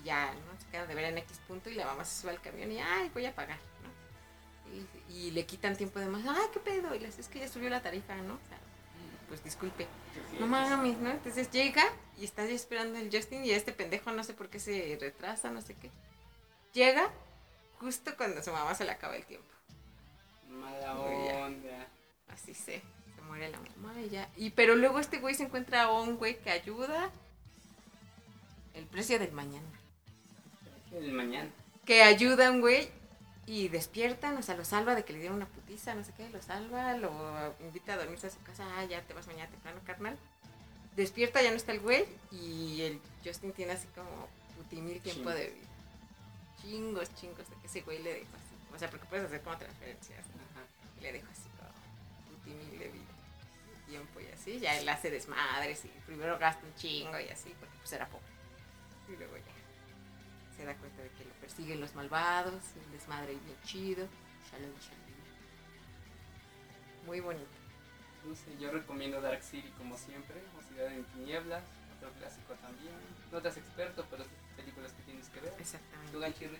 y 0.00 0.04
ya, 0.04 0.32
¿no? 0.32 0.60
Se 0.60 0.66
queda 0.70 0.86
de 0.86 0.94
ver 0.94 1.04
en 1.04 1.18
X 1.18 1.40
punto 1.46 1.70
y 1.70 1.74
la 1.74 1.86
mamá 1.86 2.04
se 2.04 2.20
sube 2.20 2.32
al 2.32 2.40
camión 2.40 2.72
y, 2.72 2.80
ay, 2.80 3.10
voy 3.12 3.26
a 3.26 3.34
pagar, 3.34 3.58
¿no? 3.82 3.90
Y, 4.74 5.12
y 5.12 5.30
le 5.32 5.46
quitan 5.46 5.76
tiempo 5.76 5.98
de 5.98 6.06
más, 6.06 6.22
ay, 6.26 6.46
qué 6.52 6.60
pedo, 6.60 6.94
y 6.94 6.98
le 6.98 7.06
dice, 7.06 7.20
es 7.20 7.28
que 7.28 7.38
ya 7.40 7.48
subió 7.48 7.68
la 7.70 7.82
tarifa, 7.82 8.14
¿no? 8.16 8.34
O 8.34 8.48
sea, 8.48 8.58
pues 9.30 9.44
disculpe. 9.44 9.86
No 10.40 10.48
mames, 10.48 10.98
¿no? 10.98 11.08
Entonces 11.08 11.50
llega 11.52 11.84
y 12.18 12.24
está 12.24 12.44
esperando 12.44 12.98
el 12.98 13.10
Justin 13.12 13.44
y 13.44 13.52
este 13.52 13.72
pendejo 13.72 14.10
no 14.10 14.24
sé 14.24 14.34
por 14.34 14.50
qué 14.50 14.58
se 14.58 14.98
retrasa, 15.00 15.50
no 15.50 15.62
sé 15.62 15.74
qué. 15.74 15.88
Llega 16.74 17.08
justo 17.78 18.10
cuando 18.16 18.42
su 18.42 18.50
mamá 18.50 18.74
se 18.74 18.84
le 18.84 18.90
acaba 18.90 19.14
el 19.14 19.24
tiempo. 19.24 19.46
Mala 20.48 20.98
onda. 20.98 21.86
Así 22.28 22.54
se, 22.54 22.82
se 23.14 23.22
muere 23.28 23.48
la 23.50 23.60
mamá 23.60 23.94
y 24.00 24.08
ya. 24.08 24.28
Y 24.36 24.50
pero 24.50 24.74
luego 24.74 24.98
este 24.98 25.20
güey 25.20 25.36
se 25.36 25.44
encuentra 25.44 25.84
a 25.84 25.92
un 25.92 26.16
güey 26.16 26.36
que 26.40 26.50
ayuda. 26.50 27.12
El 28.74 28.86
precio 28.86 29.20
del 29.20 29.30
mañana. 29.30 29.68
El 30.92 31.12
mañana. 31.12 31.50
Que 31.84 32.02
ayuda 32.02 32.48
a 32.48 32.50
un 32.50 32.60
güey 32.60 32.90
y 33.46 33.68
despiertan, 33.68 34.36
o 34.36 34.42
sea, 34.42 34.54
lo 34.54 34.64
salva 34.64 34.94
de 34.94 35.04
que 35.04 35.12
le 35.12 35.20
dieron 35.20 35.36
una 35.36 35.46
putiza, 35.46 35.94
no 35.94 36.04
sé 36.04 36.12
qué, 36.16 36.28
lo 36.30 36.40
salva, 36.42 36.96
lo 36.96 37.54
invita 37.60 37.94
a 37.94 37.96
dormirse 37.96 38.28
a 38.28 38.30
su 38.30 38.40
casa, 38.42 38.64
ah, 38.76 38.84
ya 38.84 39.02
te 39.02 39.14
vas 39.14 39.26
mañana 39.26 39.50
temprano, 39.50 39.80
carnal. 39.84 40.16
Despierta, 40.96 41.42
ya 41.42 41.50
no 41.50 41.56
está 41.56 41.72
el 41.72 41.80
güey 41.80 42.04
y 42.30 42.82
el 42.82 43.00
Justin 43.24 43.52
tiene 43.52 43.72
así 43.72 43.86
como 43.88 44.28
putimil 44.56 45.00
tiempo 45.00 45.30
de 45.30 45.48
vida. 45.48 45.68
Chingos, 46.60 47.14
chingos, 47.14 47.48
de 47.48 47.56
que 47.56 47.66
ese 47.66 47.80
güey 47.82 48.02
le 48.02 48.12
dejó 48.12 48.36
así. 48.36 48.74
O 48.74 48.78
sea, 48.78 48.90
porque 48.90 49.06
puedes 49.06 49.26
hacer 49.26 49.40
como 49.40 49.56
transferencias, 49.56 50.26
¿no? 50.28 50.42
Ajá. 50.42 50.66
y 50.98 51.02
le 51.02 51.12
dejo 51.12 51.26
así 51.30 51.48
como 51.58 51.70
putimil 52.36 52.78
de 52.78 52.88
vida, 52.88 53.12
tiempo 53.88 54.20
y 54.20 54.26
así, 54.26 54.60
ya 54.60 54.78
él 54.78 54.88
hace 54.88 55.10
desmadres 55.10 55.84
y 55.84 55.88
primero 56.06 56.38
gasta 56.38 56.64
un 56.66 56.74
chingo 56.74 57.18
y 57.18 57.28
así, 57.28 57.54
porque 57.58 57.76
pues 57.78 57.92
era 57.92 58.06
pobre. 58.06 58.26
Y 59.08 59.16
luego 59.16 59.36
ya 59.36 59.59
se 60.60 60.66
da 60.66 60.74
cuenta 60.74 61.02
de 61.02 61.08
que 61.10 61.24
lo 61.24 61.32
persiguen 61.40 61.80
los 61.80 61.94
malvados, 61.94 62.52
un 62.52 62.92
desmadre 62.92 63.28
bien 63.32 63.56
chido, 63.64 64.06
shalom, 64.50 64.70
shalom. 64.78 65.00
Muy 67.06 67.20
bonito. 67.20 67.48
No 68.26 68.34
sé, 68.34 68.54
yo 68.60 68.70
recomiendo 68.70 69.22
Dark 69.22 69.42
City 69.42 69.72
como 69.78 69.96
siempre, 69.96 70.36
o 70.58 70.62
Ciudad 70.68 70.92
en 70.92 71.02
Tinieblas, 71.04 71.62
otro 71.96 72.10
clásico 72.18 72.52
también. 72.60 72.92
No 73.32 73.40
te 73.40 73.48
haces 73.48 73.62
experto, 73.64 74.04
pero 74.10 74.24
son 74.24 74.32
películas 74.54 74.92
que 74.92 75.02
tienes 75.04 75.30
que 75.30 75.40
ver. 75.40 75.54
Exactamente. 75.58 76.12
¿Tú, 76.12 76.20
Ganchirri? 76.20 76.58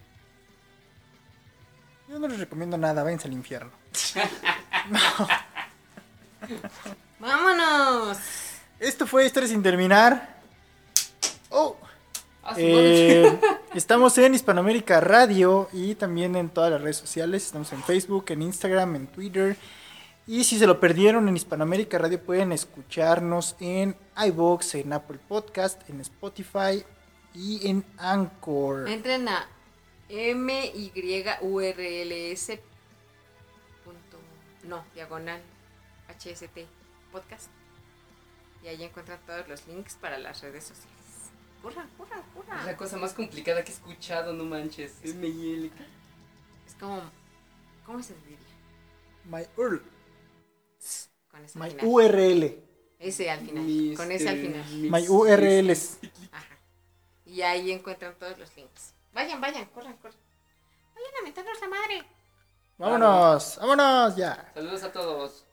Yo 2.09 2.19
no 2.19 2.27
les 2.27 2.39
recomiendo 2.41 2.79
nada, 2.79 3.03
váyanse 3.03 3.29
al 3.29 3.35
infierno. 3.35 3.71
¡Vámonos! 7.19 8.17
Esto 8.79 9.07
fue 9.07 9.27
Historia 9.27 9.51
sin 9.51 9.63
terminar. 9.63 10.41
Oh. 11.51 11.77
Ah, 12.43 12.55
Eh, 12.57 13.39
estamos 13.75 14.17
en 14.19 14.35
Hispanoamérica 14.35 15.01
Radio 15.01 15.69
y 15.73 15.95
también 15.95 16.37
en 16.37 16.49
todas 16.49 16.71
las 16.71 16.81
redes 16.81 16.97
sociales. 16.97 17.47
Estamos 17.47 17.73
en 17.73 17.83
Facebook, 17.83 18.27
en 18.29 18.43
Instagram, 18.43 18.97
en 18.97 19.07
Twitter, 19.07 19.57
Y 20.27 20.45
si 20.45 20.59
se 20.59 20.67
lo 20.67 20.79
perdieron 20.79 21.29
en 21.29 21.37
Hispanoamérica 21.37 21.99
Radio, 21.99 22.23
pueden 22.23 22.53
escucharnos 22.53 23.57
en 23.59 23.97
iVoox, 24.17 24.75
en 24.77 24.93
Apple 24.93 25.19
Podcast, 25.27 25.89
en 25.89 26.01
Spotify 26.01 26.85
y 27.35 27.69
en 27.69 27.85
Anchor. 27.99 28.89
Entren 28.89 29.29
a 29.29 29.49
myurls. 30.09 30.91
No, 34.63 34.85
diagonal 34.95 35.41
HST 36.09 36.59
podcast. 37.11 37.51
Y 38.63 38.69
ahí 38.69 38.85
encuentran 38.85 39.19
todos 39.27 39.49
los 39.49 39.67
links 39.67 39.95
para 39.95 40.19
las 40.19 40.43
redes 40.43 40.65
sociales. 40.65 41.00
Es 41.69 42.67
la 42.67 42.77
cosa 42.77 42.97
más 42.97 43.13
complicada 43.13 43.63
que 43.65 43.71
he 43.71 43.75
escuchado, 43.75 44.33
no 44.33 44.45
manches. 44.45 44.95
MIL. 45.15 45.73
Es 46.67 46.75
como. 46.75 47.01
¿Cómo 47.85 48.03
se 48.03 48.15
diría? 48.15 48.39
My, 49.25 49.43
URL, 49.57 49.83
Con 51.31 51.45
ese 51.45 51.59
al 51.59 51.65
my 51.65 51.71
final. 51.71 51.87
URL. 51.87 52.63
Ese 52.99 53.31
al 53.31 53.41
final. 53.41 53.65
Mis, 53.65 53.97
Con 53.99 54.13
ese 54.13 54.29
al 54.29 54.37
eh, 54.39 54.43
final. 54.43 54.65
mis- 54.75 54.91
My 54.91 55.09
URLs. 55.09 55.99
Ajá. 56.33 56.59
Y 57.25 57.43
ahí 57.43 57.71
encuentran 57.73 58.15
todos 58.19 58.39
los 58.39 58.55
links. 58.57 58.95
Vayan, 59.13 59.41
vayan, 59.41 59.65
corran, 59.67 59.97
corran. 59.99 60.19
Vayan 60.95 61.15
a 61.21 61.23
meternos 61.25 61.61
la 61.61 61.69
madre. 61.69 62.05
Vámonos, 62.79 63.59
vámonos 63.61 64.17
ya. 64.17 64.51
Saludos 64.55 64.83
a 64.85 64.93
todos. 64.93 65.45